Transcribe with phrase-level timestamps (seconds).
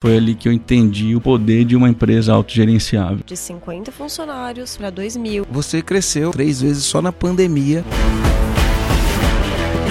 [0.00, 3.18] Foi ali que eu entendi o poder de uma empresa autogerenciável.
[3.26, 5.44] De 50 funcionários para 2 mil.
[5.50, 7.84] Você cresceu três vezes só na pandemia.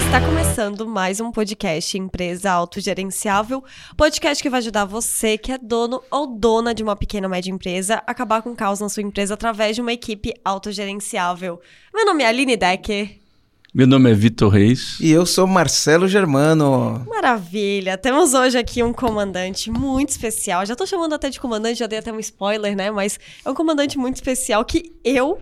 [0.06, 3.62] Está começando mais um podcast Empresa Autogerenciável,
[3.98, 7.50] podcast que vai ajudar você que é dono ou dona de uma pequena ou média
[7.50, 11.60] empresa a acabar com o caos na sua empresa através de uma equipe autogerenciável.
[11.94, 13.27] Meu nome é Aline Decker.
[13.74, 14.98] Meu nome é Vitor Reis.
[14.98, 17.04] E eu sou Marcelo Germano.
[17.06, 17.98] Maravilha!
[17.98, 20.64] Temos hoje aqui um comandante muito especial.
[20.64, 22.90] Já tô chamando até de comandante, já dei até um spoiler, né?
[22.90, 25.38] Mas é um comandante muito especial que eu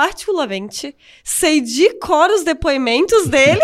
[0.00, 3.60] particularmente, sei de cor os depoimentos dele,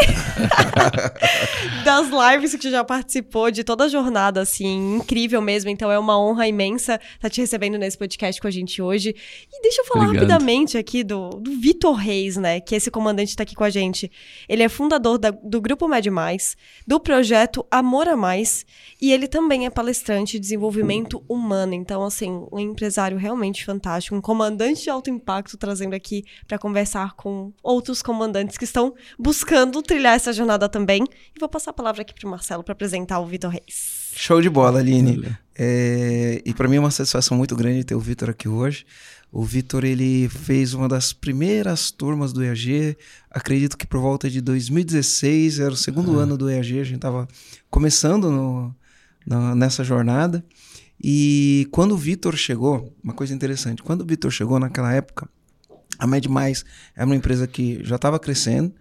[1.83, 5.71] das lives que já participou, de toda a jornada, assim, incrível mesmo.
[5.71, 9.17] Então é uma honra imensa estar tá te recebendo nesse podcast com a gente hoje.
[9.51, 10.29] E deixa eu falar Obrigado.
[10.29, 14.13] rapidamente aqui do, do Vitor Reis, né, que esse comandante está aqui com a gente.
[14.47, 16.55] Ele é fundador da, do Grupo Med Mais,
[16.87, 18.67] do projeto Amor a Mais,
[19.01, 21.73] e ele também é palestrante de desenvolvimento humano.
[21.73, 27.15] Então, assim, um empresário realmente fantástico, um comandante de alto impacto trazendo aqui para conversar
[27.15, 31.05] com outros comandantes que estão buscando trilhar essa jornada também.
[31.35, 34.13] E vou passar a palavra aqui para o Marcelo para apresentar o Vitor Reis.
[34.15, 35.37] Show de bola, Aline.
[35.59, 38.87] É, e para mim é uma satisfação muito grande ter o Vitor aqui hoje.
[39.31, 42.97] O Vitor ele fez uma das primeiras turmas do EAG,
[43.31, 46.19] acredito que por volta de 2016, era o segundo uhum.
[46.19, 47.29] ano do EAG, a gente estava
[47.69, 48.75] começando no,
[49.27, 50.45] no, nessa jornada.
[51.03, 55.29] E quando o Vitor chegou, uma coisa interessante, quando o Vitor chegou naquela época,
[55.99, 58.73] a Med Mais era uma empresa que já estava crescendo,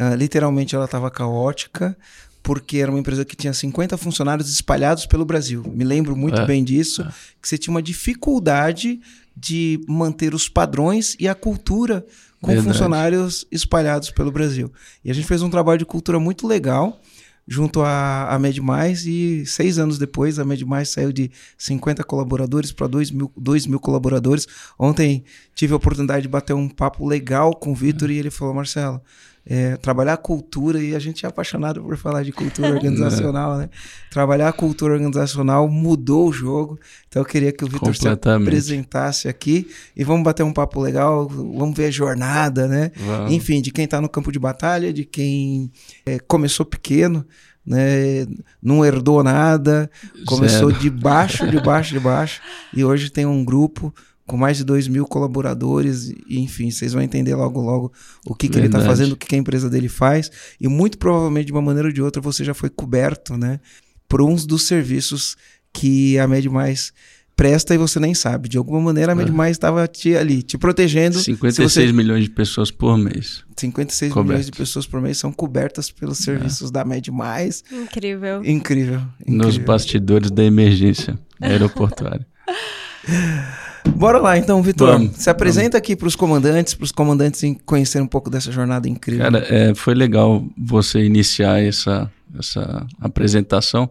[0.00, 1.96] uh, literalmente ela estava caótica,
[2.42, 5.62] porque era uma empresa que tinha 50 funcionários espalhados pelo Brasil.
[5.74, 7.08] Me lembro muito é, bem disso, é.
[7.42, 9.00] que você tinha uma dificuldade
[9.36, 12.06] de manter os padrões e a cultura
[12.40, 12.68] com Verdade.
[12.68, 14.72] funcionários espalhados pelo Brasil.
[15.04, 17.00] E a gente fez um trabalho de cultura muito legal
[17.48, 22.04] junto à, à Med Mais e seis anos depois a Med Mais saiu de 50
[22.04, 24.46] colaboradores para 2 mil, 2 mil colaboradores.
[24.78, 25.24] Ontem
[25.54, 28.12] tive a oportunidade de bater um papo legal com o Vitor é.
[28.12, 29.00] e ele falou, Marcelo,
[29.48, 33.70] é, trabalhar a cultura, e a gente é apaixonado por falar de cultura organizacional, né?
[34.10, 36.78] Trabalhar a cultura organizacional mudou o jogo.
[37.08, 39.66] Então eu queria que o Vitor se apresentasse aqui
[39.96, 42.92] e vamos bater um papo legal, vamos ver a jornada, né?
[42.94, 43.32] Vamos.
[43.32, 45.72] Enfim, de quem está no campo de batalha, de quem
[46.04, 47.24] é, começou pequeno,
[47.64, 48.26] né?
[48.62, 49.90] Não herdou nada,
[50.26, 50.82] começou Zero.
[50.82, 52.42] de baixo, de baixo, de baixo,
[52.76, 53.94] e hoje tem um grupo
[54.28, 57.92] com mais de 2 mil colaboradores, e, enfim, vocês vão entender logo logo
[58.26, 60.30] o que, que ele está fazendo, o que, que, a empresa dele faz,
[60.60, 63.58] e muito provavelmente, de uma maneira ou de outra, você já foi coberto, né,
[64.06, 65.34] por uns dos serviços
[65.72, 66.92] que a Med Mais
[67.34, 68.50] presta e você nem sabe.
[68.50, 71.18] De alguma maneira, a Med Mais estava te, ali, te protegendo.
[71.18, 71.92] 56 você...
[71.92, 73.44] milhões de pessoas por mês.
[73.56, 74.28] 56 Coberto.
[74.28, 76.72] milhões de pessoas por mês são cobertas pelos serviços é.
[76.72, 77.64] da Med Mais.
[77.72, 78.44] Incrível.
[78.44, 79.00] Incrível.
[79.20, 79.46] Incrível.
[79.46, 82.26] Nos bastidores da emergência aeroportuária.
[83.96, 85.00] Bora lá então, Vitor.
[85.14, 85.76] Se apresenta vamos.
[85.76, 89.24] aqui para os comandantes, para os comandantes conhecerem um pouco dessa jornada incrível.
[89.24, 93.90] Cara, é, foi legal você iniciar essa, essa apresentação,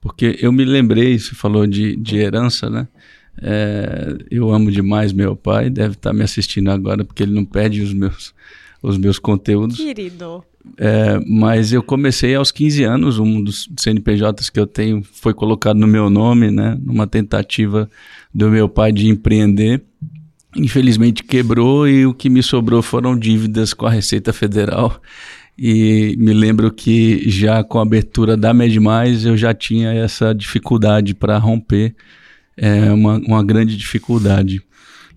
[0.00, 2.86] porque eu me lembrei, você falou de, de herança, né?
[3.42, 7.82] É, eu amo demais meu pai, deve estar me assistindo agora, porque ele não perde
[7.82, 8.34] os meus,
[8.82, 9.76] os meus conteúdos.
[9.76, 10.42] Querido.
[10.78, 15.78] É, mas eu comecei aos 15 anos, um dos CNPJs que eu tenho foi colocado
[15.78, 17.88] no meu nome, né, numa tentativa
[18.34, 19.82] do meu pai de empreender.
[20.54, 25.00] Infelizmente quebrou e o que me sobrou foram dívidas com a Receita Federal.
[25.58, 31.14] E me lembro que já com a abertura da MedMais eu já tinha essa dificuldade
[31.14, 31.94] para romper,
[32.56, 34.62] é uma, uma grande dificuldade.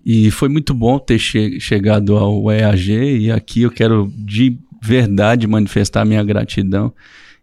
[0.04, 5.46] E foi muito bom ter che chegado ao EAG e aqui eu quero de verdade
[5.46, 6.92] manifestar minha gratidão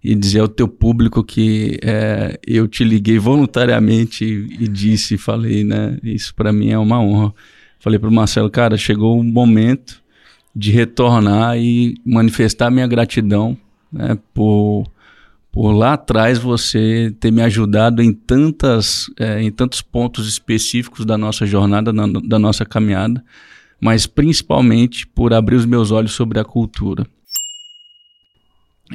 [0.04, 5.64] e dizer ao teu público que é, eu te liguei voluntariamente e, e disse, falei,
[5.64, 5.98] né?
[6.04, 7.34] Isso para mim é uma honra.
[7.80, 10.02] Falei para o Marcelo, cara, chegou o momento
[10.56, 13.58] de retornar e manifestar minha gratidão
[13.92, 14.86] né, por,
[15.52, 21.18] por lá atrás você ter me ajudado em, tantas, é, em tantos pontos específicos da
[21.18, 23.24] nossa jornada, na, da nossa caminhada,
[23.80, 27.06] mas principalmente por abrir os meus olhos sobre a cultura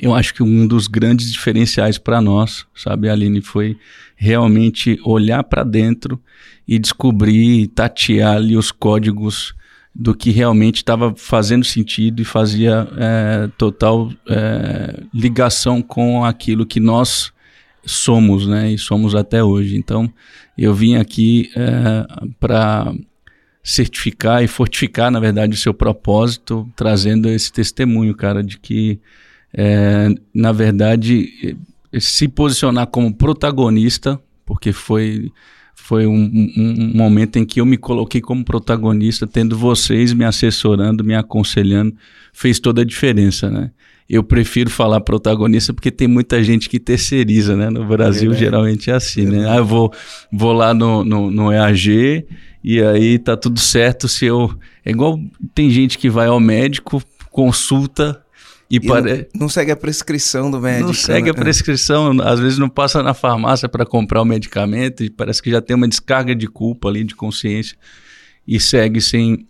[0.01, 3.77] eu acho que um dos grandes diferenciais para nós, sabe, Aline, foi
[4.17, 6.21] realmente olhar para dentro
[6.67, 9.55] e descobrir, tatear ali os códigos
[9.95, 16.81] do que realmente estava fazendo sentido e fazia é, total é, ligação com aquilo que
[16.81, 17.33] nós
[17.85, 19.77] somos, né, e somos até hoje.
[19.77, 20.11] Então,
[20.57, 22.95] eu vim aqui é, para
[23.63, 28.99] certificar e fortificar, na verdade, o seu propósito, trazendo esse testemunho, cara, de que
[29.55, 31.57] é, na verdade,
[32.01, 35.31] se posicionar como protagonista, porque foi
[35.75, 40.25] foi um, um, um, momento em que eu me coloquei como protagonista, tendo vocês me
[40.25, 41.95] assessorando, me aconselhando,
[42.33, 43.73] fez toda a diferença, né?
[44.09, 47.69] Eu prefiro falar protagonista porque tem muita gente que terceiriza, né?
[47.69, 49.51] No Brasil, é geralmente é assim, né?
[49.51, 49.93] Ah, eu vou,
[50.33, 52.27] vou lá no, no, no EAG
[52.63, 54.55] e aí tá tudo certo se eu...
[54.85, 55.19] É igual
[55.53, 58.22] tem gente que vai ao médico, consulta
[58.73, 60.87] e, e não, não, segue a prescrição do médico.
[60.87, 61.31] Não segue né?
[61.31, 65.51] a prescrição, às vezes não passa na farmácia para comprar o medicamento e parece que
[65.51, 67.77] já tem uma descarga de culpa ali, de consciência,
[68.49, 69.47] e segue sem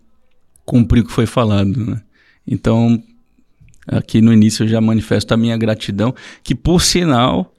[0.65, 1.73] cumprir o que foi falado.
[1.73, 2.01] Né?
[2.45, 3.01] Então,
[3.87, 7.53] aqui no início eu já manifesto a minha gratidão, que por sinal,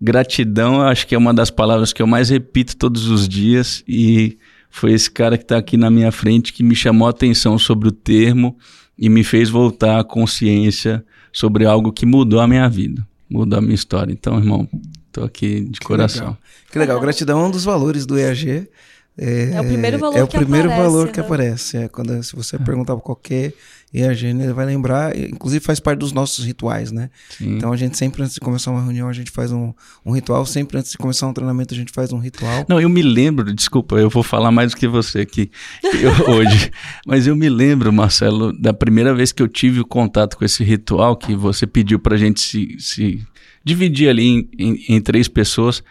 [0.00, 4.38] gratidão acho que é uma das palavras que eu mais repito todos os dias e
[4.70, 7.88] foi esse cara que está aqui na minha frente que me chamou a atenção sobre
[7.88, 8.56] o termo
[9.00, 11.02] e me fez voltar à consciência
[11.32, 14.12] sobre algo que mudou a minha vida, mudou a minha história.
[14.12, 14.68] Então, irmão,
[15.06, 16.26] estou aqui de que coração.
[16.26, 16.38] Legal.
[16.70, 18.68] Que legal, gratidão é um dos valores do EAG.
[19.22, 21.12] É, é o primeiro valor é o que primeiro aparece, valor né?
[21.12, 21.76] que aparece.
[21.76, 22.58] É, quando, se você é.
[22.58, 23.52] perguntar para qualquer
[23.92, 27.10] e a gente vai lembrar, inclusive faz parte dos nossos rituais, né?
[27.28, 27.56] Sim.
[27.56, 29.74] Então a gente sempre antes de começar uma reunião, a gente faz um,
[30.06, 32.64] um ritual, sempre antes de começar um treinamento, a gente faz um ritual.
[32.66, 35.50] Não, eu me lembro, desculpa, eu vou falar mais do que você aqui
[35.82, 36.70] eu, hoje,
[37.06, 40.64] mas eu me lembro, Marcelo, da primeira vez que eu tive o contato com esse
[40.64, 43.22] ritual que você pediu pra gente se, se
[43.62, 45.82] dividir ali em, em, em três pessoas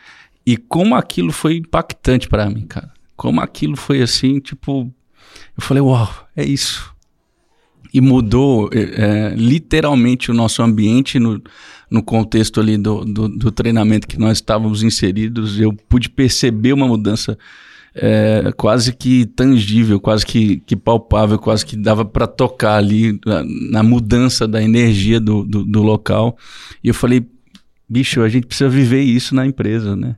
[0.43, 2.98] e como aquilo foi impactante para mim, cara.
[3.19, 4.89] Como aquilo foi assim, tipo,
[5.57, 6.95] eu falei, uau, é isso
[7.93, 11.41] e mudou é, é, literalmente o nosso ambiente no,
[11.89, 15.59] no contexto ali do, do, do, treinamento que nós estávamos inseridos.
[15.59, 17.37] Eu pude perceber uma mudança
[17.95, 23.43] é, quase que tangível, quase que, que palpável, quase que dava para tocar ali na,
[23.71, 26.37] na, mudança da energia do, do, do local.
[26.83, 27.25] E eu falei,
[27.87, 30.15] bicho, a gente precisa viver isso na empresa, né?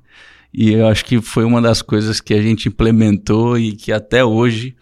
[0.53, 4.23] E eu acho que foi uma das coisas que a gente implementou e que até
[4.23, 4.75] hoje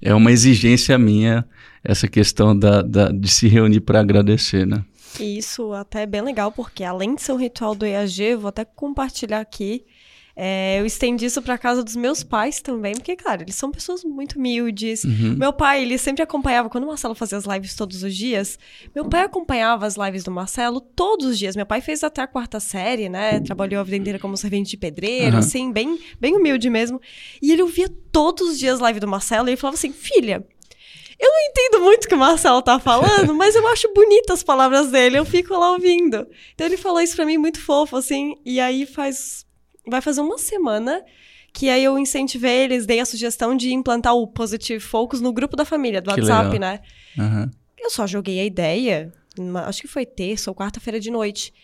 [0.00, 1.44] é uma exigência minha
[1.82, 4.84] essa questão da, da de se reunir para agradecer, né?
[5.20, 8.64] Isso até é bem legal, porque além de ser um ritual do EAG, vou até
[8.64, 9.84] compartilhar aqui.
[10.38, 14.04] É, eu estendi isso para casa dos meus pais também, porque, claro, eles são pessoas
[14.04, 15.02] muito humildes.
[15.02, 15.34] Uhum.
[15.38, 18.58] Meu pai, ele sempre acompanhava, quando o Marcelo fazia as lives todos os dias,
[18.94, 21.56] meu pai acompanhava as lives do Marcelo todos os dias.
[21.56, 23.40] Meu pai fez até a quarta série, né?
[23.40, 25.38] Trabalhou a vida inteira como servente de pedreiro, uhum.
[25.38, 27.00] assim, bem, bem humilde mesmo.
[27.40, 30.44] E ele ouvia todos os dias a live do Marcelo e ele falava assim: filha,
[31.18, 34.42] eu não entendo muito o que o Marcelo tá falando, mas eu acho bonitas as
[34.42, 36.26] palavras dele, eu fico lá ouvindo.
[36.54, 39.45] Então ele falou isso pra mim muito fofo, assim, e aí faz.
[39.86, 41.04] Vai fazer uma semana
[41.52, 45.56] que aí eu incentivei eles, dei a sugestão de implantar o Positive Focus no grupo
[45.56, 46.60] da família, do que WhatsApp, legal.
[46.60, 46.80] né?
[47.16, 47.50] Uhum.
[47.78, 49.10] Eu só joguei a ideia,
[49.66, 51.54] acho que foi terça ou quarta-feira de noite.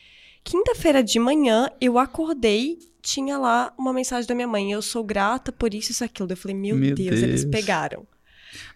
[0.45, 4.73] Quinta-feira de manhã, eu acordei, tinha lá uma mensagem da minha mãe.
[4.73, 6.31] Eu sou grata por isso e isso aquilo.
[6.31, 8.07] Eu falei, meu, meu Deus, Deus, eles pegaram.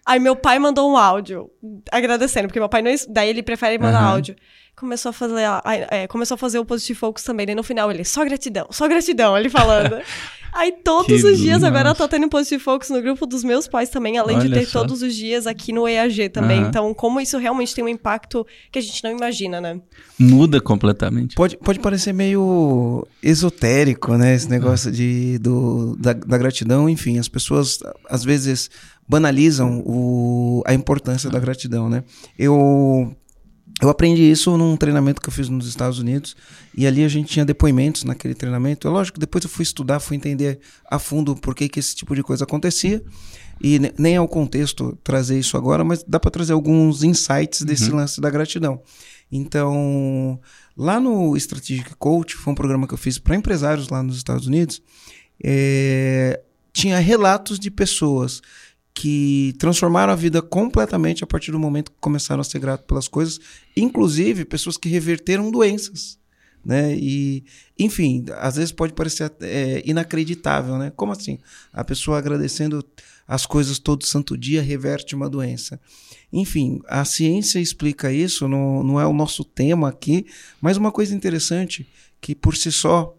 [0.05, 1.49] Aí meu pai mandou um áudio
[1.91, 2.91] agradecendo, porque meu pai não.
[3.09, 4.09] Daí ele prefere mandar uhum.
[4.09, 4.35] áudio.
[4.75, 5.43] Começou a fazer.
[5.89, 7.45] É, começou a fazer o Positive Focus também.
[7.45, 9.97] Daí no final ele, só gratidão, só gratidão, ele falando.
[10.57, 11.67] Aí todos que os dias nossa.
[11.67, 14.65] agora tá tendo Positive Focus no grupo dos meus pais também, além Olha de ter
[14.65, 14.79] só.
[14.79, 16.61] todos os dias aqui no EAG também.
[16.61, 16.67] Uhum.
[16.67, 19.79] Então, como isso realmente tem um impacto que a gente não imagina, né?
[20.17, 21.35] Muda completamente.
[21.35, 24.33] Pode, pode parecer meio esotérico, né?
[24.33, 26.89] Esse negócio de, do, da, da gratidão.
[26.89, 27.79] Enfim, as pessoas
[28.09, 28.69] às vezes
[29.07, 32.03] banalizam o, a importância da gratidão, né?
[32.37, 33.15] Eu
[33.79, 36.35] eu aprendi isso num treinamento que eu fiz nos Estados Unidos
[36.75, 38.87] e ali a gente tinha depoimentos naquele treinamento.
[38.87, 40.59] É lógico, depois eu fui estudar, fui entender
[40.89, 43.03] a fundo por que, que esse tipo de coisa acontecia
[43.61, 47.91] e nem é o contexto trazer isso agora, mas dá para trazer alguns insights desse
[47.91, 47.97] uhum.
[47.97, 48.81] lance da gratidão.
[49.31, 50.39] Então,
[50.75, 54.47] lá no Strategic Coach, foi um programa que eu fiz para empresários lá nos Estados
[54.47, 54.81] Unidos,
[55.43, 56.41] é,
[56.73, 58.41] tinha relatos de pessoas
[58.97, 63.07] que transformaram a vida completamente a partir do momento que começaram a ser gratos pelas
[63.07, 63.39] coisas,
[63.75, 66.17] inclusive pessoas que reverteram doenças.
[66.65, 66.95] Né?
[66.95, 67.45] E,
[67.77, 70.91] enfim, às vezes pode parecer é, inacreditável, né?
[70.95, 71.37] Como assim?
[71.71, 72.83] A pessoa agradecendo
[73.27, 75.79] as coisas todo santo dia reverte uma doença.
[76.33, 80.25] Enfim, a ciência explica isso, não, não é o nosso tema aqui,
[80.59, 81.87] mas uma coisa interessante
[82.19, 83.15] que por si só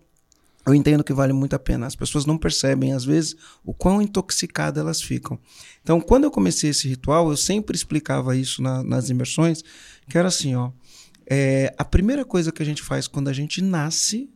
[0.69, 1.87] eu entendo que vale muito a pena.
[1.87, 3.35] As pessoas não percebem, às vezes,
[3.65, 5.39] o quão intoxicadas elas ficam.
[5.83, 9.63] Então, quando eu comecei esse ritual, eu sempre explicava isso na, nas imersões,
[10.09, 10.71] que era assim, ó.
[11.27, 14.31] É, a primeira coisa que a gente faz quando a gente nasce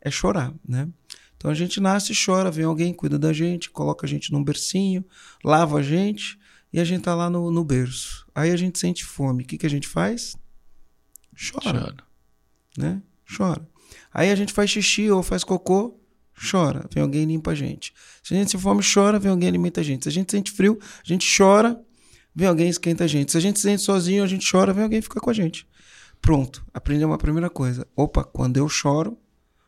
[0.00, 0.88] é chorar, né?
[1.36, 4.42] Então a gente nasce e chora, vem alguém, cuida da gente, coloca a gente num
[4.42, 5.04] bercinho,
[5.44, 6.38] lava a gente
[6.72, 8.26] e a gente tá lá no, no berço.
[8.34, 9.44] Aí a gente sente fome.
[9.44, 10.36] O que, que a gente faz?
[11.34, 11.80] Chora.
[11.80, 11.96] Chora.
[12.76, 13.02] Né?
[13.36, 13.69] Chora.
[14.12, 15.98] Aí a gente faz xixi ou faz cocô,
[16.50, 17.92] chora, vem alguém e limpa a gente.
[18.22, 20.04] Se a gente sente fome, chora, vem alguém e alimenta a gente.
[20.04, 21.80] Se a gente sente frio, a gente chora,
[22.34, 23.32] vem alguém e esquenta a gente.
[23.32, 25.32] Se a gente se sente sozinho, a gente chora, vem alguém e fica com a
[25.32, 25.66] gente.
[26.20, 27.86] Pronto, aprendeu uma primeira coisa.
[27.96, 29.16] Opa, quando eu choro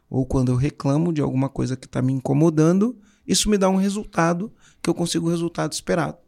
[0.08, 3.76] ou quando eu reclamo de alguma coisa que está me incomodando, isso me dá um
[3.76, 6.18] resultado que eu consigo o resultado esperado.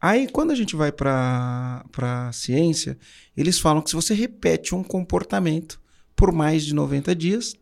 [0.00, 2.98] Aí, quando a gente vai para a ciência,
[3.36, 5.80] eles falam que se você repete um comportamento
[6.16, 7.54] por mais de 90 dias,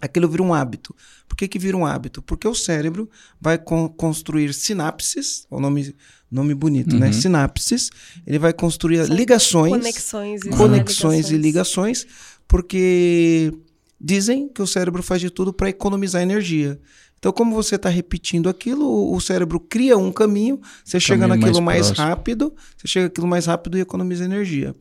[0.00, 0.94] aquilo vira um hábito.
[1.28, 2.22] Por que, que vira um hábito?
[2.22, 3.08] Porque o cérebro
[3.40, 5.94] vai con construir sinapses, o nome,
[6.30, 7.06] nome bonito, né?
[7.06, 7.12] uhum.
[7.12, 7.12] né?
[7.12, 7.90] Sinapses.
[8.26, 9.72] Ele vai construir São ligações.
[9.72, 11.30] Conexões e conexões ligações.
[11.30, 12.06] e ligações,
[12.48, 13.52] porque
[14.00, 16.80] dizem que o cérebro faz de tudo para economizar energia.
[17.18, 21.60] Então, como você está repetindo aquilo, o cérebro cria um caminho, você caminho chega naquilo
[21.60, 24.74] mais, mais rápido, você chega naquilo mais rápido e economiza energia.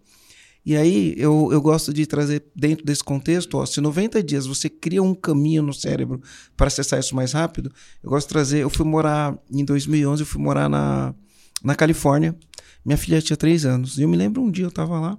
[0.69, 4.69] E aí eu, eu gosto de trazer dentro desse contexto, ó, se 90 dias você
[4.69, 6.21] cria um caminho no cérebro
[6.55, 7.73] para acessar isso mais rápido,
[8.03, 11.15] eu gosto de trazer, eu fui morar em 2011, eu fui morar na,
[11.63, 12.37] na Califórnia,
[12.85, 15.17] minha filha tinha 3 anos, e eu me lembro um dia eu estava lá,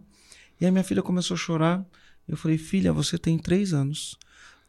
[0.60, 1.84] e a minha filha começou a chorar,
[2.28, 4.16] eu falei, filha, você tem 3 anos,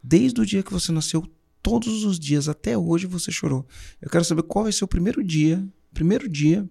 [0.03, 1.23] desde o dia que você nasceu,
[1.61, 3.67] todos os dias, até hoje você chorou.
[4.01, 6.67] Eu quero saber qual vai ser o primeiro dia, primeiro dia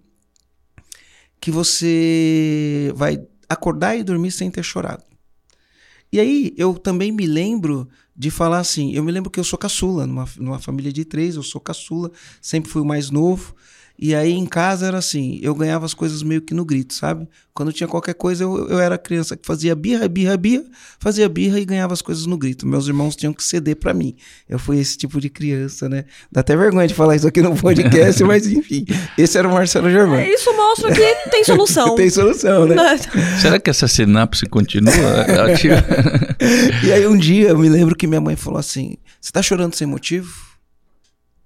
[1.39, 3.17] que você vai
[3.51, 5.03] acordar e dormir sem ter chorado.
[6.11, 9.57] E aí eu também me lembro de falar assim, eu me lembro que eu sou
[9.57, 13.55] caçula, numa, numa família de três, eu sou caçula, sempre fui o mais novo.
[14.01, 17.29] E aí em casa era assim, eu ganhava as coisas meio que no grito, sabe?
[17.53, 20.63] Quando tinha qualquer coisa, eu, eu era criança que fazia birra, birra, birra,
[20.97, 22.65] fazia birra e ganhava as coisas no grito.
[22.65, 24.15] Meus irmãos tinham que ceder para mim.
[24.49, 26.05] Eu fui esse tipo de criança, né?
[26.31, 28.87] Dá até vergonha de falar isso aqui no podcast, mas enfim.
[29.15, 30.17] Esse era o Marcelo Germán.
[30.17, 31.93] É, isso mostra que tem solução.
[31.95, 32.75] tem solução, né?
[33.39, 34.91] Será que essa sinapse continua
[35.45, 35.75] ativa?
[36.83, 39.75] e aí um dia eu me lembro que minha mãe falou assim: Você tá chorando
[39.75, 40.33] sem motivo?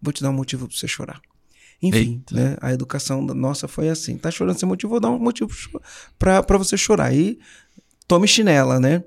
[0.01, 1.19] Vou te dar um motivo pra você chorar.
[1.81, 4.17] Enfim, né, a educação nossa foi assim.
[4.17, 5.51] Tá chorando sem motivo, vou dar um motivo
[6.17, 7.13] para você chorar.
[7.13, 7.39] E
[8.07, 9.03] tome chinela, né?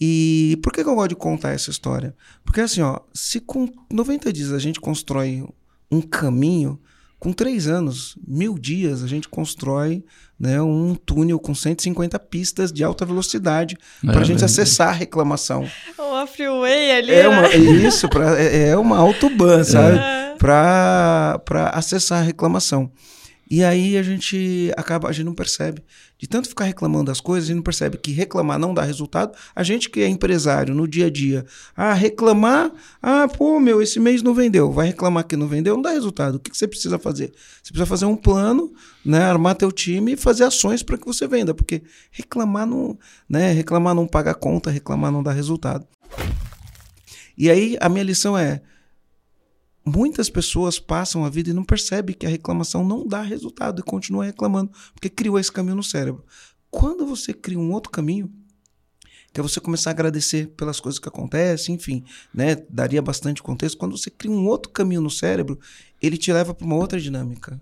[0.00, 2.16] E por que, que eu gosto de contar essa história?
[2.44, 5.46] Porque assim, ó, se com 90 dias a gente constrói
[5.90, 6.80] um caminho,
[7.20, 10.02] com três anos, mil dias, a gente constrói
[10.38, 14.88] né, um túnel com 150 pistas de alta velocidade é, para a gente é, acessar
[14.88, 15.68] a reclamação.
[15.98, 17.12] Uma freeway ali.
[17.12, 17.56] É, uma, né?
[17.56, 20.00] isso, pra, é, é uma autobahn, sabe?
[20.26, 22.90] É para acessar a reclamação.
[23.50, 25.82] E aí a gente acaba, a gente não percebe.
[26.16, 29.36] De tanto ficar reclamando das coisas, a gente não percebe que reclamar não dá resultado.
[29.56, 31.44] A gente que é empresário no dia a dia,
[31.76, 32.70] ah, reclamar,
[33.02, 34.70] ah, pô, meu, esse mês não vendeu.
[34.70, 36.36] Vai reclamar que não vendeu, não dá resultado.
[36.36, 37.32] O que, que você precisa fazer?
[37.60, 38.72] Você precisa fazer um plano,
[39.04, 42.96] né, armar teu time e fazer ações para que você venda, porque reclamar não,
[43.28, 45.84] né, reclamar não paga conta, reclamar não dá resultado.
[47.36, 48.62] E aí a minha lição é,
[49.84, 53.82] Muitas pessoas passam a vida e não percebem que a reclamação não dá resultado e
[53.82, 56.24] continuam reclamando, porque criou esse caminho no cérebro.
[56.70, 58.30] Quando você cria um outro caminho,
[59.32, 62.56] que é você começar a agradecer pelas coisas que acontecem, enfim, né?
[62.68, 63.78] Daria bastante contexto.
[63.78, 65.58] Quando você cria um outro caminho no cérebro,
[66.02, 67.60] ele te leva para uma outra dinâmica.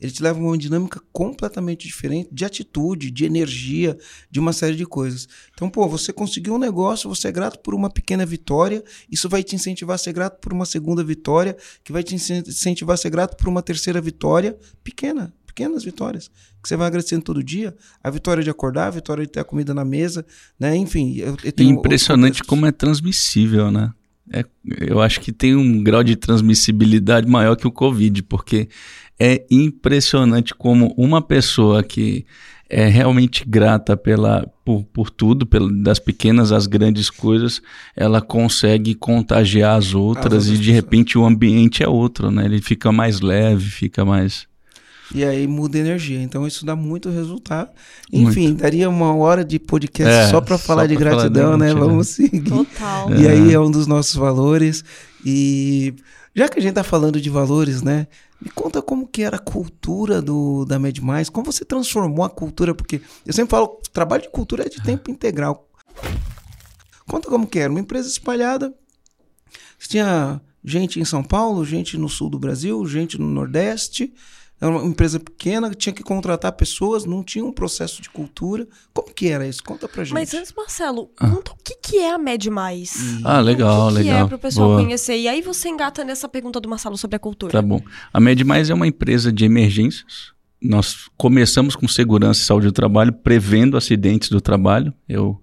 [0.00, 3.98] Ele te leva a uma dinâmica completamente diferente de atitude, de energia,
[4.30, 5.28] de uma série de coisas.
[5.52, 9.42] Então, pô, você conseguiu um negócio, você é grato por uma pequena vitória, isso vai
[9.42, 13.10] te incentivar a ser grato por uma segunda vitória, que vai te incentivar a ser
[13.10, 16.30] grato por uma terceira vitória, pequena, pequenas vitórias,
[16.62, 17.74] que você vai agradecendo todo dia.
[18.02, 20.24] A vitória de acordar, a vitória de ter a comida na mesa,
[20.58, 20.76] né?
[20.76, 21.16] Enfim.
[21.16, 23.92] Eu, eu Impressionante como é transmissível, né?
[24.32, 24.44] É,
[24.80, 28.68] eu acho que tem um grau de transmissibilidade maior que o Covid, porque
[29.18, 32.24] é impressionante como uma pessoa que
[32.70, 37.62] é realmente grata pela, por, por tudo, pela, das pequenas às grandes coisas,
[37.96, 42.44] ela consegue contagiar as outras as e de repente o ambiente é outro, né?
[42.44, 44.46] Ele fica mais leve, fica mais.
[45.14, 46.20] E aí muda a energia.
[46.20, 47.70] Então isso dá muito resultado.
[48.12, 48.60] Enfim, muito.
[48.60, 51.80] daria uma hora de podcast é, só para falar de gratidão, falar de né?
[51.80, 52.42] Vamos seguir.
[52.42, 53.14] Total.
[53.14, 54.84] E aí é um dos nossos valores.
[55.24, 55.94] E
[56.34, 58.06] já que a gente tá falando de valores, né?
[58.40, 62.30] Me conta como que era a cultura do, da Med Mais, como você transformou a
[62.30, 65.68] cultura, porque eu sempre falo, trabalho de cultura é de tempo integral.
[67.08, 68.72] Conta como que era, uma empresa espalhada,
[69.78, 74.12] tinha gente em São Paulo, gente no sul do Brasil, gente no Nordeste,
[74.60, 78.66] era uma empresa pequena, tinha que contratar pessoas, não tinha um processo de cultura.
[78.92, 79.62] Como que era isso?
[79.62, 80.14] Conta pra gente.
[80.14, 81.30] Mas antes, Marcelo, ah.
[81.30, 83.20] conta o que, que é a Med Mais.
[83.24, 84.16] Ah, legal, o que legal.
[84.16, 84.82] que é pro pessoal Boa.
[84.82, 85.16] conhecer?
[85.16, 87.52] E aí você engata nessa pergunta do Marcelo sobre a cultura.
[87.52, 87.80] Tá bom.
[88.12, 90.32] A Med Mais é uma empresa de emergências.
[90.60, 94.92] Nós começamos com segurança e saúde do trabalho, prevendo acidentes do trabalho.
[95.08, 95.40] Eu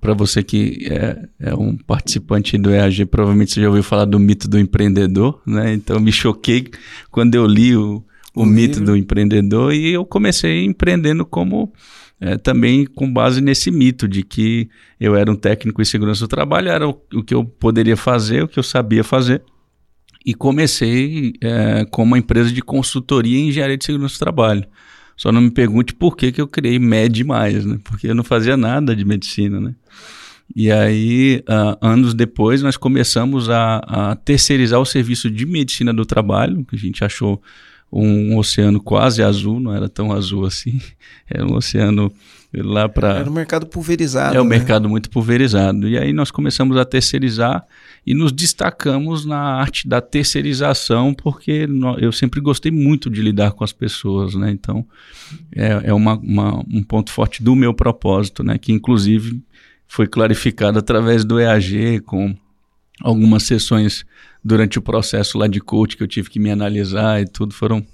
[0.00, 4.18] para você que é, é, um participante do EAG, provavelmente você já ouviu falar do
[4.20, 5.74] mito do empreendedor, né?
[5.74, 6.68] Então me choquei
[7.10, 8.04] quando eu li o,
[8.34, 8.84] o, o mito livro.
[8.92, 11.72] do empreendedor e eu comecei empreendendo como
[12.20, 14.68] é, também com base nesse mito de que
[14.98, 18.44] eu era um técnico em segurança do trabalho, era o, o que eu poderia fazer,
[18.44, 19.42] o que eu sabia fazer.
[20.24, 24.66] E comecei é, com uma empresa de consultoria em engenharia de segurança do trabalho.
[25.16, 27.78] Só não me pergunte por que, que eu criei MED mais, né?
[27.82, 29.74] Porque eu não fazia nada de medicina, né?
[30.54, 36.06] E aí, uh, anos depois, nós começamos a, a, terceirizar o serviço de medicina do
[36.06, 37.42] trabalho, que a gente achou
[37.90, 40.80] um, um oceano quase azul, não era tão azul assim,
[41.28, 42.12] era um oceano
[42.62, 43.18] lá para.
[43.18, 44.36] Era um mercado pulverizado.
[44.36, 44.50] É um né?
[44.50, 45.88] mercado muito pulverizado.
[45.88, 47.64] E aí nós começamos a terceirizar
[48.06, 53.64] e nos destacamos na arte da terceirização, porque eu sempre gostei muito de lidar com
[53.64, 54.50] as pessoas, né?
[54.50, 54.86] Então
[55.54, 58.58] é, é uma, uma, um ponto forte do meu propósito, né?
[58.58, 59.40] Que inclusive
[59.86, 62.34] foi clarificado através do EAG com
[63.00, 64.04] algumas sessões
[64.44, 67.84] durante o processo lá de coach que eu tive que me analisar e tudo foram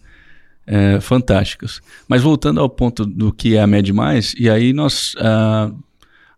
[0.66, 1.80] é, fantásticas.
[2.08, 3.92] Mas voltando ao ponto do que é a Med
[4.38, 5.72] e aí nós ah,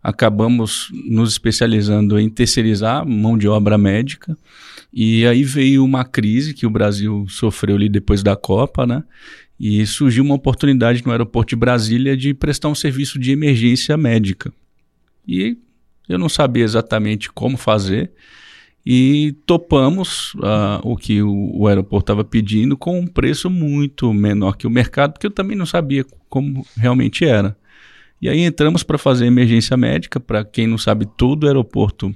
[0.01, 4.37] acabamos nos especializando em terceirizar mão de obra médica,
[4.93, 9.03] e aí veio uma crise que o Brasil sofreu ali depois da Copa, né?
[9.59, 14.53] E surgiu uma oportunidade no aeroporto de Brasília de prestar um serviço de emergência médica.
[15.27, 15.57] E
[16.07, 18.11] eu não sabia exatamente como fazer,
[18.85, 24.55] e topamos uh, o que o, o aeroporto estava pedindo com um preço muito menor
[24.55, 27.57] que o mercado, porque eu também não sabia como realmente era.
[28.21, 30.19] E aí entramos para fazer emergência médica.
[30.19, 32.15] Para quem não sabe, todo aeroporto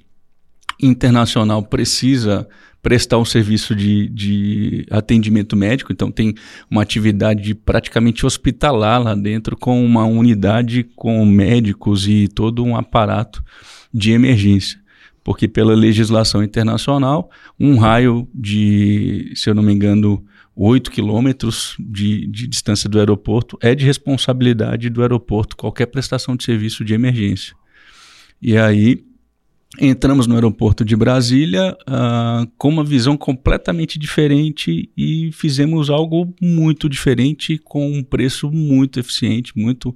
[0.81, 2.47] internacional precisa
[2.81, 6.33] prestar um serviço de, de atendimento médico, então tem
[6.71, 13.43] uma atividade praticamente hospitalar lá dentro, com uma unidade com médicos e todo um aparato
[13.93, 14.79] de emergência
[15.29, 22.25] porque pela legislação internacional, um raio de, se eu não me engano, 8 quilômetros de,
[22.25, 27.55] de distância do aeroporto é de responsabilidade do aeroporto qualquer prestação de serviço de emergência.
[28.42, 29.05] E aí
[29.79, 36.89] entramos no aeroporto de Brasília uh, com uma visão completamente diferente e fizemos algo muito
[36.89, 39.96] diferente com um preço muito eficiente, muito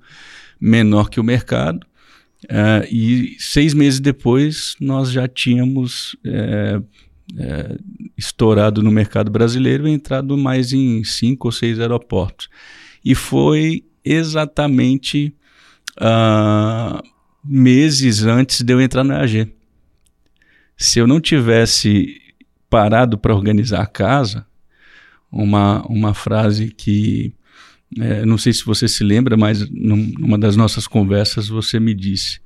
[0.62, 1.88] menor que o mercado.
[2.46, 6.82] Uh, e seis meses depois, nós já tínhamos é,
[7.38, 7.78] é,
[8.18, 12.50] estourado no mercado brasileiro e entrado mais em cinco ou seis aeroportos.
[13.04, 15.34] E foi exatamente
[16.00, 17.02] uh,
[17.44, 19.54] meses antes de eu entrar no EAG.
[20.78, 22.22] Se eu não tivesse
[22.70, 24.46] parado para organizar a casa,
[25.32, 27.34] uma, uma frase que
[28.00, 32.42] é, não sei se você se lembra, mas numa das nossas conversas você me disse.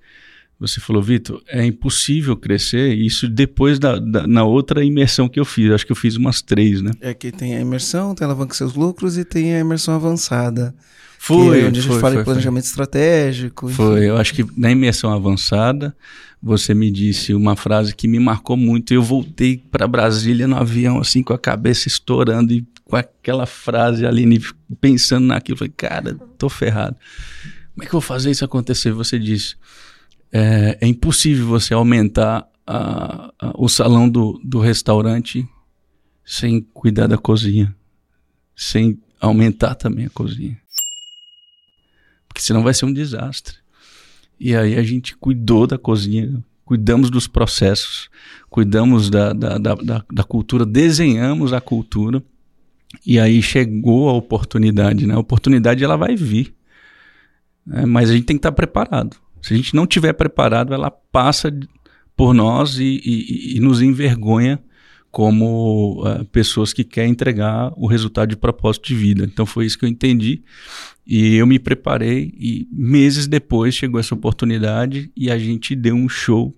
[0.59, 5.45] Você falou, Vitor, é impossível crescer, isso depois da, da, na outra imersão que eu
[5.45, 5.71] fiz.
[5.71, 6.91] Acho que eu fiz umas três, né?
[6.99, 10.73] É que tem a imersão, tem alavanca seus lucros e tem a imersão avançada.
[11.19, 11.61] Foi.
[11.61, 12.69] É onde a gente foi, fala foi, em planejamento foi.
[12.69, 13.67] estratégico.
[13.69, 14.07] Foi, enfim.
[14.07, 15.95] eu acho que na imersão avançada
[16.41, 18.93] você me disse uma frase que me marcou muito.
[18.93, 24.05] Eu voltei para Brasília no avião, assim, com a cabeça estourando e com aquela frase
[24.05, 24.41] ali,
[24.79, 25.57] pensando naquilo.
[25.57, 26.95] Falei, cara, tô ferrado.
[27.73, 28.91] Como é que eu vou fazer isso acontecer?
[28.93, 29.55] Você disse,
[30.31, 35.47] é, é impossível você aumentar a, a, o salão do, do restaurante
[36.25, 37.75] sem cuidar da cozinha,
[38.55, 40.57] sem aumentar também a cozinha.
[42.27, 43.57] Porque senão vai ser um desastre.
[44.39, 48.09] E aí a gente cuidou da cozinha, cuidamos dos processos,
[48.49, 52.23] cuidamos da, da, da, da, da cultura, desenhamos a cultura
[53.05, 55.13] e aí chegou a oportunidade, né?
[55.13, 56.53] A oportunidade ela vai vir,
[57.65, 57.85] né?
[57.85, 59.17] mas a gente tem que estar preparado.
[59.41, 61.51] Se a gente não tiver preparado, ela passa
[62.15, 64.59] por nós e, e, e nos envergonha
[65.11, 69.23] como uh, pessoas que querem entregar o resultado de propósito de vida.
[69.23, 70.43] Então foi isso que eu entendi
[71.05, 76.09] e eu me preparei e meses depois chegou essa oportunidade e a gente deu um
[76.09, 76.55] show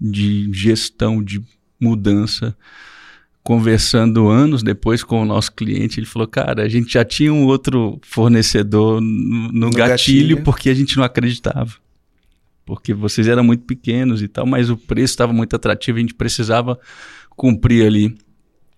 [0.00, 1.42] de gestão, de
[1.80, 2.56] mudança
[3.48, 7.46] conversando anos depois com o nosso cliente, ele falou: Cara, a gente já tinha um
[7.46, 11.72] outro fornecedor no, no, gatilho, gatilho porque a gente não acreditava.
[12.66, 16.12] Porque vocês eram muito pequenos e tal, mas o preço estava muito atrativo, a gente
[16.12, 16.78] precisava
[17.30, 18.14] cumprir ali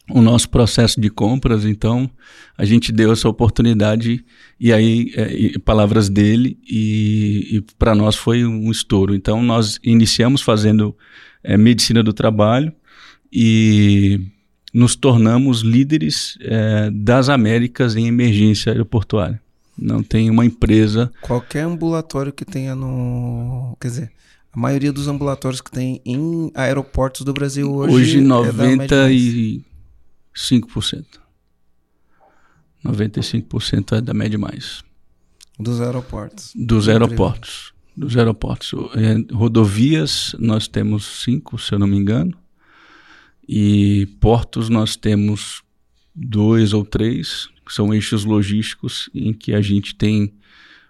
[0.09, 2.09] o nosso processo de compras, então
[2.57, 4.25] a gente deu essa oportunidade
[4.61, 9.17] e aí é, palavras dele e, e para nós foi um estouro.
[9.17, 10.97] Então nós iniciamos fazendo
[11.43, 12.73] é, medicina do trabalho
[13.33, 14.31] e
[14.73, 19.41] nos tornamos líderes é, das Américas em emergência aeroportuária.
[19.77, 21.11] Não tem uma empresa.
[21.23, 23.77] Qualquer ambulatório que tenha no.
[23.81, 24.13] Quer dizer,
[24.53, 27.95] A maioria dos ambulatórios que tem em aeroportos do Brasil hoje.
[27.95, 29.63] Hoje, 95%.
[32.85, 34.83] É 95% é da Med Mais.
[35.59, 36.53] Dos aeroportos.
[36.55, 37.73] Dos aeroportos.
[37.97, 38.73] Dos aeroportos.
[38.97, 42.35] É, rodovias, nós temos cinco, se eu não me engano.
[43.53, 45.65] E portos, nós temos
[46.15, 50.33] dois ou três, que são eixos logísticos em que a gente tem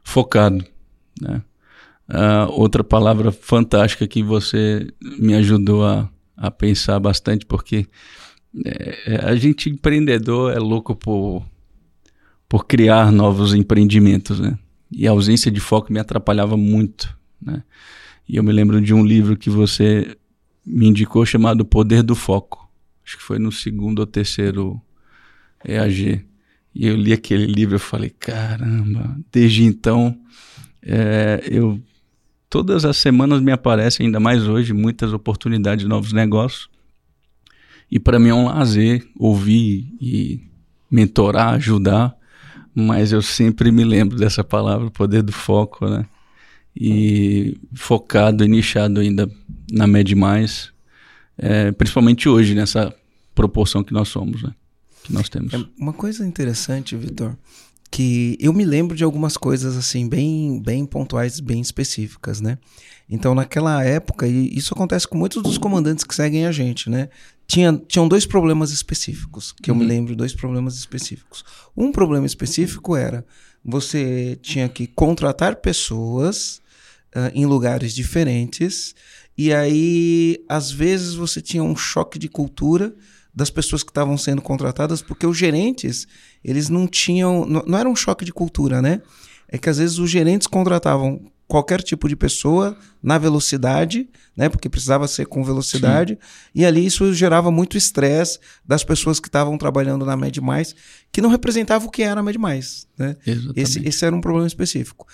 [0.04, 0.62] focado.
[1.18, 1.42] Né?
[2.06, 7.86] Uh, outra palavra fantástica que você me ajudou a, a pensar bastante, porque
[8.66, 11.42] é, é, a gente empreendedor é louco por,
[12.46, 14.58] por criar novos empreendimentos, né?
[14.92, 17.62] E a ausência de foco me atrapalhava muito, né?
[18.28, 20.14] E eu me lembro de um livro que você
[20.64, 22.68] me indicou chamado Poder do Foco.
[23.04, 24.80] Acho que foi no segundo ou terceiro
[25.64, 26.24] EAG.
[26.74, 30.16] E eu li aquele livro e falei, caramba, desde então
[30.82, 31.80] é, eu
[32.48, 36.68] todas as semanas me aparecem, ainda mais hoje, muitas oportunidades de novos negócios.
[37.88, 40.40] E para mim é um lazer ouvir e
[40.90, 42.14] mentorar, ajudar,
[42.74, 46.06] mas eu sempre me lembro dessa palavra, poder do foco, né?
[46.74, 49.28] E focado e nichado ainda
[49.70, 50.72] na Med Mais,
[51.38, 52.94] é, principalmente hoje, nessa
[53.34, 54.52] proporção que nós somos, né?
[55.04, 55.54] Que nós temos.
[55.54, 57.36] É uma coisa interessante, Vitor,
[57.90, 62.58] que eu me lembro de algumas coisas assim bem bem pontuais, bem específicas, né?
[63.08, 67.08] Então naquela época e isso acontece com muitos dos comandantes que seguem a gente, né?
[67.46, 69.88] Tinha, tinham dois problemas específicos que eu me uhum.
[69.88, 71.44] lembro, dois problemas específicos.
[71.76, 73.24] Um problema específico era
[73.64, 76.60] você tinha que contratar pessoas
[77.14, 78.94] uh, em lugares diferentes
[79.42, 82.94] e aí às vezes você tinha um choque de cultura
[83.34, 86.06] das pessoas que estavam sendo contratadas, porque os gerentes,
[86.44, 87.46] eles não tinham.
[87.46, 89.00] Não, não era um choque de cultura, né?
[89.48, 94.50] É que às vezes os gerentes contratavam qualquer tipo de pessoa na velocidade, né?
[94.50, 96.18] Porque precisava ser com velocidade.
[96.20, 96.50] Sim.
[96.54, 100.76] E ali isso gerava muito estresse das pessoas que estavam trabalhando na Med Mais,
[101.10, 103.16] que não representava o que era a Med Mais, né?
[103.56, 105.06] Esse, esse era um problema específico.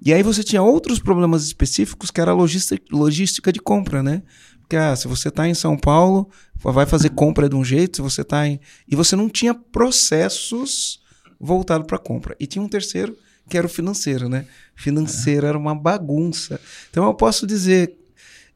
[0.00, 4.22] E aí você tinha outros problemas específicos que era a logística, logística de compra, né?
[4.60, 8.02] Porque ah, se você está em São Paulo, vai fazer compra de um jeito, se
[8.02, 8.58] você está em.
[8.88, 11.00] E você não tinha processos
[11.38, 12.34] voltados para compra.
[12.40, 13.16] E tinha um terceiro,
[13.48, 14.46] que era o financeiro, né?
[14.74, 15.50] Financeiro é.
[15.50, 16.60] era uma bagunça.
[16.90, 17.98] Então eu posso dizer.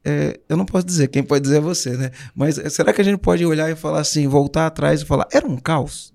[0.03, 2.11] É, eu não posso dizer, quem pode dizer é você, né?
[2.33, 5.27] Mas é, será que a gente pode olhar e falar assim, voltar atrás e falar,
[5.31, 6.13] era um caos?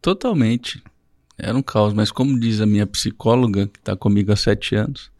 [0.00, 0.82] Totalmente.
[1.38, 5.10] Era um caos, mas como diz a minha psicóloga, que está comigo há sete anos,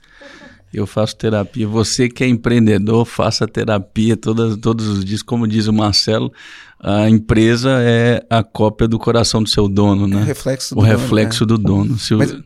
[0.73, 1.67] eu faço terapia.
[1.69, 5.23] Você que é empreendedor, faça terapia todas, todos os dias.
[5.23, 6.33] Como diz o Marcelo,
[6.81, 10.19] a empresa é a cópia do coração do seu dono, né?
[10.19, 10.99] É o reflexo do o dono.
[10.99, 11.47] reflexo né?
[11.49, 11.99] do dono.
[11.99, 12.33] Se, Mas...
[12.33, 12.43] o,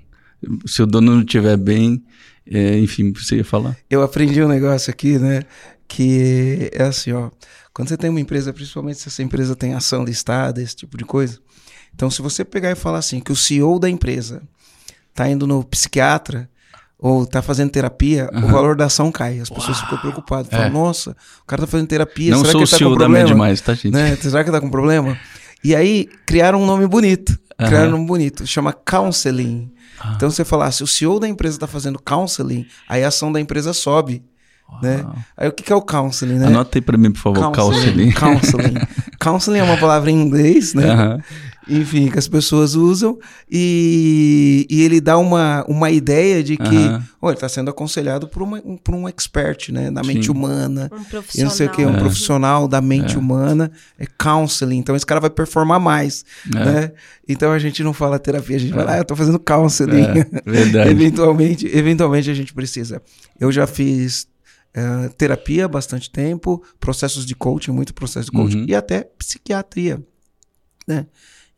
[0.67, 2.03] se o dono não estiver bem,
[2.47, 3.77] é, enfim, você ia falar?
[3.89, 5.43] Eu aprendi um negócio aqui, né?
[5.87, 7.31] Que é assim, ó.
[7.73, 11.05] Quando você tem uma empresa, principalmente se essa empresa tem ação listada, esse tipo de
[11.05, 11.39] coisa.
[11.99, 14.41] Então, se você pegar e falar assim, que o CEO da empresa
[15.13, 16.49] tá indo no psiquiatra,
[16.97, 18.45] ou tá fazendo terapia, uhum.
[18.45, 19.41] o valor da ação cai.
[19.41, 19.85] As pessoas Uau.
[19.85, 20.49] ficam preocupadas.
[20.49, 20.71] Falam, é.
[20.71, 23.27] nossa, o cara tá fazendo terapia, Não será sou que ele tá com problema?
[23.27, 23.91] demais, tá, gente?
[23.91, 24.15] Né?
[24.15, 25.19] Será que tá com problema?
[25.65, 27.31] E aí criaram um nome bonito.
[27.61, 27.67] Uhum.
[27.67, 28.47] Criaram um nome bonito.
[28.47, 29.69] Chama counseling.
[30.05, 30.13] Uhum.
[30.15, 33.41] Então você falar, se o CEO da empresa tá fazendo counseling, aí a ação da
[33.41, 34.23] empresa sobe.
[34.81, 35.05] Né?
[35.37, 36.47] Aí o que, que é o counseling, né?
[36.47, 38.13] Anota aí pra mim, por favor, counseling.
[38.13, 38.75] Counseling.
[39.19, 40.95] counseling é uma palavra em inglês, né?
[40.95, 41.23] Uhum
[41.69, 43.19] enfim, que as pessoas usam,
[43.51, 47.03] e, e ele dá uma, uma ideia de que uhum.
[47.21, 50.33] oh, ele está sendo aconselhado por, uma, um, por um expert né, da mente Sim.
[50.33, 51.49] humana, um profissional.
[51.49, 51.99] não sei o que, um é.
[51.99, 53.19] profissional da mente é.
[53.19, 56.65] humana, é counseling, então esse cara vai performar mais, é.
[56.65, 56.93] né?
[57.29, 58.95] Então a gente não fala terapia, a gente fala, é.
[58.95, 60.05] ah, eu estou fazendo counseling.
[60.05, 60.91] É, verdade.
[60.91, 63.03] eventualmente, eventualmente a gente precisa.
[63.39, 64.27] Eu já fiz
[64.77, 68.67] uh, terapia há bastante tempo, processos de coaching, muito processo de coaching, uhum.
[68.69, 70.03] e até psiquiatria,
[70.87, 71.07] né?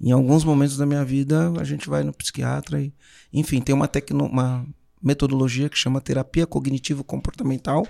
[0.01, 2.93] Em alguns momentos da minha vida, a gente vai no psiquiatra e,
[3.33, 4.65] enfim, tem uma, tecno, uma
[5.03, 7.87] metodologia que chama terapia cognitivo-comportamental.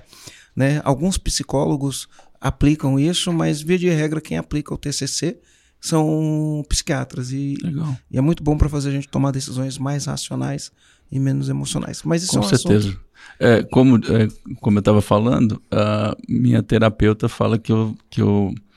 [0.56, 0.80] Né?
[0.84, 2.08] Alguns psicólogos
[2.40, 5.38] aplicam isso, mas, via de regra, quem aplica o TCC
[5.80, 7.30] são psiquiatras.
[7.30, 7.96] E, Legal.
[8.10, 10.72] e é muito bom para fazer a gente tomar decisões mais racionais
[11.12, 12.02] e menos emocionais.
[12.04, 12.96] Mas isso Com é um certeza.
[13.38, 14.28] É, como, é,
[14.60, 18.69] como eu estava falando, a minha terapeuta fala que eu, que eu é,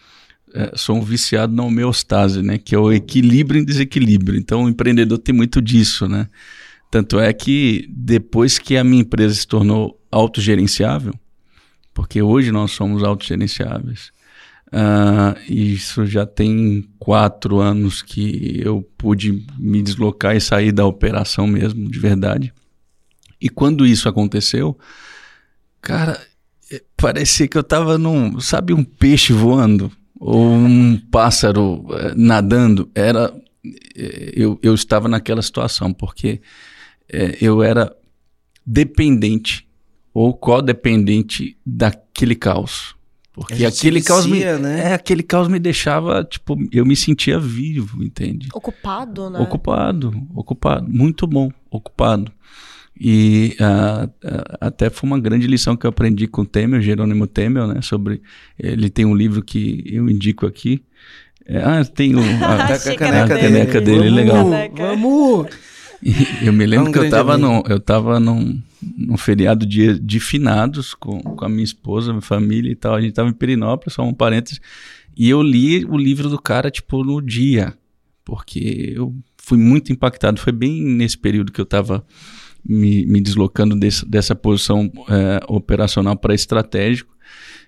[0.75, 2.57] sou um viciado na homeostase, né?
[2.57, 4.37] Que é o equilíbrio em desequilíbrio.
[4.37, 6.27] Então, o empreendedor tem muito disso, né?
[6.91, 11.13] Tanto é que depois que a minha empresa se tornou autogerenciável,
[11.91, 14.11] porque hoje nós somos autogerenciáveis,
[14.67, 21.47] uh, isso já tem quatro anos que eu pude me deslocar e sair da operação
[21.47, 22.53] mesmo, de verdade.
[23.41, 24.77] E quando isso aconteceu,
[25.81, 26.21] cara,
[26.95, 29.91] parecia que eu estava num, sabe, um peixe voando
[30.25, 32.89] ou um pássaro eh, nadando.
[32.95, 33.33] Era,
[33.95, 36.41] eh, eu, eu estava naquela situação porque
[37.11, 37.93] eh, eu era
[38.65, 39.67] dependente
[40.13, 42.95] ou codependente daquele caos.
[43.33, 44.91] Porque aquele caos me, né?
[44.91, 48.47] é, aquele caos me deixava, tipo, eu me sentia vivo, entende?
[48.53, 49.39] Ocupado, né?
[49.39, 52.31] Ocupado, ocupado, muito bom, ocupado.
[52.99, 57.25] E uh, uh, até foi uma grande lição que eu aprendi com o Temel, Jerônimo
[57.25, 57.81] Temel, né?
[57.81, 58.21] Sobre.
[58.57, 60.83] Ele tem um livro que eu indico aqui.
[61.45, 64.49] É, ah, tem o, a, a, caneca, a caneca dele, dele legal.
[64.75, 65.47] Vamos!
[66.41, 68.61] eu me lembro é um que eu estava num, eu tava num,
[68.97, 72.95] num feriado de, de finados com, com a minha esposa, minha família e tal.
[72.95, 74.59] A gente estava em Perinópolis, só um parênteses.
[75.15, 77.73] E eu li o livro do cara, tipo, no dia.
[78.25, 80.39] Porque eu fui muito impactado.
[80.39, 82.05] Foi bem nesse período que eu estava
[82.65, 87.13] me, me deslocando desse, dessa posição é, operacional para estratégico.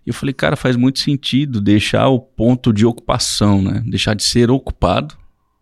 [0.06, 3.84] E eu falei, cara, faz muito sentido deixar o ponto de ocupação, né?
[3.86, 5.18] Deixar de ser ocupado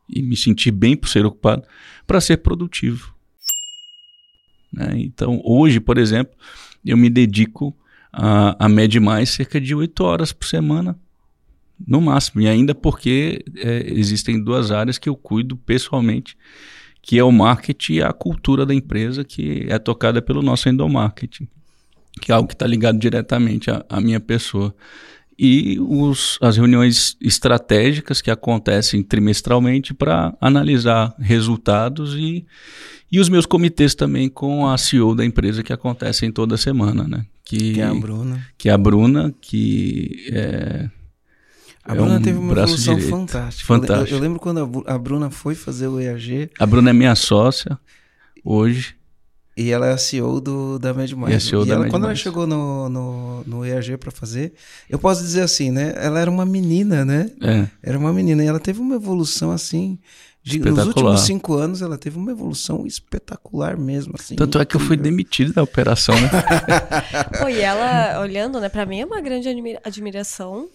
[0.09, 1.63] e me sentir bem por ser ocupado
[2.05, 3.13] para ser produtivo.
[4.71, 4.93] Né?
[4.97, 6.35] Então, hoje, por exemplo,
[6.85, 7.75] eu me dedico
[8.11, 10.99] a, a média mais cerca de oito horas por semana,
[11.87, 12.41] no máximo.
[12.41, 16.37] E ainda porque é, existem duas áreas que eu cuido pessoalmente,
[17.03, 21.47] que é o marketing e a cultura da empresa, que é tocada pelo nosso endomarketing,
[22.21, 24.73] que é algo que está ligado diretamente à, à minha pessoa
[25.37, 32.45] e os, as reuniões estratégicas que acontecem trimestralmente para analisar resultados e,
[33.11, 37.25] e os meus comitês também com a CEO da empresa que acontecem toda semana, né?
[37.43, 38.47] Que, que é a Bruna.
[38.57, 40.89] Que é a Bruna, que é...
[41.83, 43.11] A Bruna é um teve uma evolução direito.
[43.65, 43.73] fantástica.
[44.09, 46.49] Eu, eu, lembro quando a Bruna foi fazer o EAG.
[46.57, 47.77] A Bruna é minha sócia
[48.43, 48.95] hoje.
[49.55, 51.29] E ela é a CEO do, da MedMind.
[51.29, 54.53] E, e ela, quando ela chegou no, no, no EAG para fazer,
[54.89, 55.93] eu posso dizer assim, né?
[55.95, 57.29] Ela era uma menina, né?
[57.39, 57.67] É.
[57.83, 58.43] Era uma menina.
[58.43, 59.99] E ela teve uma evolução assim.
[60.45, 64.13] De, nos últimos cinco anos, ela teve uma evolução espetacular mesmo.
[64.19, 64.61] Assim, Tanto incrível.
[64.61, 66.29] é que eu fui demitido da operação, né?
[67.39, 70.67] Pô, e ela, olhando, né, pra mim é uma grande admira admiração.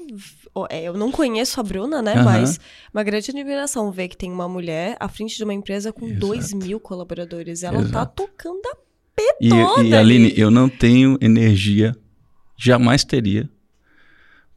[0.70, 2.59] É, eu não conheço a Bruna, né, mas
[2.94, 6.18] uma grande admiração ver que tem uma mulher à frente de uma empresa com Exato.
[6.20, 7.62] dois mil colaboradores.
[7.62, 7.92] Ela tá Exato.
[7.92, 8.76] tá tocando a
[9.14, 9.85] pé e, toda.
[9.85, 11.94] E, Aline, eu não tenho energia,
[12.57, 13.46] jamais teria,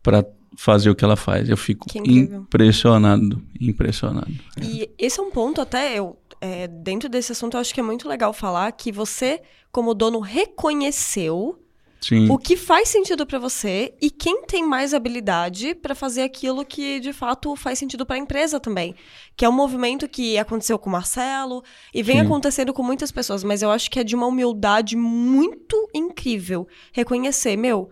[0.02, 0.26] para
[0.62, 1.50] fazer o que ela faz.
[1.50, 4.32] Eu fico impressionado, impressionado.
[4.62, 7.84] E esse é um ponto até eu é, dentro desse assunto eu acho que é
[7.84, 11.60] muito legal falar que você como dono reconheceu
[12.00, 12.30] Sim.
[12.32, 17.00] o que faz sentido para você e quem tem mais habilidade para fazer aquilo que
[17.00, 18.95] de fato faz sentido para a empresa também,
[19.38, 22.26] que é um movimento que aconteceu com o Marcelo e vem Sim.
[22.26, 27.56] acontecendo com muitas pessoas, mas eu acho que é de uma humildade muito incrível reconhecer,
[27.56, 27.89] meu,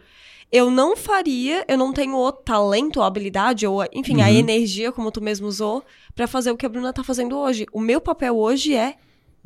[0.52, 4.24] eu não faria, eu não tenho o talento, a habilidade, ou, enfim, uhum.
[4.24, 5.84] a energia, como tu mesmo usou,
[6.16, 7.66] para fazer o que a Bruna tá fazendo hoje.
[7.72, 8.96] O meu papel hoje é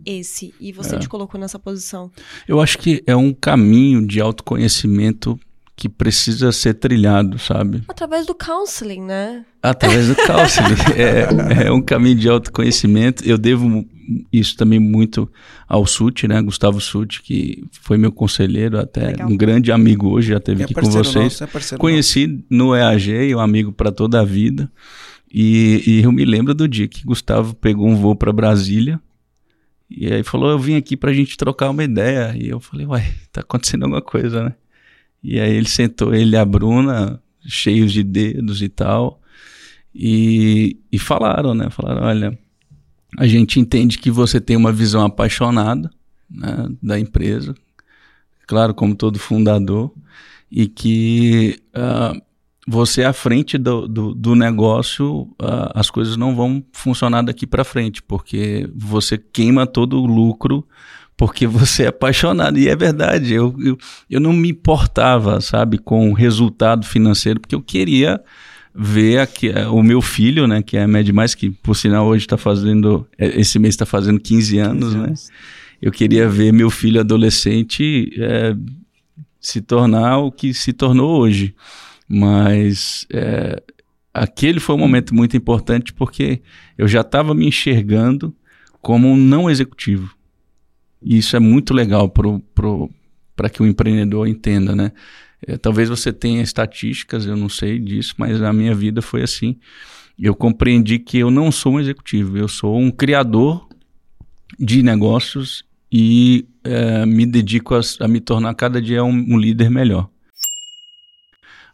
[0.05, 0.99] esse, e você é.
[0.99, 2.09] te colocou nessa posição.
[2.47, 5.39] Eu acho que é um caminho de autoconhecimento
[5.75, 7.83] que precisa ser trilhado, sabe?
[7.87, 9.45] Através do counseling, né?
[9.61, 10.75] Através do counseling.
[10.95, 13.27] é, é um caminho de autoconhecimento.
[13.27, 13.85] Eu devo
[14.31, 15.29] isso também muito
[15.67, 16.41] ao Suti, né?
[16.41, 19.29] Gustavo Suti, que foi meu conselheiro, até Legal.
[19.29, 21.39] um grande amigo hoje, já esteve é aqui com vocês.
[21.39, 22.43] Nosso, é Conheci nosso.
[22.49, 24.71] no EAG, um amigo para toda a vida.
[25.33, 28.99] E, e, eu me lembro do dia que Gustavo pegou um voo para Brasília
[29.89, 32.35] e aí falou: Eu vim aqui para a gente trocar uma ideia.
[32.37, 34.53] E eu falei: Uai, tá acontecendo alguma coisa, né?
[35.23, 39.21] E aí ele sentou, ele e a Bruna, cheios de dedos e tal.
[39.95, 41.69] E, e falaram, né?
[41.69, 42.37] Falaram: Olha
[43.17, 45.89] a gente entende que você tem uma visão apaixonada
[46.29, 47.53] né, da empresa,
[48.47, 49.91] claro, como todo fundador,
[50.51, 52.19] e que uh,
[52.67, 57.63] você à frente do, do, do negócio, uh, as coisas não vão funcionar daqui para
[57.63, 60.65] frente, porque você queima todo o lucro
[61.15, 62.57] porque você é apaixonado.
[62.57, 63.77] E é verdade, eu, eu,
[64.09, 68.21] eu não me importava, sabe, com o resultado financeiro, porque eu queria
[68.75, 72.25] ver aqui, é, o meu filho, né, que é Mad Mais, que por sinal hoje
[72.25, 75.03] está fazendo, é, esse mês está fazendo 15 anos, 15 né?
[75.03, 75.35] anos, né?
[75.81, 78.55] Eu queria ver meu filho adolescente é,
[79.37, 81.53] se tornar o que se tornou hoje.
[82.07, 83.61] Mas é,
[84.13, 86.41] aquele foi um momento muito importante porque
[86.77, 88.33] eu já estava me enxergando
[88.81, 90.15] como um não executivo.
[91.01, 92.09] E isso é muito legal
[93.35, 94.93] para que o empreendedor entenda, né?
[95.47, 99.57] É, talvez você tenha estatísticas, eu não sei disso, mas a minha vida foi assim.
[100.17, 103.67] Eu compreendi que eu não sou um executivo, eu sou um criador
[104.59, 109.69] de negócios e é, me dedico a, a, me tornar cada dia um, um líder
[109.69, 110.09] melhor.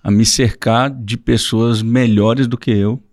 [0.02, 3.04] a me cercar de pessoas melhores do que eu.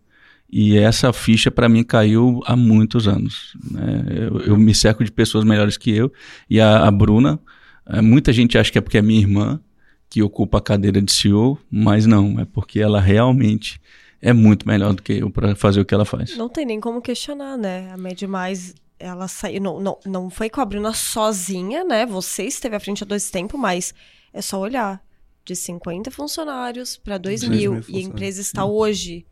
[0.48, 3.56] E essa ficha para mim caiu há muitos anos.
[3.68, 4.04] Né?
[4.08, 6.12] Eu, eu, me cerco de pessoas melhores que eu.
[6.48, 7.38] E a, a Bruna,
[7.84, 9.60] é, muita gente acha que é porque é minha irmã
[10.08, 13.80] que ocupa a cadeira de CEO, mas não, é porque ela realmente
[14.20, 16.36] é muito melhor do que eu para fazer o que ela faz.
[16.36, 17.92] Não tem nem como questionar, né?
[17.92, 22.06] A Med Mais ela saiu, não, não, não foi com a Bruna sozinha, né?
[22.06, 23.94] Você esteve à frente há dois tempos, mas
[24.32, 25.02] é só olhar
[25.44, 28.68] de 50 funcionários para 2 mil, mil e a empresa está Sim.
[28.68, 29.26] hoje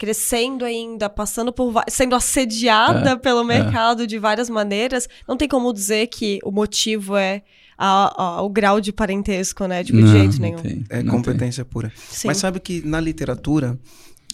[0.00, 3.44] crescendo ainda, passando por sendo assediada é, pelo é.
[3.44, 4.06] mercado é.
[4.06, 7.42] de várias maneiras, não tem como dizer que o motivo é
[7.76, 9.84] a, a, o grau de parentesco, né?
[9.84, 10.56] Tipo, não, de jeito nenhum.
[10.56, 11.70] Tem, é competência tem.
[11.70, 11.92] pura.
[12.08, 12.28] Sim.
[12.28, 13.78] Mas sabe que na literatura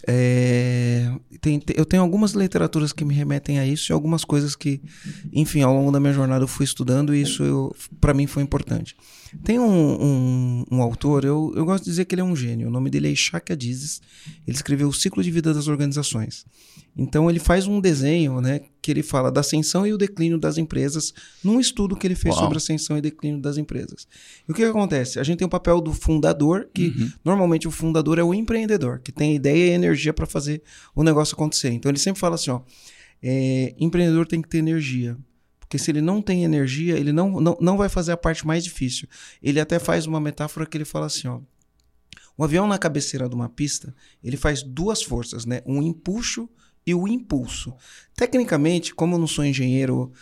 [0.06, 4.80] é, tem, eu tenho algumas literaturas que me remetem a isso e algumas coisas que,
[5.32, 8.94] enfim, ao longo da minha jornada eu fui estudando e isso para mim foi importante.
[9.44, 12.68] Tem um, um, um, autor, eu, eu gosto de dizer que ele é um gênio,
[12.68, 14.00] o nome dele é Ishak Adizes,
[14.46, 16.44] ele escreveu O Ciclo de Vida das Organizações.
[16.96, 20.56] Então ele faz um desenho, né, que ele fala da ascensão e o declínio das
[20.56, 21.12] empresas,
[21.44, 22.44] num estudo que ele fez Uau.
[22.44, 24.08] sobre ascensão e declínio das empresas.
[24.48, 25.18] E o que, que acontece?
[25.18, 27.12] A gente tem o papel do fundador, que uhum.
[27.24, 30.62] normalmente o fundador é o empreendedor, que tem ideia e energia para fazer
[30.94, 31.70] o negócio acontecer.
[31.70, 32.62] Então ele sempre fala assim, ó,
[33.22, 35.16] é, empreendedor tem que ter energia.
[35.66, 38.62] Porque se ele não tem energia, ele não, não, não vai fazer a parte mais
[38.62, 39.08] difícil.
[39.42, 41.40] Ele até faz uma metáfora que ele fala assim, ó.
[42.38, 45.62] O avião na cabeceira de uma pista, ele faz duas forças, né?
[45.66, 46.48] Um empuxo
[46.86, 47.74] e o impulso.
[48.14, 50.12] Tecnicamente, como eu não sou engenheiro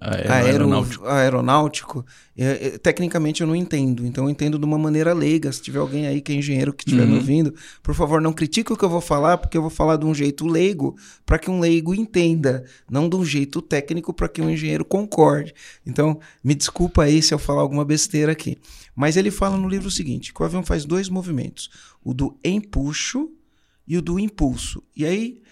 [0.00, 4.06] aeronáutico, aeronáutico é, é, tecnicamente eu não entendo.
[4.06, 5.52] Então eu entendo de uma maneira leiga.
[5.52, 7.10] Se tiver alguém aí que é engenheiro que estiver uhum.
[7.10, 9.96] me ouvindo, por favor, não critique o que eu vou falar, porque eu vou falar
[9.96, 10.96] de um jeito leigo
[11.26, 15.54] para que um leigo entenda, não de um jeito técnico para que um engenheiro concorde.
[15.86, 18.56] Então, me desculpa aí se eu falar alguma besteira aqui.
[18.96, 21.70] Mas ele fala no livro o seguinte: que o avião faz dois movimentos,
[22.02, 23.30] o do empuxo
[23.86, 24.82] e o do impulso.
[24.96, 25.42] E aí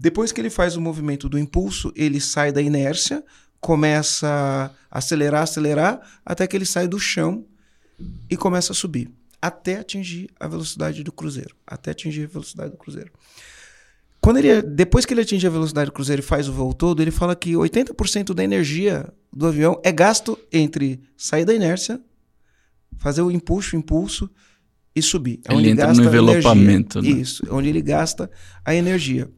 [0.00, 3.22] depois que ele faz o movimento do impulso, ele sai da inércia,
[3.60, 7.44] começa a acelerar, acelerar, até que ele sai do chão
[8.30, 12.78] e começa a subir, até atingir a velocidade do cruzeiro, até atingir a velocidade do
[12.78, 13.12] cruzeiro.
[14.20, 17.00] Quando ele, depois que ele atinge a velocidade do cruzeiro e faz o voo todo,
[17.00, 22.00] ele fala que 80% da energia do avião é gasto entre sair da inércia,
[22.98, 24.28] fazer o impulso, o impulso
[24.94, 25.40] e subir.
[25.48, 27.00] É ele entra no envelopamento.
[27.00, 27.08] Né?
[27.08, 28.30] Isso, onde ele gasta
[28.64, 29.30] a energia.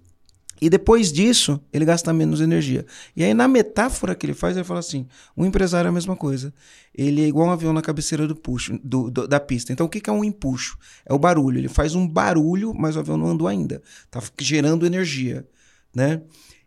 [0.62, 2.86] E depois disso, ele gasta menos energia.
[3.16, 6.14] E aí, na metáfora que ele faz, ele fala assim: um empresário é a mesma
[6.14, 6.54] coisa.
[6.94, 9.72] Ele é igual um avião na cabeceira do puxo, do, do, da pista.
[9.72, 10.78] Então, o que, que é um empuxo?
[11.04, 11.58] É o barulho.
[11.58, 13.82] Ele faz um barulho, mas o avião não andou ainda.
[14.04, 15.44] Está gerando energia.
[15.92, 16.22] Né?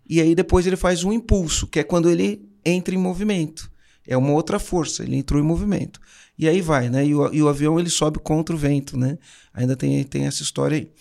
[0.10, 3.72] E aí, depois, ele faz um impulso, que é quando ele entra em movimento.
[4.06, 6.02] É uma outra força, ele entrou em movimento.
[6.38, 7.06] E aí vai, né?
[7.06, 9.18] E o, e o avião ele sobe contra o vento, né?
[9.54, 10.92] Ainda tem, tem essa história aí.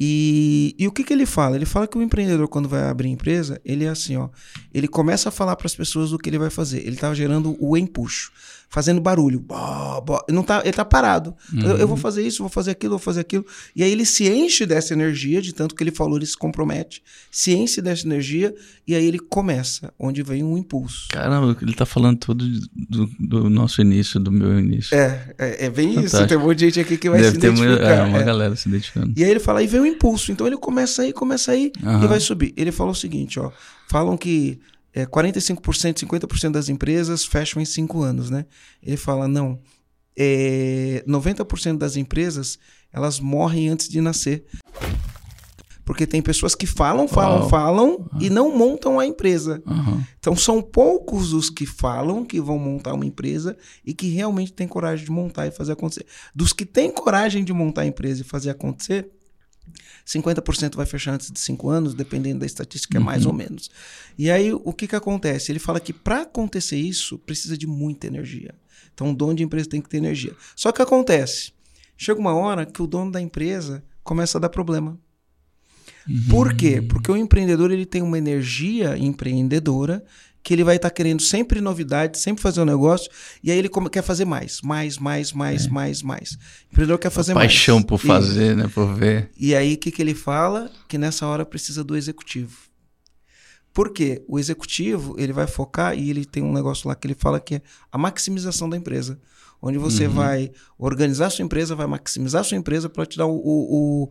[0.00, 1.56] E, e o que, que ele fala?
[1.56, 4.28] Ele fala que o empreendedor, quando vai abrir empresa, ele é assim, ó.
[4.72, 6.78] Ele começa a falar para as pessoas do que ele vai fazer.
[6.78, 8.30] Ele está gerando o empuxo
[8.68, 9.40] fazendo barulho.
[9.40, 10.24] Bo, bo.
[10.28, 11.34] Não tá, ele tá parado.
[11.52, 11.60] Uhum.
[11.62, 12.02] Eu, eu, vou uhum.
[12.02, 13.44] fazer isso, vou fazer aquilo, vou fazer aquilo.
[13.74, 17.02] E aí ele se enche dessa energia, de tanto que ele falou, ele se compromete,
[17.30, 18.54] se enche dessa energia,
[18.86, 21.08] e aí ele começa, onde vem um impulso.
[21.10, 24.96] Caramba, ele tá falando tudo do, do nosso início, do meu início.
[24.96, 26.16] É, é, é bem Fantástico.
[26.16, 26.28] isso.
[26.28, 27.68] Tem um monte de gente aqui que vai Deve se identificar.
[27.68, 28.24] Muita, é, uma é.
[28.24, 29.12] galera se identificando.
[29.16, 30.30] E aí ele fala, e vem o impulso.
[30.30, 32.04] Então ele começa aí, começa aí, uhum.
[32.04, 32.52] e vai subir.
[32.56, 33.50] Ele falou o seguinte, ó.
[33.88, 34.60] Falam que
[34.94, 38.46] é, 45%, 50% das empresas fecham em cinco anos, né?
[38.82, 39.60] Ele fala, não,
[40.18, 42.58] é, 90% das empresas,
[42.92, 44.44] elas morrem antes de nascer.
[45.84, 47.48] Porque tem pessoas que falam, falam, oh.
[47.48, 48.20] falam uhum.
[48.20, 49.62] e não montam a empresa.
[49.66, 50.04] Uhum.
[50.18, 54.68] Então são poucos os que falam que vão montar uma empresa e que realmente têm
[54.68, 56.04] coragem de montar e fazer acontecer.
[56.34, 59.08] Dos que têm coragem de montar a empresa e fazer acontecer,
[60.06, 63.38] 50% vai fechar antes de 5 anos, dependendo da estatística, é mais ou uhum.
[63.38, 63.70] menos.
[64.16, 65.52] E aí, o que, que acontece?
[65.52, 68.54] Ele fala que para acontecer isso, precisa de muita energia.
[68.92, 70.34] Então, o dono de empresa tem que ter energia.
[70.56, 71.52] Só que acontece,
[71.96, 74.98] chega uma hora que o dono da empresa começa a dar problema.
[76.08, 76.28] Uhum.
[76.30, 76.80] Por quê?
[76.80, 80.02] Porque o empreendedor ele tem uma energia empreendedora
[80.42, 83.10] que ele vai estar tá querendo sempre novidade, sempre fazer um negócio,
[83.42, 85.68] e aí ele quer fazer mais, mais, mais, mais, é.
[85.68, 86.32] mais, mais.
[86.32, 87.52] O empreendedor quer fazer mais.
[87.52, 88.70] Paixão por fazer, e, né?
[88.72, 89.30] Por ver.
[89.36, 90.70] E aí o que, que ele fala?
[90.88, 92.56] Que nessa hora precisa do executivo.
[93.72, 94.24] Por quê?
[94.26, 97.56] O executivo ele vai focar e ele tem um negócio lá que ele fala que
[97.56, 97.62] é
[97.92, 99.20] a maximização da empresa
[99.60, 100.14] onde você uhum.
[100.14, 104.10] vai organizar sua empresa, vai maximizar sua empresa para te dar o, o, o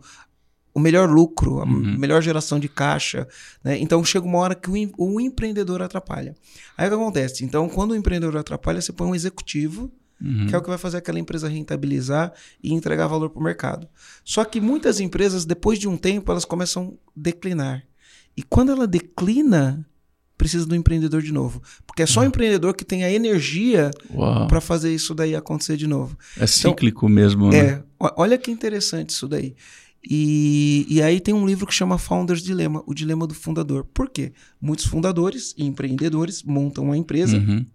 [0.78, 1.96] melhor lucro, a uhum.
[1.98, 3.26] melhor geração de caixa.
[3.62, 3.78] Né?
[3.78, 6.34] Então chega uma hora que o, o, empreendedor atrapalha.
[6.76, 7.44] Aí o que acontece?
[7.44, 9.90] Então, quando o empreendedor atrapalha, você põe um executivo
[10.22, 10.46] uhum.
[10.46, 13.88] que é o que vai fazer aquela empresa rentabilizar e entregar valor para o mercado.
[14.24, 17.84] Só que muitas empresas, depois de um tempo, elas começam a declinar.
[18.36, 19.84] E quando ela declina,
[20.36, 21.60] precisa do empreendedor de novo.
[21.84, 22.28] Porque é só o uhum.
[22.28, 23.90] empreendedor que tem a energia
[24.48, 26.16] para fazer isso daí acontecer de novo.
[26.36, 27.58] É então, cíclico mesmo, né?
[27.58, 27.82] É.
[28.16, 29.56] Olha que interessante isso daí.
[30.04, 33.84] E, e aí tem um livro que chama Founders Dilema, o dilema do fundador.
[33.92, 34.32] Por quê?
[34.60, 37.36] Muitos fundadores e empreendedores montam uma empresa.
[37.36, 37.66] Uhum.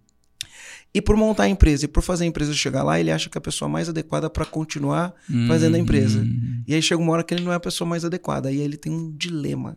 [0.93, 3.37] E por montar a empresa e por fazer a empresa chegar lá, ele acha que
[3.37, 5.47] é a pessoa mais adequada para continuar uhum.
[5.47, 6.25] fazendo a empresa.
[6.67, 8.49] E aí chega uma hora que ele não é a pessoa mais adequada.
[8.49, 9.75] Aí ele tem um dilema.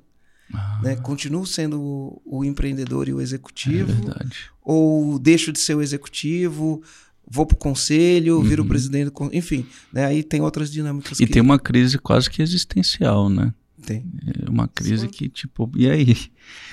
[0.52, 0.80] Ah.
[0.82, 0.96] Né?
[0.96, 3.90] Continuo sendo o, o, empreendedor e o executivo.
[4.10, 4.26] É
[4.62, 6.82] ou deixo de ser o executivo,
[7.28, 8.42] vou para o conselho, uhum.
[8.42, 10.06] viro o presidente, do, enfim, né?
[10.06, 11.18] aí tem outras dinâmicas.
[11.20, 11.32] E que...
[11.32, 13.52] tem uma crise quase que existencial, né?
[13.84, 14.04] Tem.
[14.44, 15.08] É uma crise Sim.
[15.08, 16.16] que, tipo, e aí?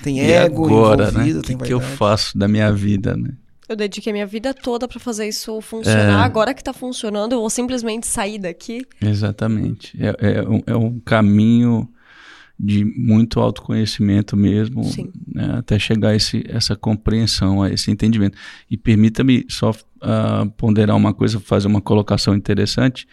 [0.02, 1.32] Tem ego agora, né?
[1.34, 3.30] O que, que eu faço da minha vida, né?
[3.68, 6.20] Eu dediquei minha vida toda para fazer isso funcionar.
[6.20, 6.24] É...
[6.24, 8.86] Agora que está funcionando, eu vou simplesmente sair daqui.
[9.00, 9.96] Exatamente.
[9.98, 11.88] É, é, um, é um caminho
[12.58, 14.82] de muito autoconhecimento mesmo,
[15.26, 18.38] né, até chegar a esse, essa compreensão, a esse entendimento.
[18.70, 23.06] E permita-me só uh, ponderar uma coisa, fazer uma colocação interessante,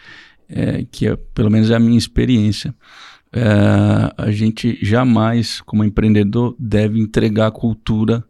[0.47, 2.75] é, que é, pelo menos é a minha experiência.
[3.33, 8.23] É, a gente jamais, como empreendedor, deve entregar a cultura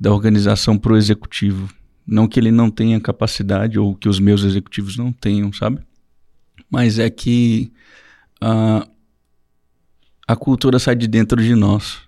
[0.00, 1.72] da organização para o executivo.
[2.04, 5.80] Não que ele não tenha capacidade ou que os meus executivos não tenham, sabe?
[6.68, 7.72] Mas é que
[8.42, 8.90] uh,
[10.26, 12.00] a cultura sai de dentro de nós.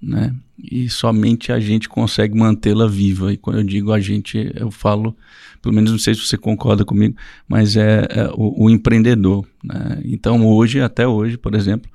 [0.00, 0.34] Né?
[0.58, 3.32] E somente a gente consegue mantê-la viva.
[3.32, 5.16] E quando eu digo a gente, eu falo,
[5.62, 7.16] pelo menos não sei se você concorda comigo,
[7.48, 9.46] mas é, é o, o, empreendedor.
[9.62, 10.02] Né?
[10.04, 11.90] Então hoje, até hoje, por exemplo,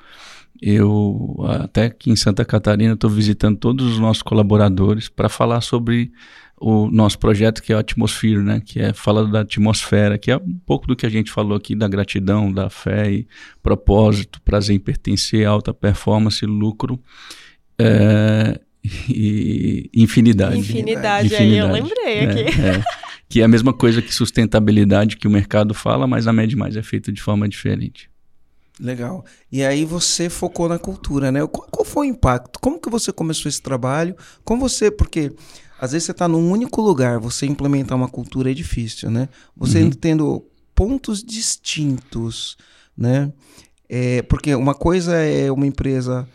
[0.62, 6.12] eu até aqui em Santa Catarina estou visitando todos os nossos colaboradores para falar sobre
[6.60, 8.62] o nosso projeto que é o Atmosphere, né?
[8.64, 11.76] Que é fala da atmosfera, que é um pouco do que a gente falou aqui
[11.76, 13.28] da gratidão, da fé e
[13.64, 17.00] propósito, prazer em pertencer, alta performance, lucro
[17.80, 18.60] é,
[19.10, 20.58] e infinidade.
[20.58, 22.62] Infinidade, infinidade, aí eu lembrei é, aqui.
[22.62, 22.84] É,
[23.30, 26.76] que é a mesma coisa que sustentabilidade que o mercado fala, mas a Med Mais
[26.76, 28.10] é feita de forma diferente.
[28.80, 29.26] Legal.
[29.52, 31.46] E aí você focou na cultura, né?
[31.46, 32.60] Qual, qual foi o impacto?
[32.60, 34.16] Como que você começou esse trabalho?
[34.44, 35.34] Como você, porque
[35.80, 39.30] às vezes você está num único lugar, você implementar uma cultura é difícil, né?
[39.56, 39.90] Você uhum.
[39.92, 42.58] tendo pontos distintos,
[42.98, 43.32] né?
[43.88, 46.28] É, porque uma coisa é uma empresa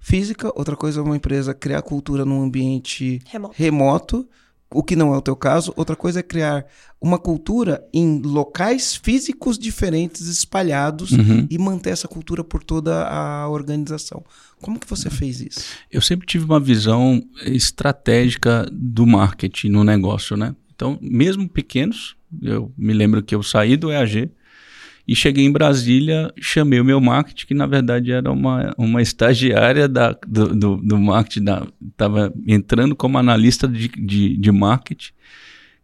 [0.00, 3.54] física, outra coisa é uma empresa criar cultura num ambiente remoto.
[3.56, 4.28] remoto
[4.74, 5.72] o que não é o teu caso.
[5.76, 6.66] Outra coisa é criar
[7.00, 11.46] uma cultura em locais físicos diferentes, espalhados, uhum.
[11.48, 14.24] e manter essa cultura por toda a organização.
[14.60, 15.60] Como que você fez isso?
[15.90, 20.56] Eu sempre tive uma visão estratégica do marketing no negócio, né?
[20.74, 24.30] Então, mesmo pequenos, eu me lembro que eu saí do EAG,
[25.06, 29.86] e cheguei em Brasília, chamei o meu marketing, que na verdade era uma, uma estagiária
[29.86, 31.44] da, do, do, do marketing,
[31.90, 35.12] estava entrando como analista de, de, de, marketing,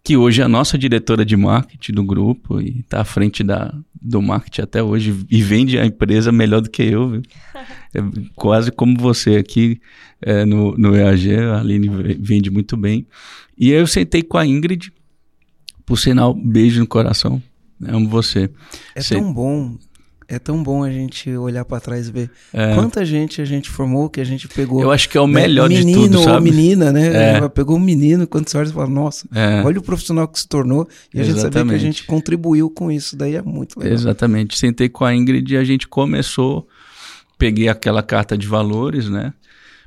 [0.02, 3.74] que hoje é a nossa diretora de marketing do grupo e está à frente da,
[4.00, 7.22] do marketing até hoje e vende a empresa melhor do que eu, viu?
[7.92, 7.98] É
[8.36, 9.80] quase como você aqui
[10.22, 11.88] é, no, no EAG, a Aline
[12.20, 13.04] vende muito bem.
[13.58, 14.92] E aí eu sentei com a Ingrid,
[15.84, 17.42] por sinal, beijo no coração,
[17.86, 18.50] Amo você.
[18.94, 19.76] É tão bom.
[20.32, 22.72] É tão bom a gente olhar para trás e ver é.
[22.76, 24.80] quanta gente a gente formou, que a gente pegou.
[24.80, 26.36] Eu acho que é o né, melhor menino, de tudo, sabe?
[26.36, 27.38] ou menina, né?
[27.38, 27.48] É.
[27.48, 29.60] Pegou um menino, quando você olha e fala, nossa, é.
[29.64, 30.88] olha o profissional que se tornou.
[31.12, 33.16] E a gente sabia que a gente contribuiu com isso.
[33.16, 33.92] Daí é muito legal.
[33.92, 34.56] Exatamente.
[34.56, 36.68] Sentei com a Ingrid e a gente começou,
[37.36, 39.32] peguei aquela carta de valores, né?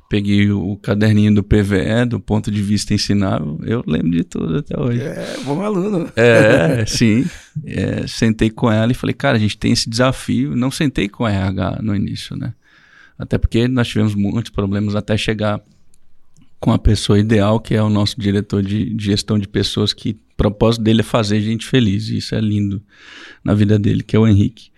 [0.08, 4.78] Peguei o caderninho do PVE, do ponto de vista ensinável, eu lembro de tudo até
[4.78, 5.00] hoje.
[5.00, 6.10] É, bom aluno.
[6.16, 7.24] É, sim.
[7.64, 10.54] É, sentei com ela e falei, cara, a gente tem esse desafio.
[10.54, 12.54] Não sentei com a RH no início, né?
[13.18, 15.60] Até porque nós tivemos muitos problemas até chegar
[16.60, 20.10] com a pessoa ideal, que é o nosso diretor de, de gestão de pessoas, que
[20.10, 22.08] o propósito dele é fazer gente feliz.
[22.08, 22.82] E isso é lindo
[23.42, 24.70] na vida dele, que é o Henrique.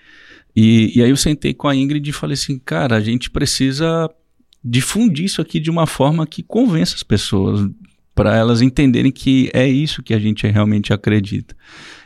[0.54, 4.10] E, e aí eu sentei com a Ingrid e falei assim, cara, a gente precisa
[4.62, 7.68] difundir isso aqui de uma forma que convença as pessoas,
[8.16, 11.54] para elas entenderem que é isso que a gente realmente acredita.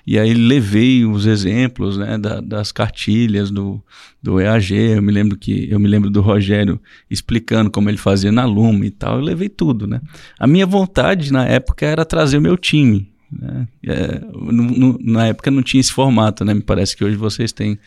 [0.04, 3.80] E aí levei os exemplos né, da, das cartilhas do,
[4.20, 8.32] do EAG, eu me lembro que eu me lembro do Rogério explicando como ele fazia
[8.32, 9.86] na Luma e tal, eu levei tudo.
[9.86, 10.00] Né?
[10.36, 13.08] A minha vontade na época era trazer o meu time.
[13.30, 13.68] Né?
[13.86, 16.52] É, no, no, na época não tinha esse formato, né?
[16.52, 17.78] Me parece que hoje vocês têm.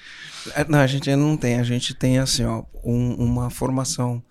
[0.56, 1.60] É, não, a gente não tem.
[1.60, 4.24] A gente tem assim, ó, um, uma formação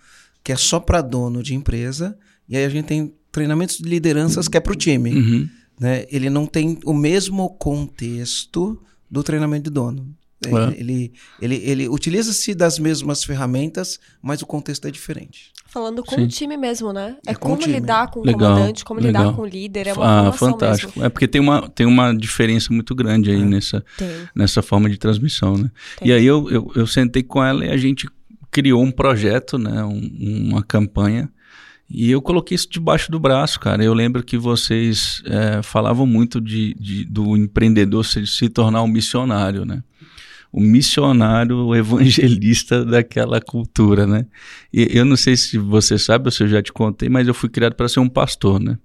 [0.43, 2.17] que é só para dono de empresa,
[2.49, 5.15] e aí a gente tem treinamentos de lideranças que é para o time.
[5.15, 5.49] Uhum.
[5.81, 8.81] né, ele não tem o mesmo contexto
[9.11, 10.15] do treinamento de dono.
[10.45, 10.81] É.
[10.81, 15.53] Ele, ele, ele utiliza-se das mesmas ferramentas, mas o contexto é diferente.
[15.67, 16.25] Falando com Sim.
[16.25, 17.17] o time mesmo, né?
[17.27, 19.23] É, é como lidar com o legal, comandante, como legal.
[19.23, 19.87] lidar com o líder.
[19.87, 20.93] É uma ah, fantástico.
[20.97, 21.07] Mesmo.
[21.07, 23.45] É porque tem uma, tem uma diferença muito grande aí é.
[23.45, 23.85] nessa,
[24.35, 25.71] nessa forma de transmissão, né?
[25.99, 26.09] Tem.
[26.09, 28.07] E aí eu, eu, eu, sentei com ela e a gente
[28.53, 29.83] criou um projeto, né?
[29.83, 31.29] Um, uma campanha.
[31.91, 33.83] E eu coloquei isso debaixo do braço, cara.
[33.83, 38.89] Eu lembro que vocês é, falavam muito de, de, do empreendedor se, se tornar um
[38.89, 39.83] missionário, né?
[40.53, 44.27] o missionário, o evangelista daquela cultura, né?
[44.73, 47.33] E eu não sei se você sabe ou se eu já te contei, mas eu
[47.33, 48.77] fui criado para ser um pastor, né?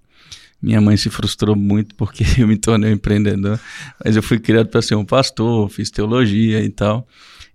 [0.61, 3.59] Minha mãe se frustrou muito porque eu me tornei um empreendedor,
[4.03, 7.05] mas eu fui criado para ser um pastor, fiz teologia e tal.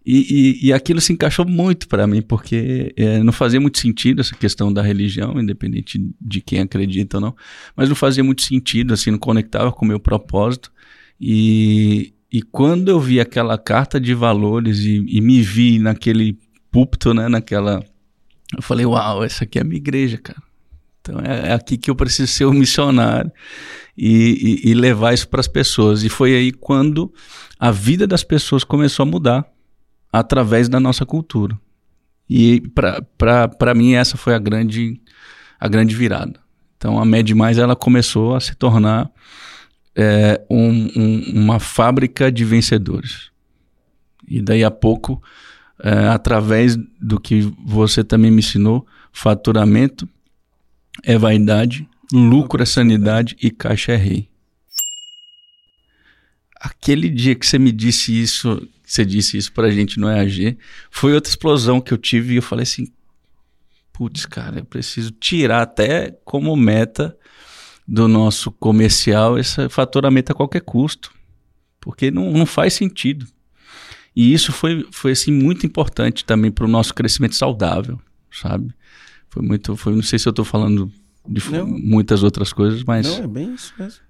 [0.04, 4.20] E, e, e aquilo se encaixou muito para mim, porque é, não fazia muito sentido
[4.20, 7.36] essa questão da religião, independente de quem acredita ou não,
[7.76, 10.72] mas não fazia muito sentido, assim, não conectava com o meu propósito.
[11.20, 16.36] E, e quando eu vi aquela carta de valores e, e me vi naquele
[16.70, 17.84] púlpito, né, naquela.
[18.56, 20.42] Eu falei, uau, essa aqui é a minha igreja, cara.
[21.00, 23.30] Então é, é aqui que eu preciso ser um missionário
[23.96, 26.02] e, e, e levar isso para as pessoas.
[26.02, 27.12] E foi aí quando
[27.58, 29.52] a vida das pessoas começou a mudar
[30.12, 31.58] através da nossa cultura.
[32.28, 32.62] E
[33.16, 35.00] para mim essa foi a grande,
[35.58, 36.40] a grande virada.
[36.76, 39.10] Então a Med Mais ela começou a se tornar
[39.94, 43.30] é, um, um, uma fábrica de vencedores.
[44.26, 45.22] E daí a pouco,
[45.82, 50.08] é, através do que você também me ensinou, faturamento
[51.02, 54.31] é vaidade, lucro é sanidade e caixa é rei.
[56.64, 60.56] Aquele dia que você me disse isso, você disse isso pra gente no EAG,
[60.92, 62.86] foi outra explosão que eu tive e eu falei assim,
[63.92, 67.16] putz, cara, eu preciso tirar até como meta
[67.86, 71.12] do nosso comercial esse faturamento a qualquer custo,
[71.80, 73.26] porque não, não faz sentido.
[74.14, 78.00] E isso foi, foi assim, muito importante também para o nosso crescimento saudável,
[78.30, 78.72] sabe?
[79.28, 80.92] Foi muito, foi, não sei se eu estou falando
[81.26, 83.04] de não, muitas outras coisas, mas...
[83.06, 84.00] Não, é bem isso mesmo.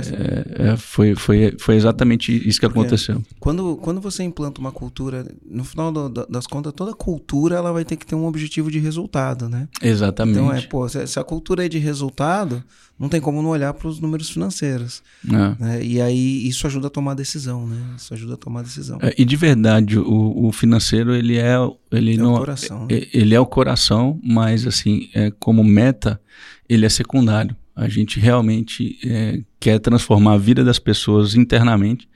[0.00, 3.22] É, é, foi, foi, foi exatamente isso que aconteceu.
[3.38, 7.84] Quando, quando você implanta uma cultura, no final do, das contas, toda cultura ela vai
[7.84, 9.68] ter que ter um objetivo de resultado, né?
[9.82, 10.38] Exatamente.
[10.38, 12.62] Então é, pô, se, se a cultura é de resultado,
[12.98, 15.02] não tem como não olhar para os números financeiros.
[15.26, 15.62] É.
[15.62, 15.84] Né?
[15.84, 17.76] E aí isso ajuda a tomar decisão, né?
[17.96, 18.98] Isso ajuda a tomar decisão.
[19.02, 21.56] É, e de verdade, o, o financeiro ele é
[21.90, 22.86] ele é não o coração.
[22.86, 23.02] Né?
[23.12, 26.20] Ele é o coração, mas assim, é, como meta,
[26.68, 27.56] ele é secundário.
[27.74, 32.08] A gente realmente é, quer transformar a vida das pessoas internamente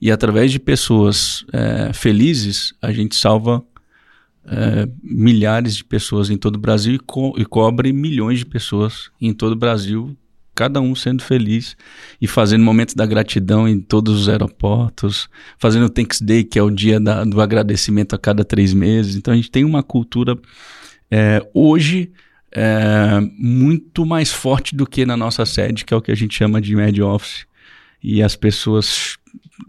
[0.00, 3.64] e através de pessoas é, felizes a gente salva
[4.44, 9.10] é, milhares de pessoas em todo o Brasil e, co e, cobre milhões de pessoas
[9.20, 10.16] em todo o Brasil,
[10.54, 11.76] cada um sendo feliz
[12.20, 16.62] e fazendo momentos da gratidão em todos os aeroportos, fazendo o Thanks Day, que é
[16.62, 19.16] o dia da, do agradecimento a cada três meses.
[19.16, 20.36] Então a gente tem uma cultura
[21.10, 22.10] é, hoje
[22.54, 26.34] é, muito mais forte do que na nossa sede, que é o que a gente
[26.34, 27.46] chama de Med Office.
[28.02, 29.16] E as pessoas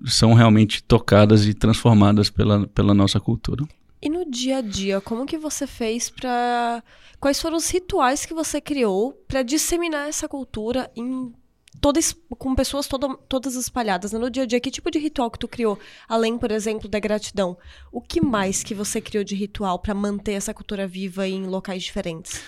[0.06, 3.66] são realmente tocadas e transformadas pela, pela nossa cultura.
[4.02, 6.84] E no dia a dia, como que você fez para
[7.20, 11.32] quais foram os rituais que você criou para disseminar essa cultura em
[11.80, 12.88] todas com pessoas
[13.30, 14.20] todas espalhadas né?
[14.20, 14.60] no dia a dia?
[14.60, 17.58] Que tipo de ritual que tu criou, além, por exemplo, da gratidão?
[17.92, 21.82] O que mais que você criou de ritual para manter essa cultura viva em locais
[21.82, 22.42] diferentes?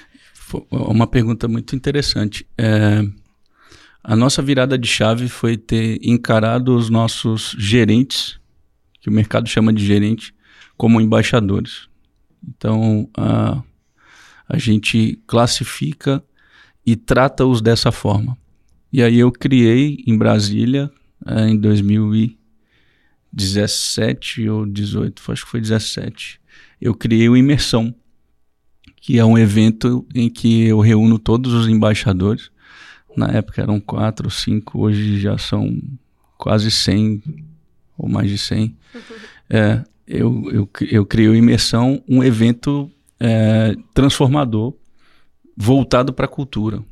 [0.71, 2.47] Uma pergunta muito interessante.
[2.57, 3.03] É,
[4.03, 8.39] a nossa virada de chave foi ter encarado os nossos gerentes,
[9.01, 10.33] que o mercado chama de gerente,
[10.77, 11.89] como embaixadores.
[12.47, 13.61] Então, a,
[14.47, 16.23] a gente classifica
[16.85, 18.37] e trata-os dessa forma.
[18.93, 20.91] E aí eu criei em Brasília,
[21.25, 26.39] é, em 2017 ou 18, acho que foi 17,
[26.79, 27.93] eu criei o Imersão,
[29.05, 32.49] que é um evento em que eu reúno todos os embaixadores.
[33.15, 35.79] Na época eram quatro, cinco, hoje já são
[36.39, 37.21] quase cem
[37.95, 38.75] ou mais de cem.
[39.47, 44.73] É, eu, eu, eu criei Imersão, um evento é, transformador
[45.55, 46.83] voltado para a cultura.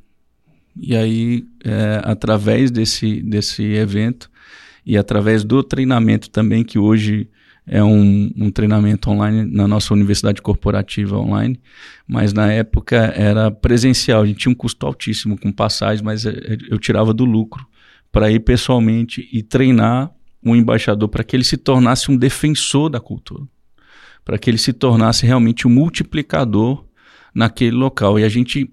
[0.78, 4.30] E aí, é, através desse, desse evento
[4.86, 7.28] e através do treinamento também, que hoje
[7.66, 11.60] é um, um, treinamento online na nossa universidade corporativa online,
[12.08, 14.22] mas na época era presencial.
[14.22, 17.66] A gente tinha um custo altíssimo com passagens, mas é, é, eu tirava do lucro
[18.12, 20.12] para ir pessoalmente e treinar
[20.44, 23.44] um embaixador para que ele se tornasse um defensor da cultura,
[24.26, 26.86] para que ele se tornasse realmente um multiplicador
[27.34, 28.20] naquele local.
[28.20, 28.70] E a gente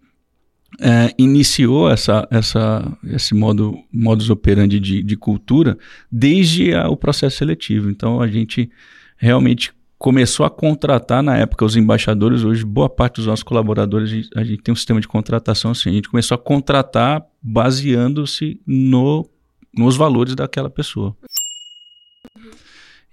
[0.80, 5.76] é, iniciou essa, essa, esse modo, modus operandi de, de cultura
[6.10, 7.90] desde a, o processo seletivo.
[7.90, 8.70] Então a gente
[9.16, 12.42] realmente começou a contratar na época os embaixadores.
[12.42, 15.72] Hoje, boa parte dos nossos colaboradores, a gente, a gente tem um sistema de contratação
[15.72, 15.90] assim.
[15.90, 19.28] A gente começou a contratar baseando-se no,
[19.76, 21.14] nos valores daquela pessoa.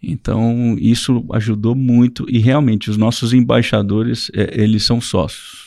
[0.01, 5.66] Então, isso ajudou muito e realmente os nossos embaixadores, é, eles são sócios.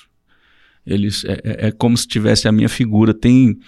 [0.90, 3.14] Eles, é, é, é, como se tivesse a minha figura.
[3.14, 3.58] Tem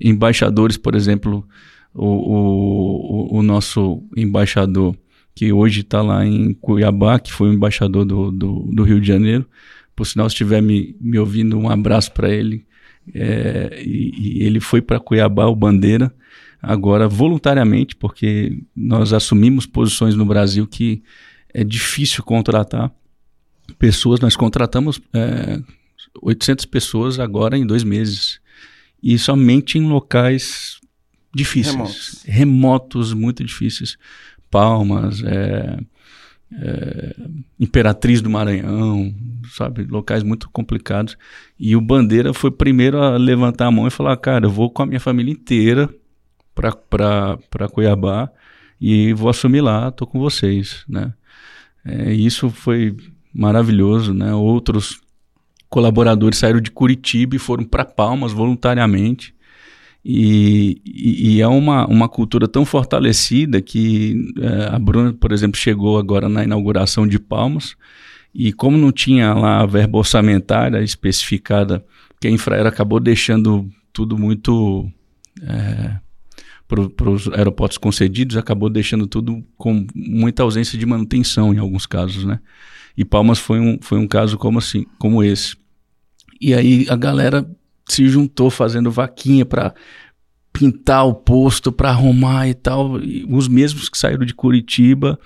[0.00, 1.46] embaixadores, por exemplo,
[1.94, 4.96] o, o, o nosso embaixador,
[5.34, 9.06] que hoje está lá em Cuiabá, que foi o embaixador do, do, do, Rio de
[9.08, 9.46] Janeiro.
[9.94, 12.66] Por sinal, se estiver me, me ouvindo, um abraço para ele.
[13.14, 16.12] É, e, e ele foi para Cuiabá, o Bandeira,
[16.60, 21.02] agora voluntariamente, porque nós assumimos posições no Brasil que
[21.54, 22.92] é difícil contratar
[23.78, 24.20] pessoas.
[24.20, 25.60] Nós contratamos é,
[26.22, 28.40] 800 pessoas agora em dois meses.
[29.02, 30.80] E somente em locais
[31.34, 31.74] difíceis.
[31.74, 33.96] Remotos, remotos muito difíceis.
[34.50, 35.78] Palmas, é,
[36.52, 37.16] é,
[37.58, 39.14] Imperatriz do Maranhão,
[39.54, 39.84] sabe?
[39.84, 41.16] Locais muito complicados.
[41.58, 44.82] E o Bandeira foi primeiro a levantar a mão e falar: cara, eu vou com
[44.82, 45.88] a minha família inteira
[46.54, 48.30] para Cuiabá
[48.80, 51.12] e vou assumir lá, tô com vocês, né?
[51.84, 52.96] É, isso foi
[53.32, 54.32] maravilhoso, né?
[54.34, 55.00] Outros
[55.68, 59.34] colaboradores saíram de Curitiba e foram para Palmas voluntariamente.
[60.04, 65.58] E, e, e, é uma, uma cultura tão fortalecida que é, a Bruna, por exemplo,
[65.58, 67.74] chegou agora na inauguração de Palmas
[68.32, 71.84] e como não tinha lá a verba orçamentária especificada,
[72.20, 74.88] que a Infraero acabou deixando tudo muito
[75.42, 75.96] é,
[76.68, 82.24] para os aeroportos concedidos, acabou deixando tudo com muita ausência de manutenção em alguns casos,
[82.24, 82.38] né?
[82.96, 85.56] E Palmas foi um, foi um caso como assim, como esse.
[86.40, 87.48] E aí a galera
[87.88, 89.74] se juntou fazendo vaquinha para
[90.56, 92.98] pintar o posto para arrumar e tal.
[92.98, 95.18] E os mesmos que saíram de Curitiba,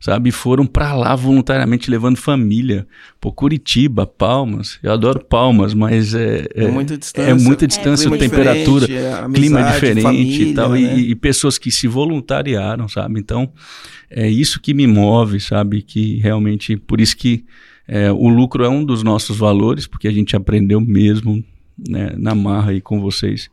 [0.00, 2.86] sabe, foram para lá voluntariamente levando família.
[3.20, 8.08] Pô, Curitiba, Palmas, eu adoro Palmas, mas é é, é muita distância, é muita distância,
[8.08, 10.80] é, temperatura, é, amizade, clima diferente família, e tal, né?
[10.80, 13.20] e, e, pessoas que se voluntariaram, sabe?
[13.20, 13.52] Então
[14.10, 15.82] é isso que me move, sabe?
[15.82, 17.44] Que realmente por isso que
[17.86, 21.44] é, o lucro é um dos nossos valores, porque a gente aprendeu mesmo
[21.88, 23.50] né, na marra aí com vocês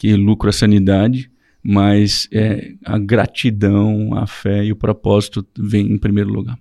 [0.00, 1.30] que lucro é sanidade,
[1.62, 6.58] mas é, a gratidão, a fé e o propósito vem em primeiro lugar.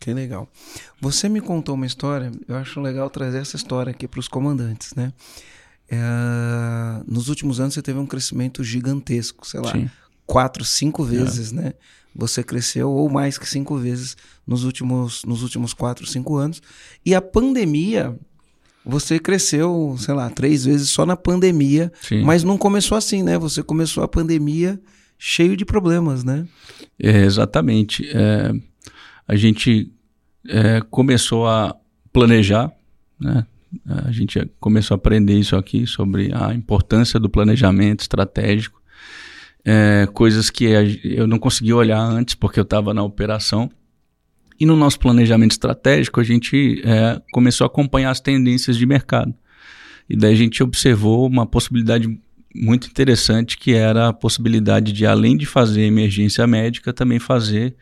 [0.00, 0.50] Que legal.
[1.00, 4.92] Você me contou uma história, eu acho legal trazer essa história aqui para os comandantes,
[4.96, 5.12] né?
[5.88, 5.98] É,
[7.06, 9.88] nos últimos anos você teve um crescimento gigantesco, sei lá, Sim.
[10.26, 11.54] quatro, cinco vezes, é.
[11.54, 11.74] né?
[12.12, 16.60] Você cresceu ou mais que cinco vezes nos últimos, nos últimos quatro, cinco anos.
[17.06, 18.18] E a pandemia
[18.88, 22.22] você cresceu, sei lá, três vezes só na pandemia, Sim.
[22.22, 23.38] mas não começou assim, né?
[23.38, 24.80] Você começou a pandemia
[25.18, 26.46] cheio de problemas, né?
[26.98, 28.08] É, exatamente.
[28.08, 28.50] É,
[29.26, 29.92] a gente
[30.48, 31.76] é, começou a
[32.10, 32.72] planejar,
[33.20, 33.46] né?
[33.86, 38.80] A gente começou a aprender isso aqui sobre a importância do planejamento estratégico,
[39.62, 40.64] é, coisas que
[41.04, 43.70] eu não conseguia olhar antes porque eu estava na operação.
[44.58, 49.32] E no nosso planejamento estratégico, a gente é, começou a acompanhar as tendências de mercado.
[50.08, 52.08] E daí a gente observou uma possibilidade
[52.54, 57.76] muito interessante, que era a possibilidade de, além de fazer emergência médica, também fazer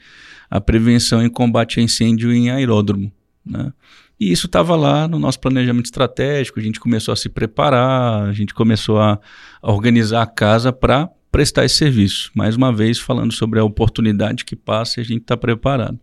[0.50, 3.10] a prevenção e combate a incêndio em aeródromo.
[3.44, 3.72] Né?
[4.18, 8.32] E isso estava lá no nosso planejamento estratégico, a gente começou a se preparar, a
[8.32, 9.20] gente começou a,
[9.62, 12.30] a organizar a casa para prestar esse serviço.
[12.34, 15.98] Mais uma vez, falando sobre a oportunidade que passa e a gente está preparado.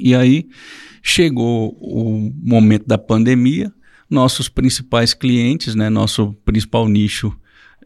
[0.00, 0.48] E aí
[1.02, 3.72] chegou o momento da pandemia,
[4.08, 7.36] nossos principais clientes, né, nosso principal nicho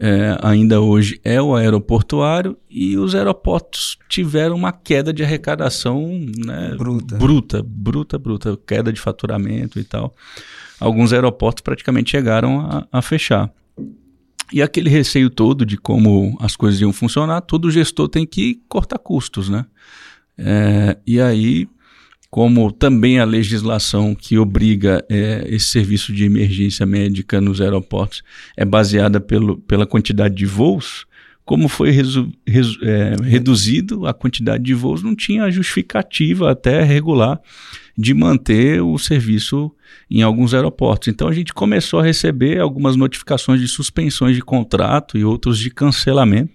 [0.01, 6.09] é, ainda hoje é o aeroportuário e os aeroportos tiveram uma queda de arrecadação
[6.45, 7.17] né, bruta.
[7.17, 10.15] bruta, bruta, bruta, queda de faturamento e tal.
[10.81, 13.53] Alguns aeroportos praticamente chegaram a, a fechar.
[14.53, 18.99] E aquele receio todo de como as coisas iam funcionar, todo gestor tem que cortar
[18.99, 19.65] custos, né?
[20.37, 21.69] É, e aí
[22.35, 28.25] como também a legislação que obriga é, esse serviço de emergência médica nos aeroportos
[28.57, 31.07] é baseada pelo, pela quantidade de voos,
[31.45, 37.41] como foi resu, resu, é, reduzido a quantidade de voos, não tinha justificativa até regular
[37.97, 39.71] de manter o serviço
[40.11, 41.07] em alguns aeroportos.
[41.07, 45.71] Então a gente começou a receber algumas notificações de suspensões de contrato e outros de
[45.71, 46.53] cancelamento.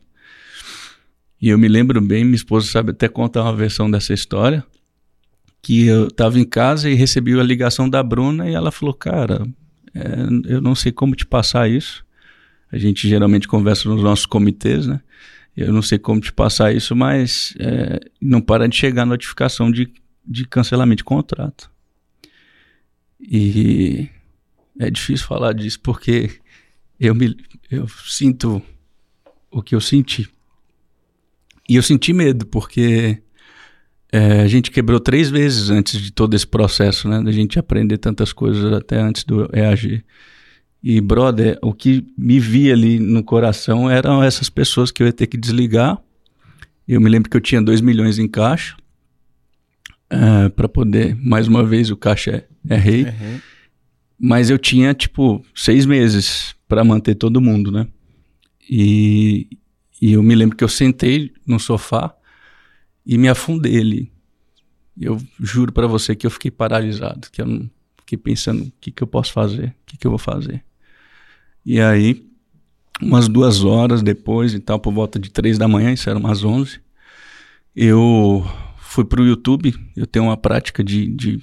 [1.42, 4.62] E eu me lembro bem, minha esposa sabe até contar uma versão dessa história
[5.62, 9.46] que eu estava em casa e recebi a ligação da Bruna e ela falou, cara,
[9.94, 12.06] É, eu não sei como te passar isso.
[12.72, 15.02] A gente geralmente conversa nos nossos comitês, né?
[15.58, 19.72] Eu não sei como te passar isso, mas é, não para de chegar a notificação
[19.72, 19.92] de,
[20.24, 21.72] de cancelamento de contrato.
[23.20, 24.08] E
[24.80, 26.40] é difícil falar disso porque
[27.00, 27.36] eu, me,
[27.70, 28.62] eu sinto
[29.52, 30.30] o que eu senti.
[31.68, 33.22] E eu senti medo, porque
[34.12, 37.22] é, a gente quebrou três vezes antes de todo esse processo, né?
[37.22, 40.04] Da gente aprender tantas coisas até antes do EAG.
[40.82, 45.14] E, brother, o que me via ali no coração eram essas pessoas que eu ia
[45.14, 46.02] ter que desligar.
[46.88, 48.76] Eu me lembro que eu tinha 2 milhões em caixa.
[50.10, 53.06] É, para poder, mais uma vez, o caixa é, é rei.
[53.06, 53.42] É rei.
[54.20, 57.88] Mas eu tinha, tipo, seis meses para manter todo mundo, né?
[58.68, 59.48] E,
[60.02, 62.14] e eu me lembro que eu sentei no sofá
[63.10, 64.12] e me afundei ali.
[64.96, 68.92] Eu juro para você que eu fiquei paralisado, que eu não fiquei pensando o que,
[68.92, 70.64] que eu posso fazer, o que, que eu vou fazer.
[71.66, 72.24] E aí,
[73.02, 76.44] umas duas horas depois e tal, por volta de três da manhã, isso era umas
[76.44, 76.82] onze,
[77.76, 78.46] eu
[78.78, 79.74] fui pro YouTube.
[79.96, 81.42] Eu tenho uma prática de, de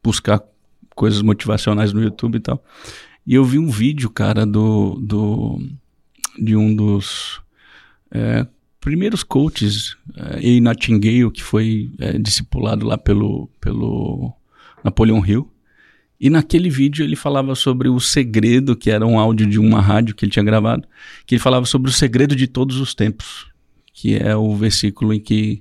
[0.00, 0.40] buscar
[0.94, 2.64] coisas motivacionais no YouTube e tal.
[3.26, 5.60] E eu vi um vídeo, cara, do, do
[6.38, 7.42] de um dos
[8.12, 8.46] é,
[8.84, 10.60] primeiros coaches, é, E.
[10.60, 14.30] Nightingale, que foi é, discipulado lá pelo, pelo
[14.84, 15.50] Napoleon Hill.
[16.20, 20.14] E naquele vídeo ele falava sobre o segredo, que era um áudio de uma rádio
[20.14, 20.86] que ele tinha gravado,
[21.26, 23.46] que ele falava sobre o segredo de todos os tempos,
[23.92, 25.60] que é o versículo em que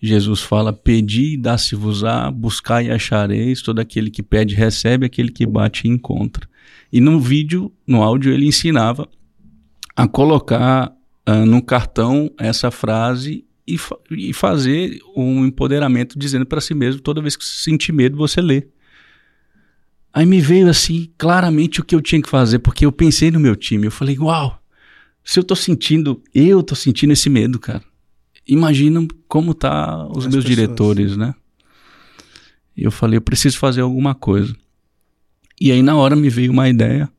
[0.00, 5.44] Jesus fala: Pedi e dá-se-vos-á, buscai e achareis, todo aquele que pede recebe, aquele que
[5.44, 6.48] bate encontra.
[6.92, 9.08] E no vídeo, no áudio, ele ensinava
[9.96, 10.92] a colocar
[11.28, 17.00] uh, no cartão essa frase e, fa e fazer um empoderamento dizendo para si mesmo:
[17.00, 18.66] toda vez que sentir medo, você lê.
[20.12, 23.40] Aí me veio assim claramente o que eu tinha que fazer, porque eu pensei no
[23.40, 23.86] meu time.
[23.86, 24.62] Eu falei, uau,
[25.24, 27.82] se eu tô sentindo, eu tô sentindo esse medo, cara.
[28.46, 30.44] Imagina como tá os As meus pessoas.
[30.44, 31.34] diretores, né?
[32.76, 34.54] Eu falei, eu preciso fazer alguma coisa.
[35.58, 37.10] E aí na hora me veio uma ideia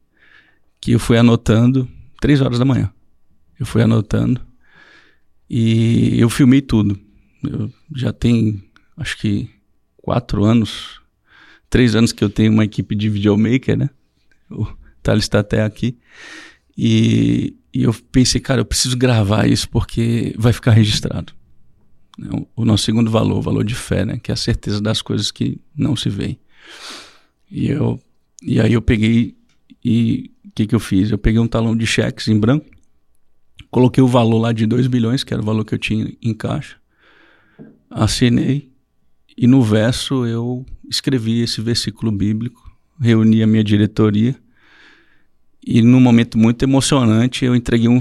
[0.80, 1.90] que eu fui anotando,
[2.20, 2.92] três horas da manhã.
[3.64, 4.42] Eu fui anotando
[5.50, 7.00] e eu filmei tudo.
[7.42, 8.62] Eu já tenho,
[8.98, 9.50] acho que
[9.96, 11.02] quatro anos
[11.70, 13.90] três anos que eu tenho uma equipe de videomaker, né?
[14.52, 14.68] O
[15.02, 15.98] Thales está até aqui.
[16.78, 21.32] E, e, eu pensei, cara, eu preciso gravar isso porque vai ficar registrado.
[22.20, 24.20] O, o nosso segundo valor, o valor de fé, né?
[24.22, 26.38] Que é a certeza das coisas que não se veem.
[27.50, 27.98] E, eu,
[28.44, 29.38] e aí eu peguei
[29.84, 31.12] e o que, que eu fiz?
[31.12, 32.68] Eu peguei um talão de cheques em branco,
[33.74, 36.32] coloquei o valor lá de 2 bilhões, que era o valor que eu tinha em
[36.32, 36.76] caixa,
[37.90, 38.72] assinei.
[39.36, 42.62] E no verso eu escrevi esse versículo bíblico,
[43.02, 44.36] reuni a minha diretoria.
[45.66, 48.00] E num momento muito emocionante eu entreguei um,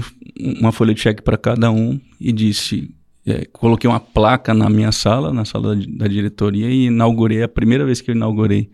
[0.59, 2.93] uma folha de cheque para cada um e disse,
[3.25, 7.47] é, coloquei uma placa na minha sala, na sala da, da, diretoria e inaugurei, a
[7.47, 8.69] primeira vez que eu inaugurei,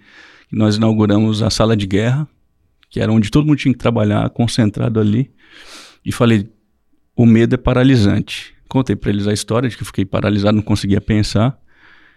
[0.52, 2.28] nós inauguramos a sala de guerra,
[2.90, 5.32] que era onde todo mundo tinha que trabalhar, concentrado ali,
[6.04, 6.50] e falei,
[7.16, 8.54] o medo é paralisante.
[8.68, 11.60] Contei para eles a história de que eu fiquei paralisado, não conseguia pensar.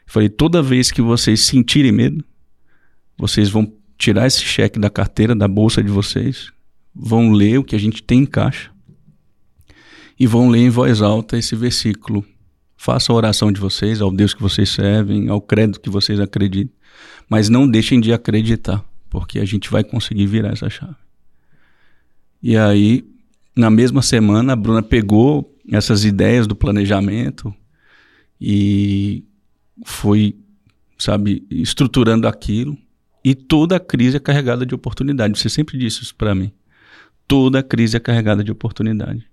[0.06, 2.24] Falei, toda vez que vocês sentirem medo,
[3.16, 6.50] vocês vão tirar esse cheque da carteira, da bolsa de vocês,
[6.94, 8.70] vão ler o que a gente tem em caixa
[10.18, 12.24] e vão ler em voz alta esse versículo.
[12.76, 16.74] Façam a oração de vocês, ao Deus que vocês servem, ao credo que vocês acreditam,
[17.28, 20.96] mas não deixem de acreditar, porque a gente vai conseguir virar essa chave.
[22.42, 23.04] E aí,
[23.54, 27.54] na mesma semana, a Bruna pegou essas ideias do planejamento
[28.40, 29.24] e
[29.84, 30.36] foi,
[30.98, 32.76] sabe, estruturando aquilo.
[33.24, 35.38] E toda crise é carregada de oportunidade.
[35.38, 36.50] Você sempre disse isso para mim.
[37.28, 39.24] Toda crise é carregada de oportunidade.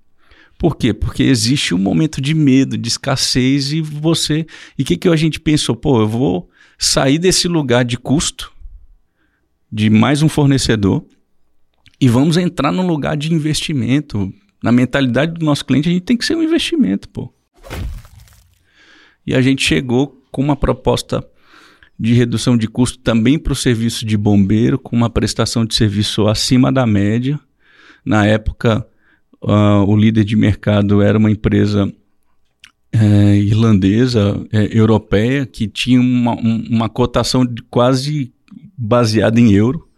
[0.60, 0.94] Por quê?
[0.94, 4.46] Porque existe um momento de medo, de escassez e você.
[4.78, 5.76] E o que, que a gente pensou?
[5.76, 8.52] Pô, eu vou sair desse lugar de custo,
[9.72, 11.04] de mais um fornecedor,
[12.00, 14.32] e vamos entrar num lugar de investimento.
[14.64, 17.34] Na mentalidade do nosso cliente, a gente tem que ser um investimento, pô.
[19.26, 21.26] E a gente chegou com uma proposta
[22.00, 26.28] de redução de custo também para o serviço de bombeiro, com uma prestação de serviço
[26.28, 27.40] acima da média.
[28.06, 28.86] Na época,
[29.42, 31.94] uh, o líder de mercado era uma empresa
[32.92, 38.34] é, irlandesa, é, europeia, que tinha uma, uma cotação de quase
[38.78, 39.89] baseada em euro.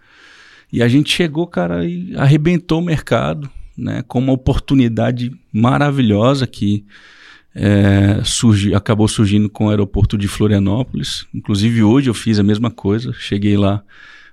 [0.72, 6.86] E a gente chegou, cara, e arrebentou o mercado, né, com uma oportunidade maravilhosa que
[7.54, 11.26] é, surgi, acabou surgindo com o aeroporto de Florianópolis.
[11.34, 13.12] Inclusive hoje eu fiz a mesma coisa.
[13.14, 13.84] Cheguei lá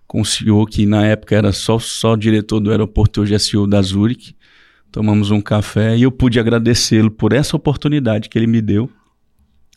[0.06, 3.66] com o CEO que na época era só, só diretor do aeroporto, hoje é CEO
[3.66, 4.36] da Zurich.
[4.90, 8.90] Tomamos um café e eu pude agradecê-lo por essa oportunidade que ele me deu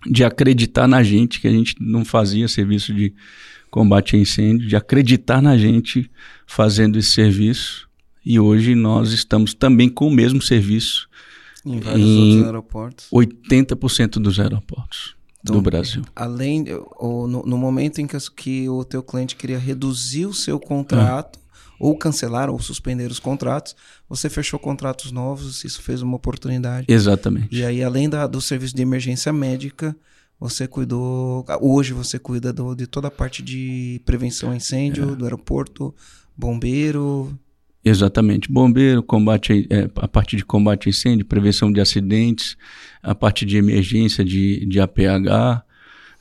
[0.05, 3.14] de acreditar na gente, que a gente não fazia serviço de
[3.72, 6.11] combate a incêndio, de acreditar na gente
[6.45, 7.89] fazendo esse serviço.
[8.24, 11.09] E hoje nós estamos também com o mesmo serviço
[11.65, 13.07] em vários em outros aeroportos.
[13.11, 16.03] 80% dos aeroportos então, do Brasil.
[16.15, 16.65] Além,
[16.97, 21.39] ou no, no, momento em que, que o teu cliente queria reduzir o seu contrato,
[21.39, 21.41] é.
[21.80, 23.76] ou cancelar ou suspender os contratos,
[24.07, 26.86] você fechou contratos novos, isso fez uma oportunidade.
[26.88, 27.55] Exatamente.
[27.55, 29.95] E aí, além da, do serviço de emergência médica,
[30.42, 31.46] você cuidou.
[31.62, 35.16] Hoje você cuida do, de toda a parte de prevenção a incêndio, é.
[35.16, 35.94] do aeroporto,
[36.36, 37.38] bombeiro.
[37.86, 38.52] Exatamente.
[38.52, 42.58] Bombeiro, combate, é, a parte de combate a incêndio, prevenção de acidentes,
[43.04, 45.64] a parte de emergência de, de APH,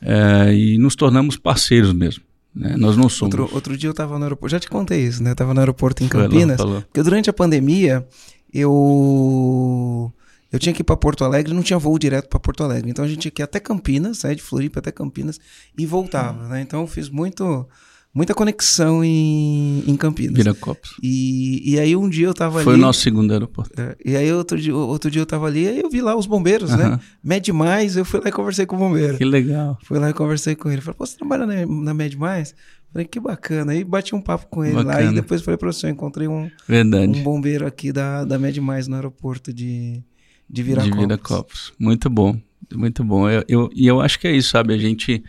[0.03, 2.23] é, e nos tornamos parceiros mesmo.
[2.55, 2.77] Né?
[2.77, 3.35] Nós não somos.
[3.35, 5.31] Outro, outro dia eu estava no aeroporto, já te contei isso, né?
[5.31, 8.07] Eu estava no aeroporto em Campinas, falou, porque durante a pandemia
[8.53, 10.13] eu
[10.53, 12.91] eu tinha que ir para Porto Alegre, não tinha voo direto para Porto Alegre.
[12.91, 15.39] Então a gente tinha que ir até Campinas, sair de Floripa até Campinas
[15.79, 16.61] e voltava, né?
[16.61, 17.67] Então eu fiz muito
[18.13, 20.37] muita conexão em, em Campinas.
[20.37, 20.97] Viracopos.
[21.03, 22.65] E, e aí um dia eu tava Foi ali...
[22.65, 23.81] Foi o nosso segundo aeroporto.
[23.81, 26.27] É, e aí outro dia, outro dia eu tava ali e eu vi lá os
[26.27, 26.99] bombeiros, né?
[27.23, 29.17] Med Mais, eu fui lá e conversei com o bombeiro.
[29.17, 29.79] Que legal.
[29.85, 30.81] Fui lá e conversei com ele.
[30.81, 32.55] Falei, pô, você trabalha na, na Med Mais?
[32.93, 33.73] Falei, que bacana.
[33.73, 34.95] Aí bati um papo com ele bacana.
[34.95, 37.07] lá e depois falei você, eu encontrei um, Verdade.
[37.07, 40.03] um bombeiro aqui da, da Med Mais no aeroporto de,
[40.51, 40.91] de Viracopos.
[40.91, 41.73] De Viracopos.
[41.79, 42.41] Muito bom,
[42.75, 43.29] muito bom.
[43.29, 44.75] Eu, eu, e eu acho que é isso, sabe?
[44.75, 45.23] A gente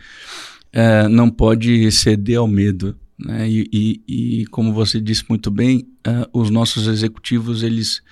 [0.72, 2.96] é, não pode ceder ao medo.
[3.18, 3.48] Né?
[3.48, 8.02] E, e, e, como você disse muito bem, uh, os nossos executivos eles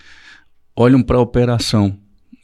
[0.76, 1.98] olham para a operação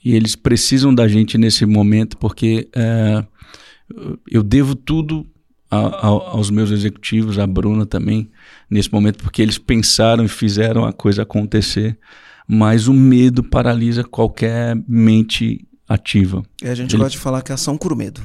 [0.04, 5.26] e eles precisam da gente nesse momento porque uh, eu devo tudo
[5.70, 8.30] a, a, aos meus executivos, a Bruna também
[8.68, 11.96] nesse momento porque eles pensaram e fizeram a coisa acontecer,
[12.47, 16.42] mas o medo paralisa qualquer mente ativa.
[16.62, 17.03] E a gente Ele...
[17.03, 18.22] gosta de falar que a ação cura o medo.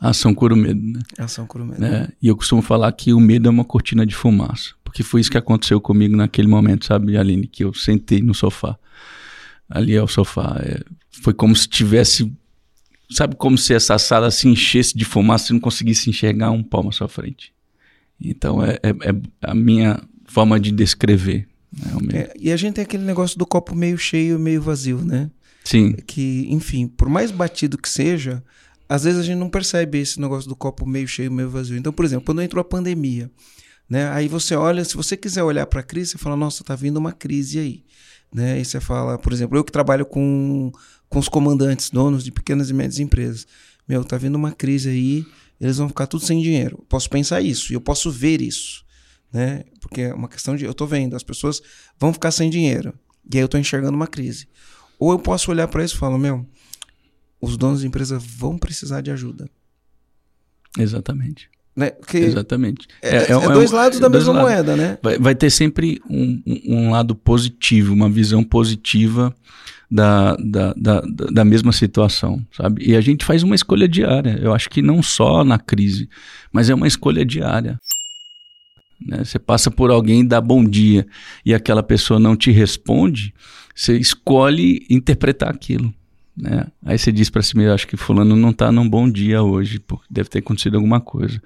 [0.00, 1.00] Ação cura o medo, né?
[1.18, 1.84] A ação cura o medo.
[1.84, 4.74] É, e eu costumo falar que o medo é uma cortina de fumaça.
[4.82, 7.46] Porque foi isso que aconteceu comigo naquele momento, sabe, Aline?
[7.46, 8.78] Que eu sentei no sofá.
[9.68, 10.58] Ali é o sofá.
[10.60, 10.80] É,
[11.22, 12.32] foi como se tivesse.
[13.10, 16.88] Sabe como se essa sala se enchesse de fumaça e não conseguisse enxergar um palmo
[16.88, 17.52] à sua frente?
[18.20, 21.46] Então é, é, é a minha forma de descrever.
[21.72, 25.30] Né, é, e a gente tem aquele negócio do copo meio cheio meio vazio, né?
[25.64, 25.92] Sim.
[26.06, 28.42] Que, enfim, por mais batido que seja,
[28.88, 31.76] às vezes a gente não percebe esse negócio do copo meio cheio, meio vazio.
[31.76, 33.30] Então, por exemplo, quando entrou a pandemia,
[33.88, 34.08] né?
[34.10, 36.96] Aí você olha, se você quiser olhar para a crise, você fala, nossa, tá vindo
[36.96, 37.84] uma crise aí,
[38.32, 38.60] né?
[38.60, 40.72] E você fala, por exemplo, eu que trabalho com,
[41.08, 43.46] com os comandantes, donos de pequenas e médias empresas,
[43.88, 45.26] meu, tá vindo uma crise aí,
[45.60, 46.76] eles vão ficar tudo sem dinheiro.
[46.78, 48.84] Eu posso pensar isso, e eu posso ver isso,
[49.32, 49.64] né?
[49.80, 51.62] Porque é uma questão de, eu tô vendo, as pessoas
[51.98, 52.94] vão ficar sem dinheiro,
[53.32, 54.48] e aí eu tô enxergando uma crise.
[54.98, 56.46] Ou eu posso olhar para isso e falar, meu,
[57.40, 59.48] os donos de empresa vão precisar de ajuda.
[60.78, 61.48] Exatamente.
[61.74, 61.92] Né?
[62.12, 62.86] Exatamente.
[63.00, 64.50] É, é, é, é dois lados da mesma lados.
[64.50, 64.98] moeda, né?
[65.02, 69.34] Vai, vai ter sempre um, um, lado positivo, uma visão positiva
[69.90, 72.84] da, da, da, da mesma situação, sabe?
[72.86, 74.38] E a gente faz uma escolha diária.
[74.42, 76.08] Eu acho que não só na crise,
[76.52, 77.78] mas é uma escolha diária.
[79.04, 79.24] Né?
[79.24, 81.06] Você passa por alguém, dá bom dia,
[81.44, 83.34] e aquela pessoa não te responde,
[83.74, 85.92] você escolhe interpretar aquilo.
[86.36, 86.66] Né?
[86.84, 89.78] Aí você diz para si mesmo, acho que fulano não está num bom dia hoje,
[89.78, 91.40] porque deve ter acontecido alguma coisa.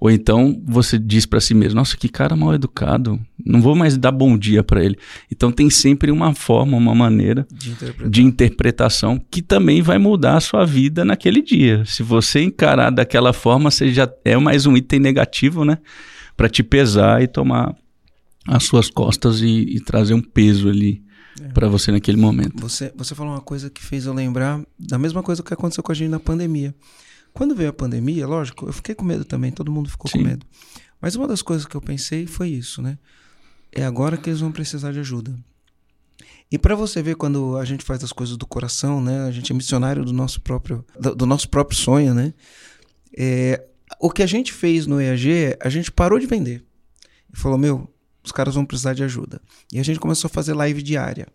[0.00, 3.96] Ou então você diz para si mesmo, nossa, que cara mal educado, não vou mais
[3.98, 4.96] dar bom dia para ele.
[5.30, 7.74] Então tem sempre uma forma, uma maneira de,
[8.08, 11.84] de, interpretação que também vai mudar a sua vida naquele dia.
[11.84, 15.78] Se você encarar daquela forma, você já é mais um item negativo, né?
[16.38, 17.76] Para te pesar e tomar
[18.46, 21.02] as suas costas e, e trazer um peso ali
[21.40, 21.48] é.
[21.48, 22.60] para você naquele momento.
[22.60, 25.90] Você, você falou uma coisa que fez eu lembrar da mesma coisa que aconteceu com
[25.90, 26.72] a gente na pandemia.
[27.34, 30.18] Quando veio a pandemia, lógico, eu fiquei com medo também, todo mundo ficou Sim.
[30.18, 30.46] com medo.
[31.00, 32.98] Mas uma das coisas que eu pensei foi isso, né?
[33.72, 35.36] É agora que eles vão precisar de ajuda.
[36.50, 39.26] E para você ver quando a gente faz as coisas do coração, né?
[39.26, 42.32] A gente é missionário do nosso próprio, do, do nosso próprio sonho, né?
[43.16, 43.62] É,
[44.00, 46.64] o que a gente fez no EAG, a gente parou de vender.
[47.32, 47.88] E falou, meu,
[48.22, 49.40] os caras vão precisar de ajuda.
[49.72, 51.26] E a gente começou a fazer live diária.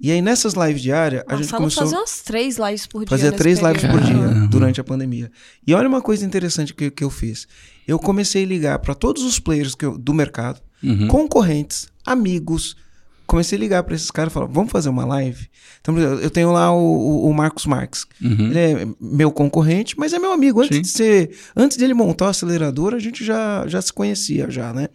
[0.00, 3.08] E aí nessas lives diárias, a gente começou a fazer umas três lives por dia.
[3.08, 5.30] Fazer três lives por dia durante a pandemia.
[5.66, 7.46] E olha uma coisa interessante que, que eu fiz.
[7.86, 11.06] Eu comecei a ligar para todos os players eu, do mercado, uhum.
[11.06, 12.76] concorrentes, amigos,
[13.26, 15.48] comecei a ligar para esses caras e falar, vamos fazer uma live?
[15.80, 18.06] Então, eu tenho lá o, o Marcos Marques.
[18.22, 18.50] Uhum.
[18.50, 20.60] Ele é meu concorrente, mas é meu amigo.
[20.60, 20.82] Antes Sim.
[20.82, 21.30] de ser.
[21.54, 24.88] Antes de ele montar a aceleradora, a gente já, já se conhecia, já, né?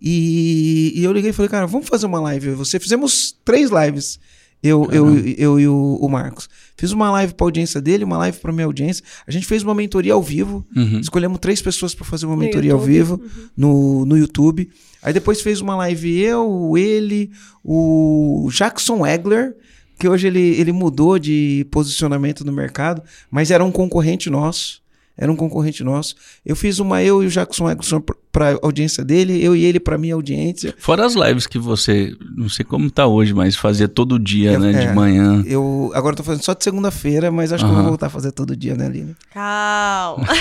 [0.00, 2.50] E, e eu liguei e falei, cara, vamos fazer uma live.
[2.50, 4.18] Você fizemos três lives.
[4.62, 6.48] Eu, eu, eu e o, o, Marcos.
[6.76, 9.04] Fiz uma live para audiência dele, uma live para minha audiência.
[9.26, 10.66] A gente fez uma mentoria ao vivo.
[10.74, 10.98] Uhum.
[10.98, 13.48] Escolhemos três pessoas para fazer uma mentoria ao vivo uhum.
[13.56, 14.68] no, no YouTube.
[15.06, 17.30] Aí depois fez uma live eu, ele,
[17.62, 19.54] o Jackson Egler,
[20.00, 23.00] que hoje ele, ele mudou de posicionamento no mercado,
[23.30, 24.84] mas era um concorrente nosso
[25.18, 26.14] era um concorrente nosso.
[26.44, 29.96] Eu fiz uma eu e o Jackson Eggleston para audiência dele, eu e ele para
[29.96, 30.74] minha audiência.
[30.78, 34.60] Fora as lives que você, não sei como tá hoje, mas fazia todo dia, eu,
[34.60, 35.42] né, é, de manhã.
[35.46, 37.70] Eu agora tô fazendo só de segunda-feira, mas acho uhum.
[37.70, 39.16] que eu vou voltar a fazer todo dia, né, Aline?
[39.32, 40.26] Calma.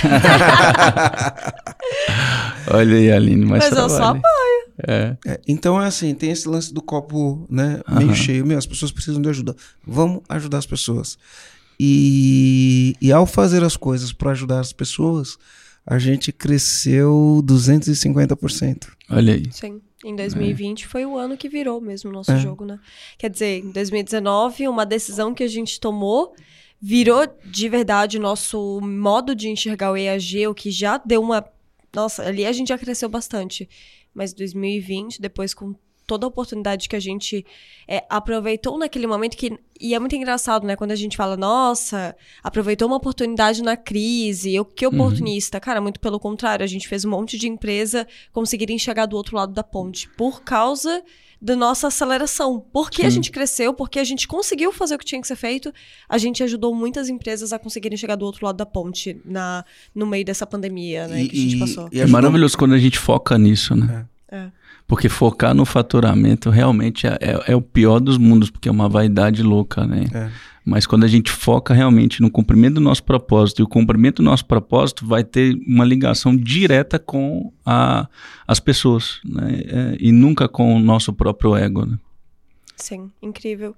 [2.68, 4.55] Olha aí, Aline, mas, mas eu só apoio.
[4.78, 5.16] É.
[5.26, 5.42] é.
[5.48, 8.16] então é assim, tem esse lance do copo, né, meio uhum.
[8.16, 8.46] cheio.
[8.46, 9.56] Meu, as pessoas precisam de ajuda.
[9.86, 11.18] Vamos ajudar as pessoas.
[11.80, 15.38] E, e ao fazer as coisas para ajudar as pessoas,
[15.86, 18.88] a gente cresceu 250%.
[19.10, 19.44] Olha aí.
[19.52, 19.82] Sim.
[20.04, 20.88] Em 2020 é.
[20.88, 22.38] foi o ano que virou mesmo o nosso é.
[22.38, 22.80] jogo, né?
[23.18, 26.36] Quer dizer, em 2019, uma decisão que a gente tomou
[26.82, 31.44] virou de verdade o nosso modo de enxergar o EAG, o que já deu uma.
[31.94, 33.68] Nossa, ali a gente já cresceu bastante.
[34.16, 35.76] Mas 2020, depois com
[36.08, 37.46] toda a oportunidade que a gente
[37.88, 40.76] é, aproveitou naquele momento que e é muito engraçado, né?
[40.76, 44.94] Quando a gente fala, nossa, aproveitou uma oportunidade na crise, eu que uhum.
[44.94, 45.58] oportunista.
[45.58, 45.62] Uhum.
[45.62, 49.36] Cara, muito pelo contrário, a gente fez um monte de empresa conseguirem chegar do outro
[49.36, 51.04] lado da ponte por causa
[51.42, 52.66] da nossa aceleração.
[52.72, 53.08] Porque Sim.
[53.08, 55.74] a gente cresceu, porque a gente conseguiu fazer o que tinha que ser feito,
[56.08, 59.64] a gente ajudou muitas empresas a conseguirem chegar do outro lado da ponte na,
[59.94, 61.24] no meio dessa pandemia, né?
[61.24, 61.90] E, que a gente passou.
[61.92, 64.06] E, e é maravilhoso quando a gente foca nisso, né?
[64.32, 64.38] É.
[64.38, 64.52] é.
[64.88, 68.88] Porque focar no faturamento realmente é, é, é, o pior dos mundos, porque é uma
[68.88, 70.06] vaidade louca, né?
[70.14, 70.30] É.
[70.66, 74.26] Mas quando a gente foca realmente no cumprimento do nosso propósito, e o cumprimento do
[74.26, 78.10] nosso propósito vai ter uma ligação direta com a,
[78.48, 79.62] as pessoas, né?
[79.68, 82.00] É, e nunca com o nosso próprio ego, né?
[82.76, 83.76] Sim, incrível.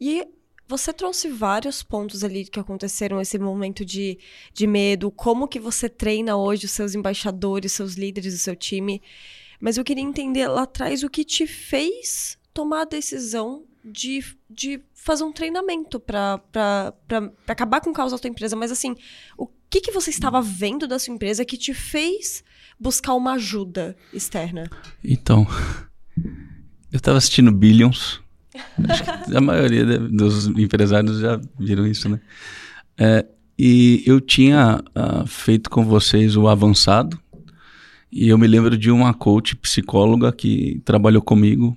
[0.00, 0.26] E
[0.66, 4.18] você trouxe vários pontos ali que aconteceram esse momento de,
[4.54, 9.02] de medo, como que você treina hoje os seus embaixadores, seus líderes, o seu time.
[9.60, 14.80] Mas eu queria entender lá atrás o que te fez tomar a decisão de, de
[14.94, 16.40] fazer um treinamento para
[17.46, 18.56] acabar com o caos da tua empresa.
[18.56, 18.94] Mas assim,
[19.36, 22.44] o que, que você estava vendo da sua empresa que te fez
[22.78, 24.68] buscar uma ajuda externa?
[25.02, 25.46] Então,
[26.92, 28.20] eu estava assistindo Billions.
[28.88, 32.20] Acho que a maioria dos empresários já viram isso, né?
[32.98, 33.24] É,
[33.58, 37.18] e eu tinha uh, feito com vocês o avançado,
[38.10, 41.76] e eu me lembro de uma coach psicóloga que trabalhou comigo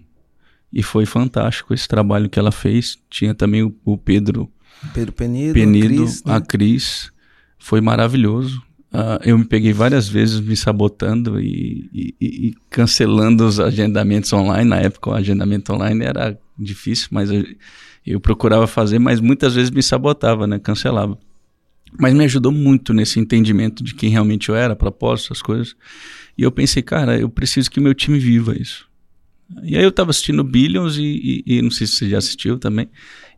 [0.73, 2.97] e foi fantástico esse trabalho que ela fez.
[3.09, 4.51] Tinha também o, o Pedro,
[4.93, 6.33] Pedro Penido, Penido a, Cris, né?
[6.33, 7.11] a Cris.
[7.59, 8.61] Foi maravilhoso.
[8.91, 14.69] Uh, eu me peguei várias vezes me sabotando e, e, e, cancelando os agendamentos online.
[14.69, 17.43] Na época, o agendamento online era difícil, mas eu,
[18.05, 20.59] eu procurava fazer, mas muitas vezes me sabotava, né?
[20.59, 21.17] Cancelava.
[21.99, 25.75] Mas me ajudou muito nesse entendimento de quem realmente eu era, propósito, as coisas.
[26.37, 28.87] E eu pensei, cara, eu preciso que meu time viva isso.
[29.61, 32.57] E aí eu estava assistindo Billions e, e, e, não sei se você já assistiu
[32.57, 32.89] também.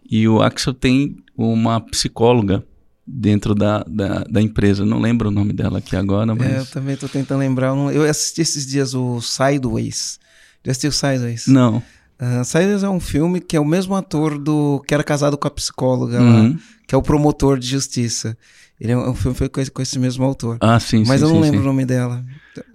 [0.10, 2.64] E o Axel tem uma psicóloga
[3.06, 4.86] dentro da, da, da empresa.
[4.86, 6.48] Não lembro o nome dela aqui agora, mas...
[6.48, 7.76] É, eu também estou tentando lembrar.
[7.94, 10.20] Eu assisti esses dias o Sideways.
[10.64, 11.48] Já assistiu Sideways?
[11.48, 11.78] Não.
[12.20, 15.48] Uh, Sideways é um filme que é o mesmo ator do que era casado com
[15.48, 16.54] a psicóloga uhum.
[16.54, 18.38] lá, que é o promotor de justiça.
[18.80, 20.58] Ele é um filme feito com esse mesmo autor.
[20.60, 21.64] Ah, sim, Mas sim, eu não sim, lembro sim.
[21.64, 22.26] o nome dela.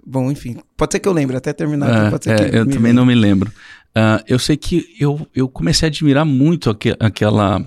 [0.05, 0.57] Bom, enfim.
[0.75, 2.91] Pode ser que eu lembre, até terminar aqui, é, pode ser é, que eu também
[2.91, 3.51] não me lembro.
[3.89, 7.65] Uh, eu sei que eu, eu comecei a admirar muito aqu aquela.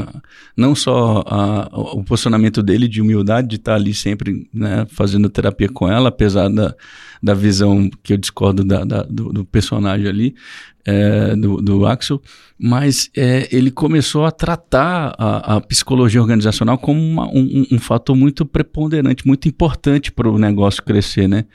[0.00, 0.20] Uh,
[0.56, 5.68] não só uh, o posicionamento dele de humildade, de estar ali sempre né, fazendo terapia
[5.68, 6.74] com ela, apesar da,
[7.22, 10.34] da visão que eu discordo da, da do, do, personagem ali,
[10.84, 12.20] é, do, do Axel,
[12.58, 18.14] mas é, ele começou a tratar a, a psicologia organizacional como uma, um, um, fator
[18.14, 21.46] muito preponderante, muito importante para o negócio crescer, né?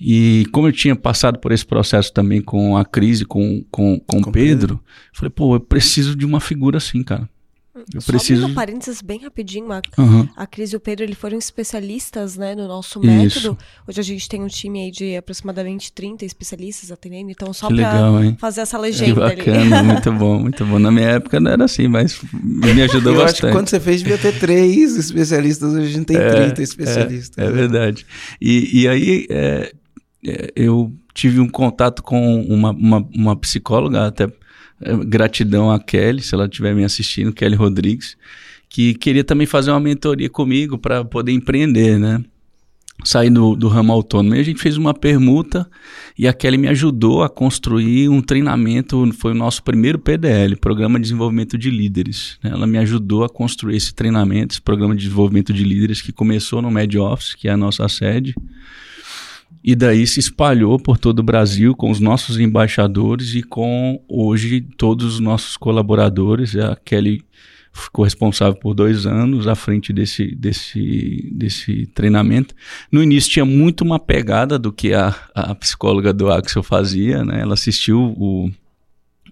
[0.00, 4.22] E como eu tinha passado por esse processo também com a crise com, com, com,
[4.22, 7.28] com Pedro, Pedro, falei, pô, eu preciso de uma figura assim, cara.
[7.94, 8.48] Eu Só preciso.
[8.48, 10.28] Só parênteses bem rapidinho, a, uhum.
[10.36, 13.38] a Cris e o Pedro eles foram especialistas né, no nosso método.
[13.38, 13.58] Isso.
[13.86, 18.34] Hoje a gente tem um time aí de aproximadamente 30 especialistas atendendo, então só para
[18.38, 19.30] fazer essa legenda.
[19.30, 19.86] Que bacana, ali.
[19.86, 20.80] muito bom, muito bom.
[20.80, 23.30] Na minha época não era assim, mas me ajudou Eu bastante.
[23.30, 26.62] Acho que quando você fez devia ter três especialistas, hoje a gente tem é, 30
[26.62, 27.38] especialistas.
[27.38, 28.04] É, é verdade.
[28.40, 29.72] E, e aí é,
[30.26, 34.30] é, eu tive um contato com uma, uma, uma psicóloga, até É,
[35.06, 38.16] gratidão a Kelly, se ela estiver me assistindo, Kelly Rodrigues,
[38.68, 42.24] que queria também fazer uma mentoria comigo para poder empreender, né?
[43.04, 44.34] sair do, do ramo autônomo.
[44.34, 45.68] E a gente fez uma permuta
[46.18, 50.98] e a Kelly me ajudou a construir um treinamento, foi o nosso primeiro PDL, Programa
[50.98, 52.38] de Desenvolvimento de Líderes.
[52.42, 52.50] Né?
[52.52, 56.60] Ela me ajudou a construir esse treinamento, esse Programa de Desenvolvimento de Líderes que começou
[56.60, 58.34] no Med Office, que é a nossa sede,
[59.62, 64.60] e daí se espalhou por todo o Brasil com os nossos embaixadores e com hoje
[64.60, 66.56] todos os nossos colaboradores.
[66.56, 67.22] A Kelly
[67.72, 72.54] ficou responsável por dois anos à frente desse, desse, desse treinamento.
[72.90, 77.40] No início tinha muito uma pegada do que a, a psicóloga do Axel fazia, né?
[77.42, 78.50] Ela assistiu o,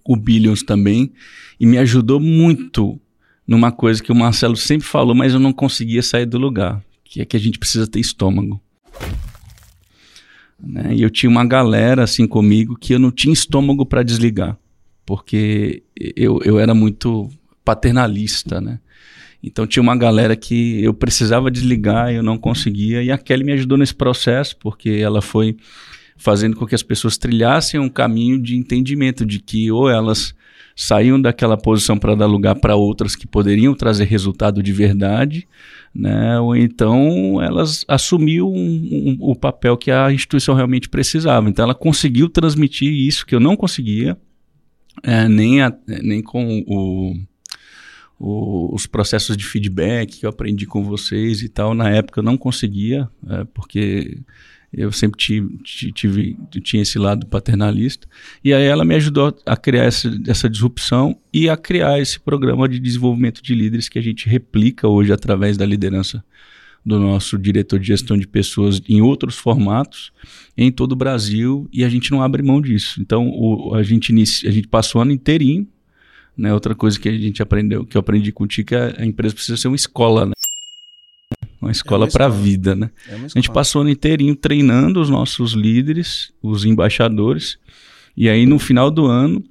[0.04, 1.10] o Billions também
[1.58, 3.00] e me ajudou muito
[3.46, 7.22] numa coisa que o Marcelo sempre falou, mas eu não conseguia sair do lugar, que
[7.22, 8.60] é que a gente precisa ter estômago.
[10.60, 10.94] Né?
[10.94, 14.58] E eu tinha uma galera assim comigo que eu não tinha estômago para desligar,
[15.06, 15.82] porque
[16.16, 17.28] eu, eu era muito
[17.64, 18.80] paternalista, né?
[19.42, 23.02] Então tinha uma galera que eu precisava desligar eu não conseguia.
[23.02, 25.56] E a Kelly me ajudou nesse processo, porque ela foi
[26.16, 30.34] fazendo com que as pessoas trilhassem um caminho de entendimento de que ou elas
[30.80, 35.48] saíam daquela posição para dar lugar para outras que poderiam trazer resultado de verdade,
[35.92, 36.38] né?
[36.38, 41.48] ou então elas assumiam um, um, o papel que a instituição realmente precisava.
[41.48, 44.16] Então ela conseguiu transmitir isso que eu não conseguia,
[45.02, 47.16] é, nem, a, nem com o
[48.20, 51.72] o, os processos de feedback que eu aprendi com vocês e tal.
[51.72, 54.18] Na época eu não conseguia, é, porque
[54.72, 55.58] eu sempre tive,
[55.92, 58.06] tive, tinha esse lado paternalista.
[58.44, 62.68] E aí ela me ajudou a criar essa, essa disrupção e a criar esse programa
[62.68, 66.22] de desenvolvimento de líderes que a gente replica hoje através da liderança
[66.84, 70.12] do nosso diretor de gestão de pessoas em outros formatos
[70.56, 73.00] em todo o Brasil e a gente não abre mão disso.
[73.00, 75.66] Então o, a, gente inicia, a gente passou o ano inteirinho
[76.38, 76.54] né?
[76.54, 79.56] Outra coisa que a gente aprendeu, que eu aprendi contigo, é que a empresa precisa
[79.56, 80.32] ser uma escola, né?
[81.68, 82.90] Uma escola é para a vida, né?
[83.06, 87.58] É a gente passou o ano inteirinho treinando os nossos líderes, os embaixadores,
[88.16, 89.44] e aí no final do ano,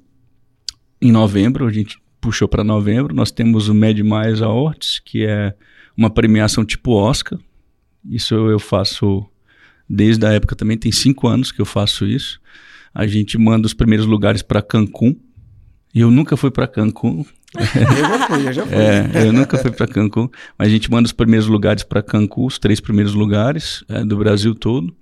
[1.00, 5.54] em novembro, a gente puxou para novembro, nós temos o Med Mais Awards, que é
[5.96, 7.38] uma premiação tipo Oscar.
[8.04, 9.24] Isso eu faço
[9.88, 12.40] desde a época também, tem cinco anos que eu faço isso.
[12.92, 15.16] A gente manda os primeiros lugares para Cancún,
[15.94, 17.24] e eu nunca fui para Cancún.
[17.54, 18.76] Eu já fui, eu já fui.
[18.76, 20.28] É, eu nunca fui para Cancún,
[20.58, 24.16] mas a gente manda os primeiros lugares para Cancún, os três primeiros lugares é, do
[24.16, 24.94] Brasil todo.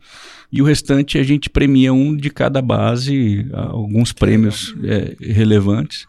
[0.53, 6.07] E o restante a gente premia um de cada base, alguns prêmios é, relevantes.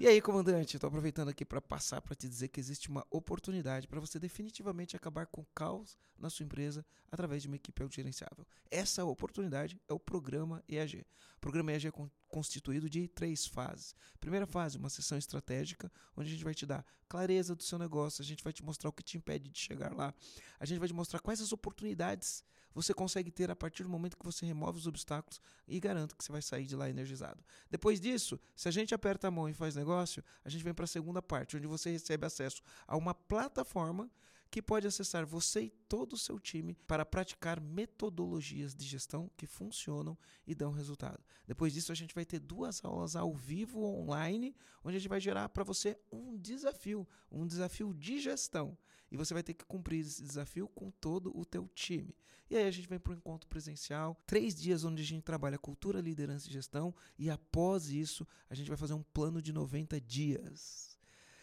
[0.00, 3.88] E aí, comandante, tô aproveitando aqui para passar para te dizer que existe uma oportunidade
[3.88, 8.46] para você definitivamente acabar com o caos na sua empresa através de uma equipe autogerenciável.
[8.70, 11.04] Essa oportunidade é o programa EAG.
[11.36, 11.92] O programa EAG é
[12.28, 13.92] constituído de três fases.
[14.20, 18.22] Primeira fase, uma sessão estratégica, onde a gente vai te dar clareza do seu negócio,
[18.22, 20.14] a gente vai te mostrar o que te impede de chegar lá,
[20.60, 22.44] a gente vai te mostrar quais as oportunidades
[22.74, 26.24] você consegue ter a partir do momento que você remove os obstáculos e garanto que
[26.24, 27.42] você vai sair de lá energizado.
[27.70, 30.84] Depois disso, se a gente aperta a mão e faz negócio, a gente vem para
[30.84, 34.10] a segunda parte, onde você recebe acesso a uma plataforma
[34.50, 39.46] que pode acessar você e todo o seu time para praticar metodologias de gestão que
[39.46, 40.16] funcionam
[40.46, 41.22] e dão resultado.
[41.46, 45.20] Depois disso, a gente vai ter duas aulas ao vivo online, onde a gente vai
[45.20, 48.76] gerar para você um desafio, um desafio de gestão.
[49.10, 52.14] E você vai ter que cumprir esse desafio com todo o teu time.
[52.50, 55.58] E aí a gente vem para o encontro presencial, três dias onde a gente trabalha
[55.58, 60.00] cultura, liderança e gestão, e após isso a gente vai fazer um plano de 90
[60.00, 60.98] dias.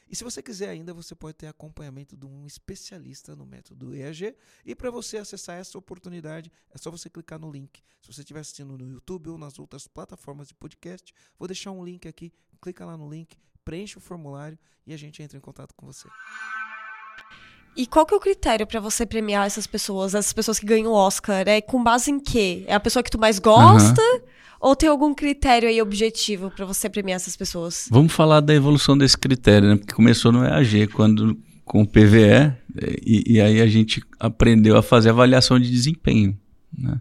[0.07, 4.35] E se você quiser ainda, você pode ter acompanhamento de um especialista no método EAG.
[4.63, 7.81] E para você acessar essa oportunidade, é só você clicar no link.
[8.01, 11.83] Se você estiver assistindo no YouTube ou nas outras plataformas de podcast, vou deixar um
[11.83, 12.31] link aqui.
[12.61, 16.07] Clica lá no link, preenche o formulário e a gente entra em contato com você.
[17.76, 20.91] E qual que é o critério para você premiar essas pessoas, essas pessoas que ganham
[20.91, 21.47] o Oscar?
[21.47, 22.64] É com base em quê?
[22.68, 24.02] É a pessoa que tu mais gosta?
[24.02, 24.22] Uhum.
[24.61, 27.88] Ou tem algum critério aí objetivo para você premiar essas pessoas?
[27.91, 29.76] Vamos falar da evolução desse critério, né?
[29.76, 32.53] Porque começou no EAG, quando com o PVE,
[33.06, 36.38] e, e aí a gente aprendeu a fazer avaliação de desempenho,
[36.77, 36.99] né?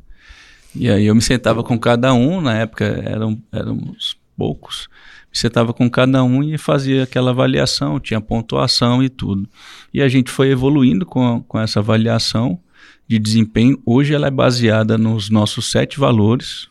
[0.74, 4.88] E aí eu me sentava com cada um, na época eram, éramos poucos,
[5.34, 9.48] você estava com cada um e fazia aquela avaliação, tinha pontuação e tudo.
[9.92, 12.60] E a gente foi evoluindo com, com essa avaliação
[13.08, 13.80] de desempenho.
[13.84, 16.68] Hoje ela é baseada nos nossos sete valores.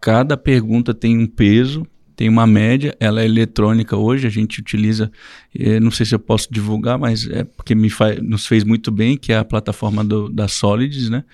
[0.00, 1.86] Cada pergunta tem um peso,
[2.16, 5.12] tem uma média, ela é eletrônica hoje, a gente utiliza,
[5.54, 7.88] eh, não sei se eu posso divulgar, mas é porque me
[8.22, 11.24] nos fez muito bem, que é a plataforma do, da Solids, né?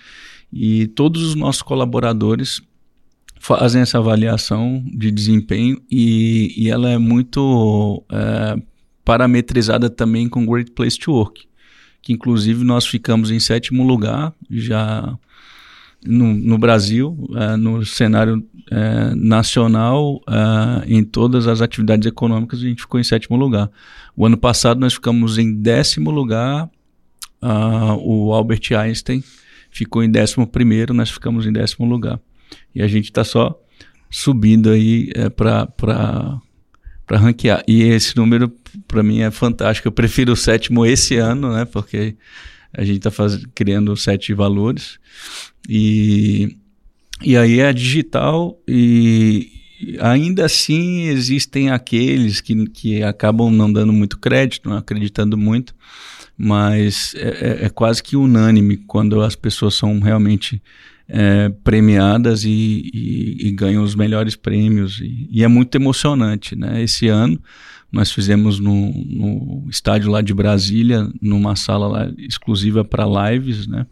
[0.51, 2.61] E todos os nossos colaboradores
[3.39, 8.61] fazem essa avaliação de desempenho e, e ela é muito é,
[9.03, 11.47] parametrizada também com Great Place to Work,
[12.01, 15.17] que inclusive nós ficamos em sétimo lugar já
[16.05, 22.63] no, no Brasil, é, no cenário é, nacional, é, em todas as atividades econômicas, a
[22.63, 23.69] gente ficou em sétimo lugar.
[24.15, 26.69] O ano passado nós ficamos em décimo lugar,
[27.41, 29.23] uh, o Albert Einstein
[29.71, 32.19] ficou em décimo primeiro, nós ficamos em décimo lugar.
[32.79, 33.59] E a gente está só
[34.09, 35.67] subindo aí é, para
[37.11, 37.61] ranquear.
[37.67, 38.49] E esse número,
[38.87, 39.89] para mim, é fantástico.
[39.89, 41.65] Eu prefiro o sétimo esse ano, né?
[41.65, 42.15] Porque
[42.73, 43.11] a gente está
[43.53, 44.97] criando sete valores.
[45.67, 46.55] E,
[47.21, 49.51] e aí é digital e
[49.99, 55.75] ainda assim existem aqueles que, que acabam não dando muito crédito, não acreditando muito,
[56.37, 60.61] mas é, é, é quase que unânime quando as pessoas são realmente
[61.09, 64.99] é, premiadas e, e, e, ganham os melhores prêmios.
[64.99, 66.55] E, e, é muito emocionante.
[66.55, 66.83] Né?
[66.83, 67.41] Esse ano
[67.91, 73.87] nós fizemos no, no estádio lá de Brasília, numa sala lá exclusiva para lives, né?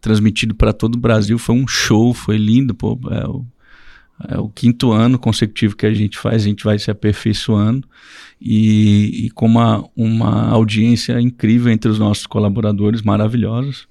[0.00, 1.36] transmitido para todo o Brasil.
[1.36, 2.72] Foi um show, foi lindo.
[2.72, 3.44] Pô, é, o,
[4.28, 7.88] é o quinto ano consecutivo que a gente faz, a gente vai se aperfeiçoando
[8.40, 13.89] e, e com uma, uma audiência incrível entre os nossos colaboradores, maravilhosos.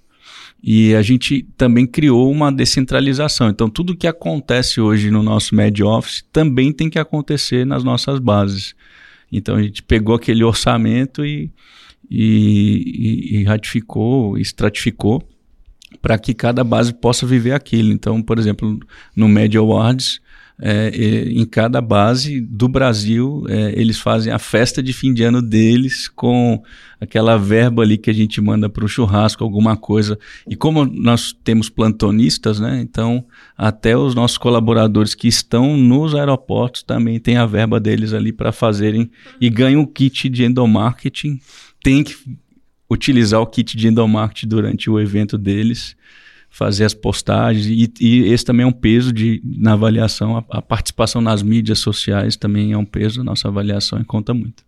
[0.61, 3.49] E a gente também criou uma descentralização.
[3.49, 8.19] Então, tudo que acontece hoje no nosso Med Office também tem que acontecer nas nossas
[8.19, 8.75] bases.
[9.31, 11.49] Então, a gente pegou aquele orçamento e,
[12.09, 15.23] e, e ratificou, estratificou
[16.01, 17.91] para que cada base possa viver aquilo.
[17.91, 18.79] Então, por exemplo,
[19.15, 20.19] no Med Awards,
[20.61, 20.89] é,
[21.29, 26.09] em cada base do Brasil, é, eles fazem a festa de fim de ano deles
[26.09, 26.61] com
[26.99, 30.19] aquela verba ali que a gente manda para o churrasco, alguma coisa.
[30.49, 32.81] E como nós temos plantonistas, né?
[32.81, 33.23] Então,
[33.57, 38.51] até os nossos colaboradores que estão nos aeroportos também têm a verba deles ali para
[38.51, 39.09] fazerem
[39.39, 41.39] e ganham o kit de endomarketing.
[41.81, 42.17] Tem que
[42.91, 45.95] utilizar o kit de endomarketing durante o evento deles
[46.49, 50.61] fazer as postagens e, e, esse também é um peso de, na avaliação, a, a,
[50.61, 54.67] participação nas mídias sociais também é um peso, nossa avaliação e conta muito.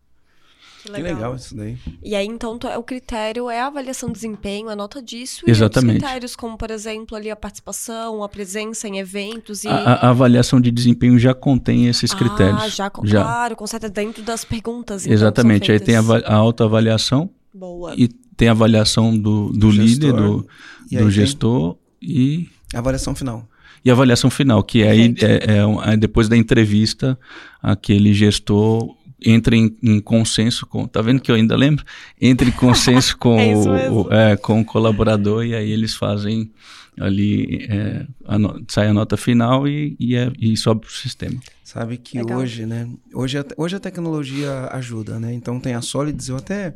[0.83, 1.05] Que legal.
[1.05, 1.35] que legal.
[1.35, 1.77] isso daí.
[2.03, 5.43] E aí, então, o critério é a avaliação de desempenho, a nota disso.
[5.45, 5.97] Exatamente.
[5.97, 9.67] E critérios, como, por exemplo, ali a participação, a presença em eventos e...
[9.67, 12.63] A, a avaliação de desempenho já contém esses critérios.
[12.63, 13.23] Ah, já, já.
[13.23, 15.05] claro, com certeza dentro das perguntas.
[15.05, 15.71] Então, Exatamente.
[15.71, 17.29] Aí tem a, a autoavaliação.
[17.53, 17.93] Boa.
[17.95, 20.47] E tem a avaliação do, do, do líder, do,
[20.97, 22.47] do gestor e.
[22.73, 23.47] A avaliação final.
[23.83, 27.17] E avaliação final, que aí é, é, é, depois da entrevista,
[27.61, 30.87] aquele gestor entra em, em, consenso com.
[30.87, 31.83] Tá vendo que eu ainda lembro?
[32.19, 36.51] Entra em consenso com, é o, o, é, com o colaborador e aí eles fazem
[36.99, 37.65] ali.
[37.69, 41.39] É, a no, sai a nota final e, e, é, e sobe para o sistema.
[41.63, 42.39] Sabe que Legal.
[42.39, 42.87] hoje, né?
[43.13, 45.33] Hoje a, hoje a tecnologia ajuda, né?
[45.33, 46.75] Então tem a Solids, eu até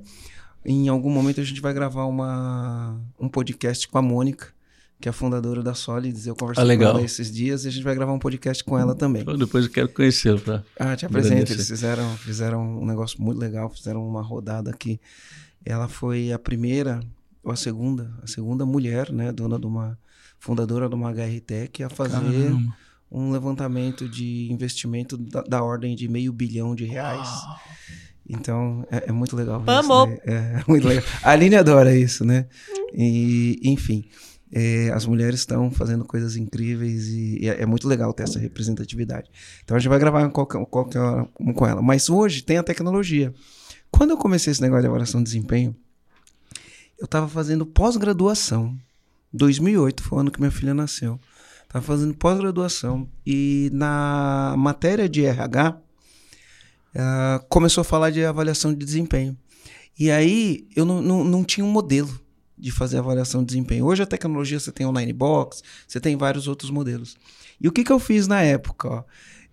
[0.65, 4.47] em algum momento a gente vai gravar uma, um podcast com a Mônica,
[4.99, 6.25] que é a fundadora da Solids.
[6.25, 8.77] Eu conversei ah, com ela esses dias e a gente vai gravar um podcast com
[8.77, 9.23] ela também.
[9.23, 10.39] depois eu quero conhecê-la.
[10.39, 11.53] Pra ah, te apresento.
[11.53, 14.99] Eles fizeram, fizeram um negócio muito legal, fizeram uma rodada aqui.
[15.63, 16.99] Ela foi a primeira,
[17.43, 19.97] ou a segunda, a segunda mulher, né, dona de uma,
[20.39, 22.75] fundadora de uma HRTech, a fazer Caramba.
[23.11, 27.29] um levantamento de investimento da, da, ordem de meio bilhão de reais.
[28.27, 29.61] Então, é, é, muito legal.
[29.61, 30.09] Vamos!
[30.09, 30.17] Né?
[30.25, 31.03] É, é, muito legal.
[31.21, 32.47] A Aline adora isso, né?
[32.93, 34.05] E, enfim,
[34.51, 38.39] é, as mulheres estão fazendo coisas incríveis e, e é, é, muito legal ter essa
[38.39, 39.29] representatividade.
[39.63, 41.81] Então, a gente vai gravar qualquer, qualquer hora com ela.
[41.81, 43.33] Mas hoje tem a tecnologia.
[43.91, 45.75] Quando eu comecei esse negócio de avaliação de desempenho,
[46.97, 48.75] eu estava fazendo pós-graduação.
[49.31, 51.19] 2008 foi o ano que minha filha nasceu.
[51.63, 55.81] Estava fazendo pós-graduação e na matéria de RH
[56.95, 59.37] uh, começou a falar de avaliação de desempenho.
[59.97, 62.19] E aí eu não, não, não tinha um modelo
[62.57, 63.85] de fazer avaliação de desempenho.
[63.85, 67.17] Hoje a tecnologia você tem online box, você tem vários outros modelos.
[67.59, 68.89] E o que, que eu fiz na época?
[68.89, 69.03] Ó?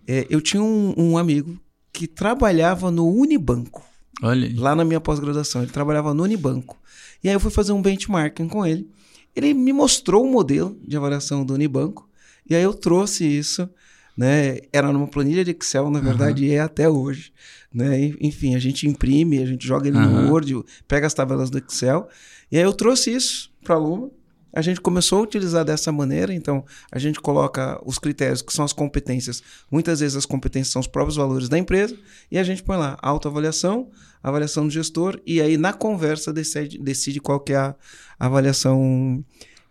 [0.07, 1.59] É, eu tinha um, um, amigo
[1.91, 3.83] que trabalhava no Unibanco.
[4.21, 4.53] Olha aí.
[4.53, 5.61] Lá na minha pós-graduação.
[5.63, 6.77] Ele trabalhava no Unibanco.
[7.23, 8.89] E aí eu fui fazer um benchmarking com ele.
[9.35, 12.09] Ele me mostrou o um modelo de avaliação do Unibanco.
[12.49, 13.69] E aí eu trouxe isso
[14.15, 14.59] né?
[14.71, 16.53] Era numa planilha de Excel, na verdade, uhum.
[16.53, 17.33] é até hoje,
[17.73, 18.13] né?
[18.21, 20.23] Enfim, a gente imprime, a gente joga ele uhum.
[20.23, 22.07] no Word, pega as tabelas do Excel,
[22.51, 24.11] e aí eu trouxe isso para a Luma.
[24.55, 28.63] A gente começou a utilizar dessa maneira, então a gente coloca os critérios que são
[28.63, 29.41] as competências.
[29.71, 31.97] Muitas vezes as competências são os próprios valores da empresa,
[32.29, 33.89] e a gente põe lá autoavaliação,
[34.21, 37.75] avaliação do gestor, e aí na conversa decide, decide qual que é a
[38.19, 39.25] avaliação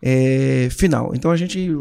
[0.05, 1.13] é, final.
[1.15, 1.71] Então a gente,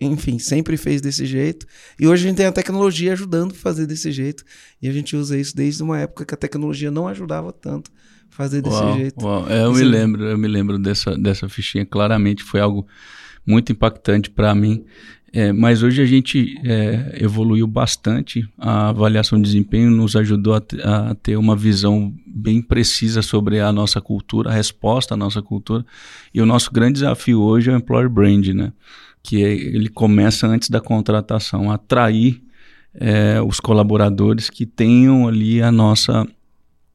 [0.00, 1.66] enfim, sempre fez desse jeito.
[2.00, 4.42] E hoje a gente tem a tecnologia ajudando a fazer desse jeito.
[4.80, 7.90] E a gente usa isso desde uma época que a tecnologia não ajudava tanto
[8.32, 9.22] a fazer desse uau, jeito.
[9.22, 9.46] Uau.
[9.46, 11.84] É, eu me lembro, eu me lembro dessa, dessa fichinha.
[11.84, 12.86] Claramente foi algo
[13.46, 14.86] muito impactante para mim.
[15.38, 18.48] É, mas hoje a gente é, evoluiu bastante.
[18.56, 23.70] A avaliação de desempenho nos ajudou a, a, ter uma visão bem precisa sobre a
[23.70, 25.84] nossa cultura, a resposta à nossa cultura.
[26.32, 28.72] E o nosso grande desafio hoje é o employer brand, né?
[29.22, 32.40] Que é, ele começa antes da contratação, atrair
[32.94, 36.26] é, os colaboradores que tenham ali a nossa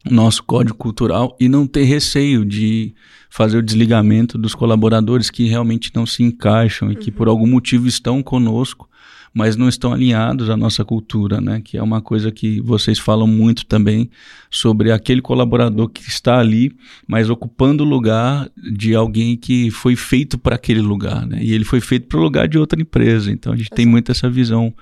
[0.09, 2.93] nosso código cultural e não ter receio de
[3.29, 7.33] fazer o desligamento dos colaboradores que realmente não se encaixam e que por uhum.
[7.33, 8.89] algum motivo estão conosco,
[9.33, 11.61] mas não estão alinhados à nossa cultura, né?
[11.63, 14.09] Que é uma coisa que vocês falam muito também
[14.49, 16.75] sobre aquele colaborador que está ali,
[17.07, 21.41] mas ocupando o lugar de alguém que foi feito para aquele lugar, né?
[21.41, 23.31] E ele foi feito para o lugar de outra empresa.
[23.31, 24.73] Então a gente tem muito essa visão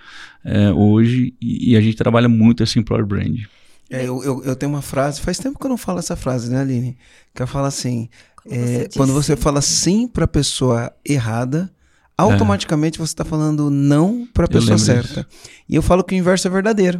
[0.43, 3.41] é, hoje e, e, a gente trabalha muito esse employer brand.
[3.89, 6.49] É, eu, eu, eu, tenho uma frase, faz tempo que eu não falo essa frase,
[6.49, 6.97] né, Aline?
[7.33, 8.07] Que eu falo assim:
[8.43, 11.73] quando, é, você, quando você fala sim para a pessoa errada,
[12.17, 13.05] automaticamente é.
[13.05, 15.23] você está falando não para a pessoa certa.
[15.23, 15.27] Disso.
[15.67, 16.99] E eu falo que o inverso é verdadeiro.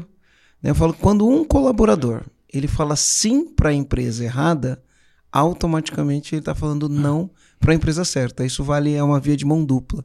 [0.62, 0.72] Né?
[0.72, 4.82] Eu falo que quando um colaborador ele fala sim para a empresa errada,
[5.32, 7.30] automaticamente ele está falando não
[7.60, 8.46] para a empresa certa.
[8.46, 10.04] Isso vale é uma via de mão dupla.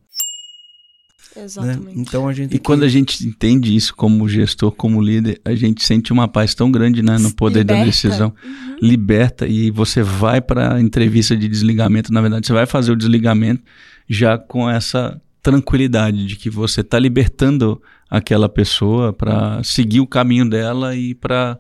[1.36, 1.86] Exatamente.
[1.86, 1.93] Né?
[1.97, 2.86] Então a gente e quando que...
[2.86, 7.02] a gente entende isso como gestor, como líder, a gente sente uma paz tão grande
[7.02, 7.81] né, no poder Liberta.
[7.81, 8.32] da decisão.
[8.44, 8.77] Uhum.
[8.81, 12.12] Liberta e você vai para a entrevista de desligamento.
[12.12, 13.62] Na verdade, você vai fazer o desligamento
[14.09, 20.48] já com essa tranquilidade de que você está libertando aquela pessoa para seguir o caminho
[20.48, 21.59] dela e para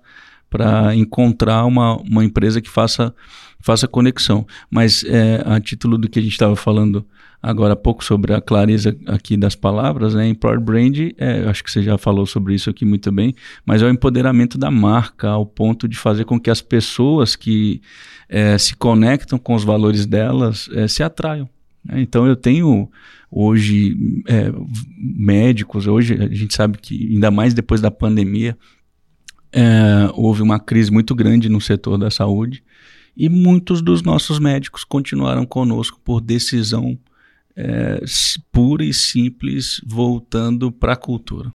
[0.54, 3.12] para encontrar uma, uma empresa que faça,
[3.64, 4.46] faça conexão.
[4.70, 7.04] Mas é, a título do que a gente estava falando
[7.42, 10.28] agora há pouco sobre a clareza aqui das palavras, né?
[10.28, 13.34] Employer Brand, é, acho que você já falou sobre isso aqui muito bem,
[13.64, 17.80] mas é o empoderamento da marca ao ponto de fazer com que as pessoas que
[18.28, 21.48] é, se conectam com os valores delas é, se atraiam.
[21.84, 22.00] Né?
[22.02, 22.90] Então eu tenho
[23.30, 23.96] hoje
[24.26, 24.52] é,
[24.98, 28.56] médicos, hoje a gente sabe que ainda mais depois da pandemia
[29.52, 32.62] é, houve uma crise muito grande no setor da saúde
[33.16, 36.98] e muitos dos nossos médicos continuaram conosco por decisão
[37.56, 38.02] é,
[38.50, 41.52] pura e simples voltando para a cultura.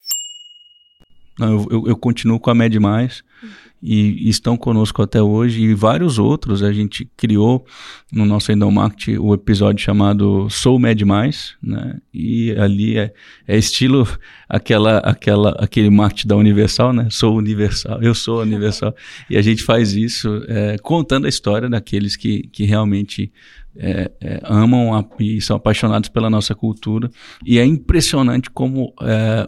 [1.39, 5.73] Eu, eu, eu, continuo com a Med Mais e, e, estão conosco até hoje e
[5.73, 6.61] vários outros.
[6.61, 7.65] A gente criou
[8.11, 11.97] no nosso Endon Market o episódio chamado Sou Med Mais, né?
[12.13, 13.13] E ali é,
[13.47, 14.07] é, estilo
[14.47, 17.07] aquela, aquela, aquele marketing da Universal, né?
[17.09, 18.95] Sou Universal, eu sou Universal.
[19.29, 23.31] e a gente faz isso é, contando a história daqueles que, que realmente
[23.75, 27.09] é, é, amam a, e são apaixonados pela nossa cultura.
[27.45, 29.47] E é impressionante como, é,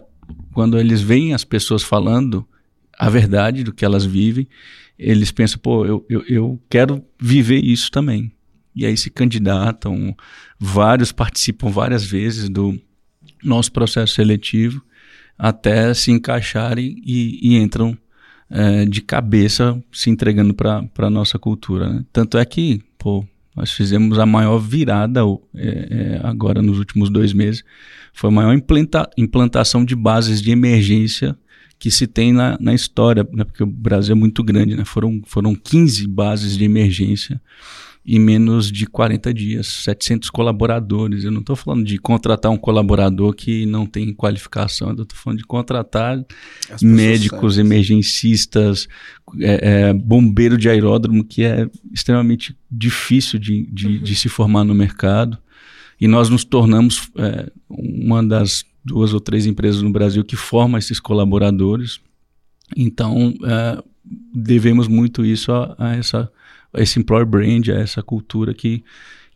[0.52, 2.46] quando eles veem as pessoas falando
[2.98, 4.46] a verdade do que elas vivem,
[4.98, 8.32] eles pensam, pô, eu, eu, eu quero viver isso também.
[8.74, 10.16] E aí se candidatam,
[10.58, 12.78] vários participam várias vezes do
[13.42, 14.82] nosso processo seletivo
[15.38, 17.96] até se encaixarem e, e entram
[18.48, 21.88] é, de cabeça se entregando para a nossa cultura.
[21.88, 22.04] Né?
[22.12, 25.20] Tanto é que, pô, nós fizemos a maior virada
[25.54, 27.64] é, é, agora nos últimos dois meses.
[28.12, 31.36] Foi a maior implanta, implantação de bases de emergência
[31.82, 33.42] que se tem na, na história, né?
[33.42, 34.76] porque o Brasil é muito grande.
[34.76, 34.84] Né?
[34.84, 37.42] Foram, foram 15 bases de emergência
[38.06, 41.24] em menos de 40 dias, 700 colaboradores.
[41.24, 45.40] Eu não estou falando de contratar um colaborador que não tem qualificação, eu estou falando
[45.40, 46.24] de contratar
[46.80, 48.86] médicos, emergencistas,
[49.40, 54.02] é, é, bombeiro de aeródromo, que é extremamente difícil de, de, uhum.
[54.04, 55.36] de se formar no mercado.
[56.00, 60.78] E nós nos tornamos é, uma das duas ou três empresas no Brasil que forma
[60.78, 62.00] esses colaboradores.
[62.76, 63.82] Então, é,
[64.34, 66.30] devemos muito isso a, a essa
[66.74, 68.82] esse employer brand, a essa cultura que,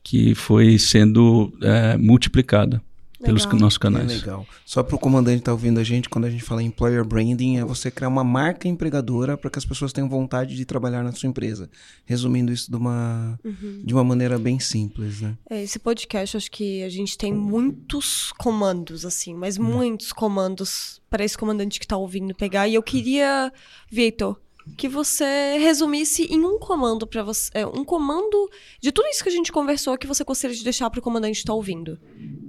[0.03, 2.81] que foi sendo é, multiplicada
[3.23, 4.11] pelos nossos canais.
[4.11, 4.47] É legal.
[4.65, 7.59] Só para o comandante estar tá ouvindo a gente, quando a gente fala employer branding,
[7.59, 11.13] é você criar uma marca empregadora para que as pessoas tenham vontade de trabalhar na
[11.13, 11.69] sua empresa.
[12.05, 13.83] Resumindo isso de uma, uhum.
[13.85, 15.37] de uma maneira bem simples, né?
[15.49, 19.65] É, esse podcast, acho que a gente tem muitos comandos, assim, mas uhum.
[19.65, 22.69] muitos comandos para esse comandante que está ouvindo pegar.
[22.69, 23.53] E eu queria,
[23.91, 24.39] Vitor,
[24.77, 29.29] que você resumisse em um comando para você, é, um comando de tudo isso que
[29.29, 31.99] a gente conversou que você gostaria de deixar para o comandante estar tá ouvindo.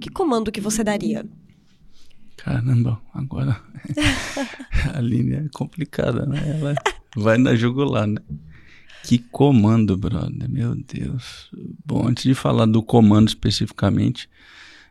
[0.00, 1.24] Que comando que você daria?
[2.36, 3.60] Caramba, agora
[4.94, 6.58] a linha é complicada, né?
[6.58, 6.74] Ela
[7.16, 8.20] vai na jugular, né?
[9.04, 11.50] Que comando, brother, meu Deus.
[11.84, 14.28] Bom, antes de falar do comando especificamente,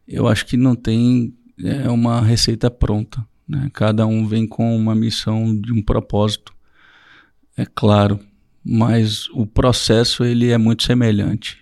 [0.08, 1.34] eu acho que não tem
[1.64, 3.26] é, uma receita pronta.
[3.48, 3.70] Né?
[3.74, 6.54] Cada um vem com uma missão de um propósito,
[7.58, 8.20] é claro,
[8.64, 11.58] mas o processo ele é muito semelhante.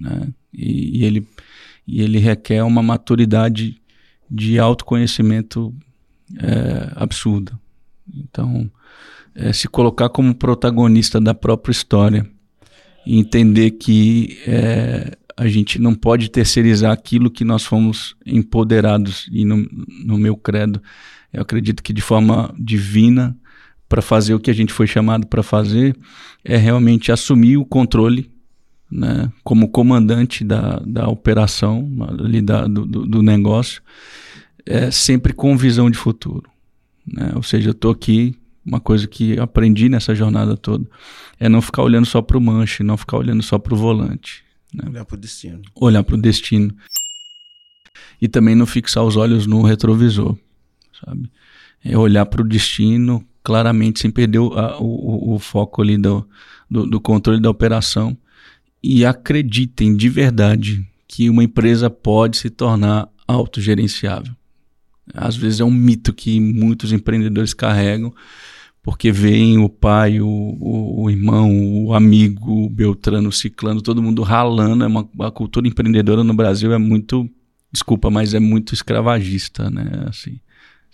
[0.00, 0.28] Né?
[0.52, 1.28] E, e, ele,
[1.86, 3.80] e ele requer uma maturidade
[4.30, 5.74] de autoconhecimento
[6.38, 7.58] é, absurda.
[8.12, 8.70] Então,
[9.34, 12.26] é, se colocar como protagonista da própria história
[13.06, 19.44] e entender que é, a gente não pode terceirizar aquilo que nós fomos empoderados e
[19.44, 19.68] no,
[20.04, 20.82] no meu credo
[21.32, 23.36] eu acredito que de forma divina
[23.88, 25.96] para fazer o que a gente foi chamado para fazer
[26.44, 28.30] é realmente assumir o controle
[28.90, 31.88] né, como comandante da, da operação
[32.20, 33.82] ali da, do, do negócio
[34.64, 36.48] é sempre com visão de futuro
[37.06, 37.32] né?
[37.34, 38.34] ou seja eu estou aqui
[38.64, 40.88] uma coisa que aprendi nessa jornada toda
[41.38, 44.46] é não ficar olhando só para o manche não ficar olhando só para o volante
[44.76, 44.84] né?
[44.88, 45.62] Olhar para o destino.
[45.74, 46.74] Olhar para o destino.
[48.20, 50.36] E também não fixar os olhos no retrovisor,
[51.04, 51.30] sabe?
[51.84, 56.28] É olhar para o destino claramente, sem perder o, a, o, o, foco ali do,
[56.68, 58.18] do, do controle da operação.
[58.82, 64.34] E acreditem de verdade que uma empresa pode se tornar autogerenciável.
[65.14, 68.12] Às vezes é um mito que muitos empreendedores carregam,
[68.82, 74.02] porque vem o pai, o, o, o, irmão, o amigo, o Beltrano, o Ciclano, todo
[74.02, 74.82] mundo ralando.
[74.82, 77.30] É uma, a cultura empreendedora no Brasil é muito,
[77.70, 80.04] desculpa, mas é muito escravagista, né?
[80.08, 80.40] Assim,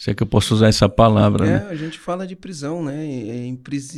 [0.03, 1.47] se é que eu posso usar essa palavra.
[1.47, 1.67] É, né?
[1.71, 3.07] a gente fala de prisão, né?
[3.07, 3.47] É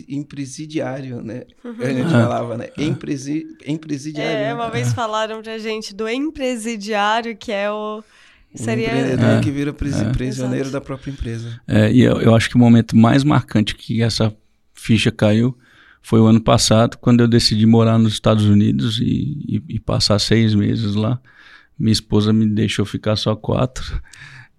[0.07, 1.45] impresidiário, né?
[1.65, 1.77] Uhum.
[1.81, 2.69] A gente falava, né?
[2.77, 4.37] Empresi, empresidiário.
[4.37, 8.05] É, uma vez falaram pra gente do empresidiário, que é o
[8.55, 8.89] Seria...
[8.89, 10.13] Um empreendedor é, que vira é.
[10.13, 11.59] prisioneiro da própria empresa.
[11.67, 14.31] É, e eu, eu acho que o momento mais marcante que essa
[14.75, 15.57] ficha caiu
[16.03, 20.19] foi o ano passado, quando eu decidi morar nos Estados Unidos e, e, e passar
[20.19, 21.19] seis meses lá.
[21.79, 24.03] Minha esposa me deixou ficar só quatro.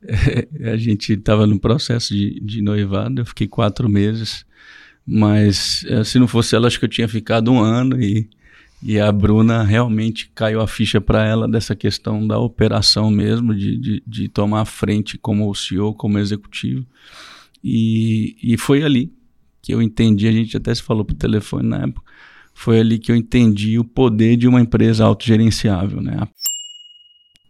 [0.71, 4.45] A gente estava no processo de, de noivado, eu fiquei quatro meses.
[5.07, 8.27] Mas é, se não fosse ela, acho que eu tinha ficado um ano e
[8.87, 13.77] e a Bruna realmente caiu a ficha para ela dessa questão da operação mesmo, de,
[13.77, 16.85] de, de, tomar a frente como CEO, como executivo.
[17.63, 19.11] E, e foi ali
[19.59, 22.03] que eu entendi, a gente até se falou por telefone na época,
[22.53, 26.17] foi ali que eu entendi o poder de uma empresa autogerenciável, né?
[26.19, 26.27] A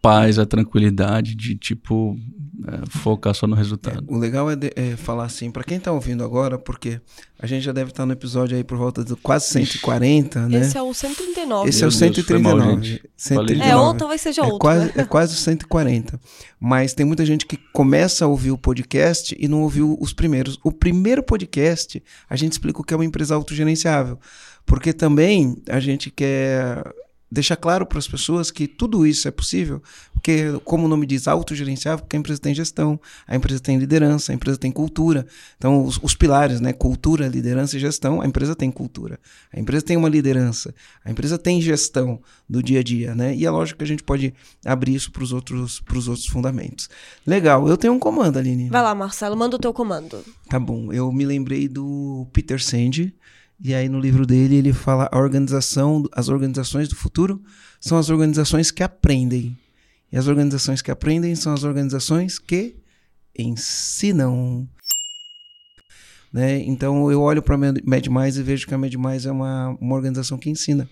[0.06, 2.16] paz, a tranquilidade de, tipo,
[2.64, 4.06] é, focar só no resultado.
[4.08, 7.00] É, o legal é, de, é falar assim, para quem está ouvindo agora, porque
[7.40, 10.48] a gente já deve estar tá no episódio aí por volta de quase 140, Ixi.
[10.48, 10.60] né?
[10.60, 11.68] Esse é o 139.
[11.68, 12.64] Esse é o 139.
[12.64, 12.80] Mal,
[13.16, 13.68] 139.
[13.68, 14.60] É, ou talvez seja é outro.
[14.60, 14.92] Quase, né?
[14.94, 16.20] É quase o 140.
[16.60, 20.56] Mas tem muita gente que começa a ouvir o podcast e não ouviu os primeiros.
[20.62, 22.00] O primeiro podcast,
[22.30, 24.20] a gente explica o que é uma empresa autogerenciável.
[24.64, 26.82] Porque também a gente quer
[27.36, 29.82] deixar claro para as pessoas que tudo isso é possível,
[30.12, 32.98] porque, como o nome diz, autogerenciável, porque a empresa tem gestão,
[33.28, 35.26] a empresa tem liderança, a empresa tem cultura.
[35.58, 36.72] Então, os, os, pilares, né?
[36.72, 39.20] Cultura, liderança e gestão, a empresa tem cultura.
[39.52, 43.36] A empresa tem uma liderança, a empresa tem gestão do dia a dia, né?
[43.36, 44.32] E é lógico que a gente pode
[44.64, 46.88] abrir isso para os outros, outros fundamentos.
[47.26, 48.70] Legal, eu tenho um comando, Aline.
[48.70, 50.24] Vai lá, Marcelo, manda o teu comando.
[50.48, 53.14] Tá bom, eu me lembrei do Peter Sandy,
[53.60, 57.42] e aí no livro dele ele fala a organização, as organizações do futuro
[57.80, 59.56] são as organizações que aprendem.
[60.12, 62.76] E as organizações que aprendem são as organizações que
[63.36, 64.68] ensinam.
[66.32, 66.58] Né?
[66.60, 70.38] Então eu olho para a MedMais e vejo que a MedMais é uma, uma organização
[70.38, 70.88] que ensina.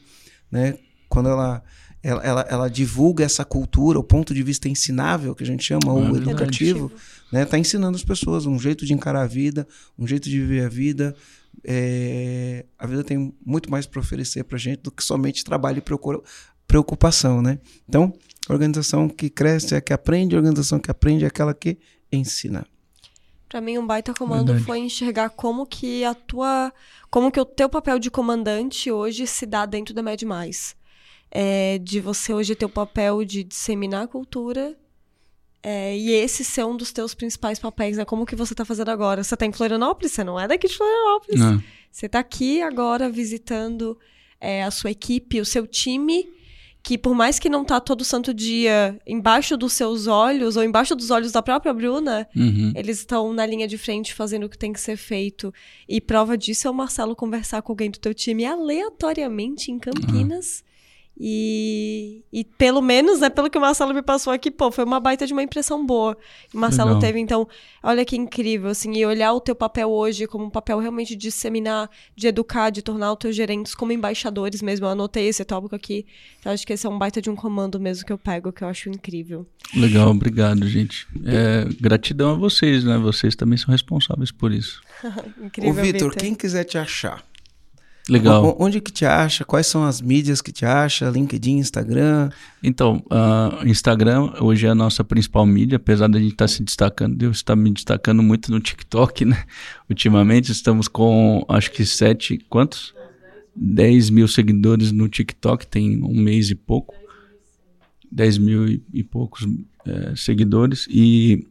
[0.51, 0.79] Né?
[1.09, 1.63] Quando ela,
[2.03, 5.93] ela, ela, ela, divulga essa cultura, o ponto de vista ensinável, que a gente chama,
[5.93, 7.45] o educativo, está né?
[7.45, 9.67] Tá ensinando as pessoas um jeito de encarar a vida,
[9.99, 11.15] um jeito de viver a vida,
[11.67, 16.29] é, a vida tem muito mais para oferecer para gente do que somente trabalho e
[16.67, 17.59] preocupação, né?
[17.89, 18.13] Então,
[18.49, 21.79] organização que cresce é a que aprende, a organização que aprende é aquela que
[22.13, 22.67] ensina.
[23.49, 24.65] Para mim, um baita comando Verdade.
[24.65, 26.73] foi enxergar como que a tua,
[27.11, 30.77] como que o teu papel de comandante hoje se dá dentro da Med Mais.
[31.31, 34.77] É, de você hoje ter o papel de disseminar a cultura
[35.65, 38.05] é, e esse ser um dos teus principais papéis, né?
[38.05, 39.25] Como que você está fazendo agora?
[39.25, 40.13] Você está em Florianópolis?
[40.13, 41.41] Você não é daqui de Florianópolis.
[41.41, 41.63] Não.
[41.91, 43.99] Você está aqui agora visitando
[44.39, 46.29] é, a sua equipe, o seu time,
[46.83, 50.95] que por mais que não tá todo santo dia embaixo dos seus olhos, ou embaixo
[50.95, 52.75] dos olhos da própria Bruna, uhum.
[52.77, 55.53] eles estão na linha de frente fazendo o que tem que ser feito.
[55.89, 60.59] E prova disso é o Marcelo conversar com alguém do teu time aleatoriamente em Campinas.
[60.59, 60.74] Uhum
[61.19, 64.99] E, e pelo menos, né, pelo que o Marcelo me passou aqui, pô, foi uma
[64.99, 66.17] baita de uma impressão boa.
[66.53, 67.01] O Marcelo Legal.
[67.01, 67.47] teve, então,
[67.83, 71.29] olha que incrível, assim, e olhar o teu papel hoje como um papel realmente de
[71.29, 74.87] disseminar, de educar, de tornar os teus gerentes como embaixadores mesmo.
[74.87, 76.05] Eu anotei esse tópico aqui.
[76.41, 78.65] Então, acho que esse é um baita de um comando mesmo que eu pego, que
[78.65, 79.47] eu acho incrível.
[79.77, 81.07] Legal, obrigado, gente.
[81.25, 82.99] É, gratidão a vocês, né?
[82.99, 84.81] Vocês também são responsáveis por isso.
[85.41, 87.25] incrível, Ô, Vitor, quem quiser te achar,
[88.09, 88.55] Legal.
[88.61, 89.47] Onde que te acha?
[89.47, 91.09] Quais são as mídias que te acha?
[91.09, 92.29] LinkedIn, Instagram?
[92.63, 96.63] Então, uh, Instagram hoje é a nossa principal mídia, apesar da gente estar tá se
[96.63, 99.45] destacando, eu estar me destacando muito no TikTok, né?
[99.89, 102.95] Ultimamente estamos com, acho que sete, quantos?
[103.57, 106.95] 10 mil seguidores no TikTok, tem um mês e pouco.
[108.13, 109.47] 10 mil e, e poucos
[109.87, 110.87] é, seguidores.
[110.91, 111.47] E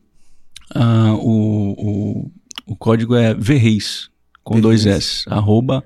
[0.76, 2.32] uh, o, o,
[2.68, 4.12] o código é VREIS,
[4.44, 5.84] com dois S, arroba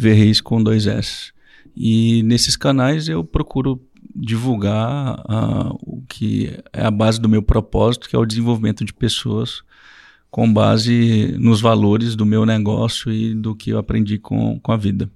[0.00, 1.32] Verreis com dois S.
[1.76, 3.80] E nesses canais eu procuro
[4.14, 8.92] divulgar uh, o que é a base do meu propósito, que é o desenvolvimento de
[8.92, 9.62] pessoas
[10.30, 14.76] com base nos valores do meu negócio e do que eu aprendi com, com a
[14.76, 15.10] vida.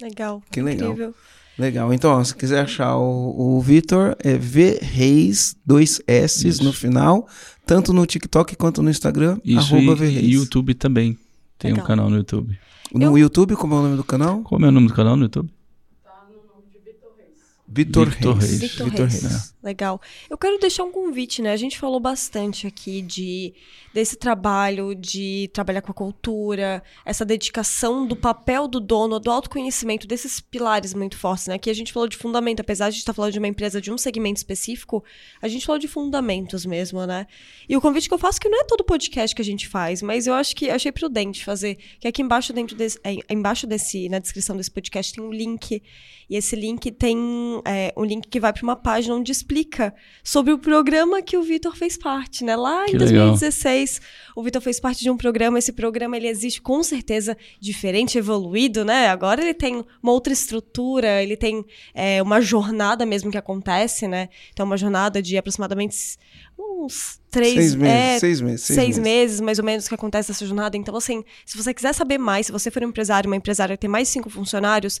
[0.00, 0.42] Legal.
[0.50, 0.92] Que legal.
[0.92, 1.14] Incrível.
[1.58, 1.92] Legal.
[1.92, 7.26] Então, ó, se quiser achar o, o Vitor, é V Reis, dois S no final,
[7.66, 11.18] tanto no TikTok quanto no Instagram, Isso, arroba e, e YouTube também.
[11.58, 11.84] Tem legal.
[11.84, 12.56] um canal no YouTube.
[12.94, 13.18] No eu...
[13.18, 14.40] YouTube, como é o nome do canal?
[14.42, 15.50] Como é o nome do canal no YouTube?
[17.70, 18.60] Vitor Reis.
[18.60, 19.22] Vitor Reis.
[19.22, 19.54] Reis.
[19.62, 20.00] Legal.
[20.30, 21.52] Eu quero deixar um convite, né?
[21.52, 23.52] A gente falou bastante aqui de
[23.92, 30.06] desse trabalho de trabalhar com a cultura, essa dedicação do papel do dono, do autoconhecimento,
[30.06, 31.54] desses pilares muito fortes, né?
[31.54, 33.98] Aqui a gente falou de fundamento, apesar de estar falando de uma empresa de um
[33.98, 35.02] segmento específico,
[35.42, 37.26] a gente falou de fundamentos mesmo, né?
[37.68, 40.00] E o convite que eu faço, que não é todo podcast que a gente faz,
[40.00, 44.08] mas eu acho que achei prudente fazer, que aqui embaixo dentro desse, é, embaixo desse,
[44.08, 45.82] na descrição desse podcast tem um link,
[46.30, 47.16] e esse link tem
[47.64, 51.42] é, um link que vai para uma página onde explica sobre o programa que o
[51.42, 52.56] Vitor fez parte, né?
[52.56, 54.32] Lá em que 2016, legal.
[54.36, 55.58] o Vitor fez parte de um programa.
[55.58, 59.08] Esse programa ele existe com certeza diferente, evoluído, né?
[59.08, 61.64] Agora ele tem uma outra estrutura, ele tem
[61.94, 64.28] é, uma jornada mesmo que acontece, né?
[64.52, 66.18] Então, uma jornada de aproximadamente
[66.58, 69.00] uns três seis meses, é, seis meses, seis, seis meses.
[69.00, 69.40] meses.
[69.40, 70.76] mais ou menos que acontece essa jornada.
[70.76, 73.80] Então, assim, se você quiser saber mais, se você for um empresário, uma empresária que
[73.80, 75.00] tem mais de cinco funcionários,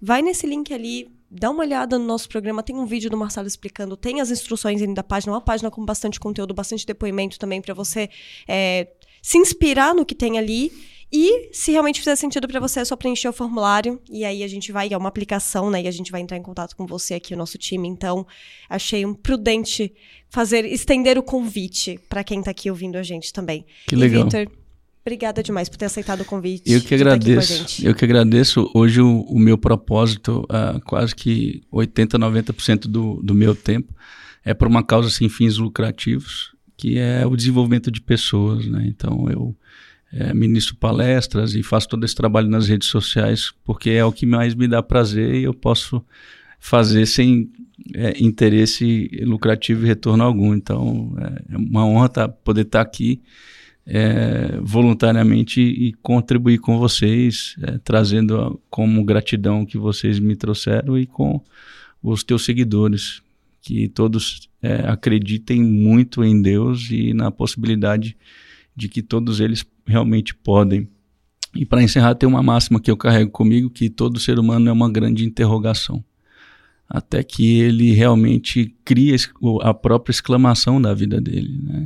[0.00, 2.62] vai nesse link ali, dá uma olhada no nosso programa.
[2.62, 5.84] Tem um vídeo do Marcelo explicando, tem as instruções ainda da página, uma página com
[5.84, 8.10] bastante conteúdo, bastante depoimento também para você
[8.48, 8.88] é,
[9.22, 10.72] se inspirar no que tem ali.
[11.12, 14.00] E se realmente fizer sentido para você, é só preencher o formulário.
[14.08, 15.82] E aí a gente vai, é uma aplicação, né?
[15.82, 17.88] E a gente vai entrar em contato com você aqui, o nosso time.
[17.88, 18.24] Então,
[18.68, 19.92] achei um prudente
[20.28, 23.66] fazer, estender o convite para quem tá aqui ouvindo a gente também.
[23.88, 24.22] Que e legal.
[24.22, 24.48] Victor,
[25.02, 26.70] Obrigada demais por ter aceitado o convite.
[26.70, 27.86] Eu que agradeço.
[27.86, 28.70] Eu que agradeço.
[28.74, 33.94] Hoje o, o meu propósito, uh, quase que 80, 90% do, do meu tempo,
[34.44, 38.66] é por uma causa sem fins lucrativos, que é o desenvolvimento de pessoas.
[38.66, 38.84] Né?
[38.88, 39.56] Então eu
[40.12, 44.26] é, ministro palestras e faço todo esse trabalho nas redes sociais, porque é o que
[44.26, 46.04] mais me dá prazer e eu posso
[46.58, 47.50] fazer sem
[47.94, 50.54] é, interesse lucrativo e retorno algum.
[50.54, 53.22] Então é, é uma honra tá, poder estar tá aqui
[53.86, 61.06] é, voluntariamente e contribuir com vocês, é, trazendo como gratidão que vocês me trouxeram e
[61.06, 61.42] com
[62.02, 63.22] os teus seguidores,
[63.60, 68.16] que todos é, acreditem muito em Deus e na possibilidade
[68.74, 70.88] de que todos eles realmente podem.
[71.54, 74.72] E para encerrar, tem uma máxima que eu carrego comigo, que todo ser humano é
[74.72, 76.02] uma grande interrogação.
[76.88, 79.16] Até que ele realmente cria
[79.62, 81.60] a própria exclamação da vida dele.
[81.62, 81.84] Né?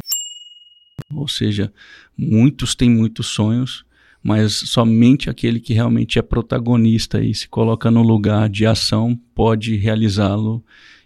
[1.14, 1.72] Ou seja,
[2.16, 3.84] muitos têm muitos sonhos,
[4.22, 9.76] mas somente aquele que realmente é protagonista e se coloca no lugar de ação pode
[9.76, 10.64] realizá-lo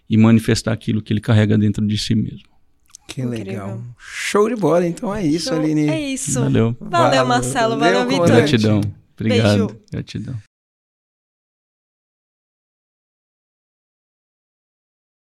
[0.09, 2.49] e manifestar aquilo que ele carrega dentro de si mesmo.
[3.07, 3.81] Que legal.
[3.97, 4.85] Show de bola.
[4.85, 5.59] Então é isso, Show.
[5.59, 5.89] Aline.
[5.89, 6.39] É isso.
[6.39, 6.75] Valeu.
[6.79, 7.77] Valeu, Marcelo.
[7.77, 8.27] Valeu, Vitor.
[8.27, 8.81] Gratidão.
[9.15, 9.67] Obrigado.
[9.67, 9.81] Beijo.
[9.91, 10.48] Gratidão.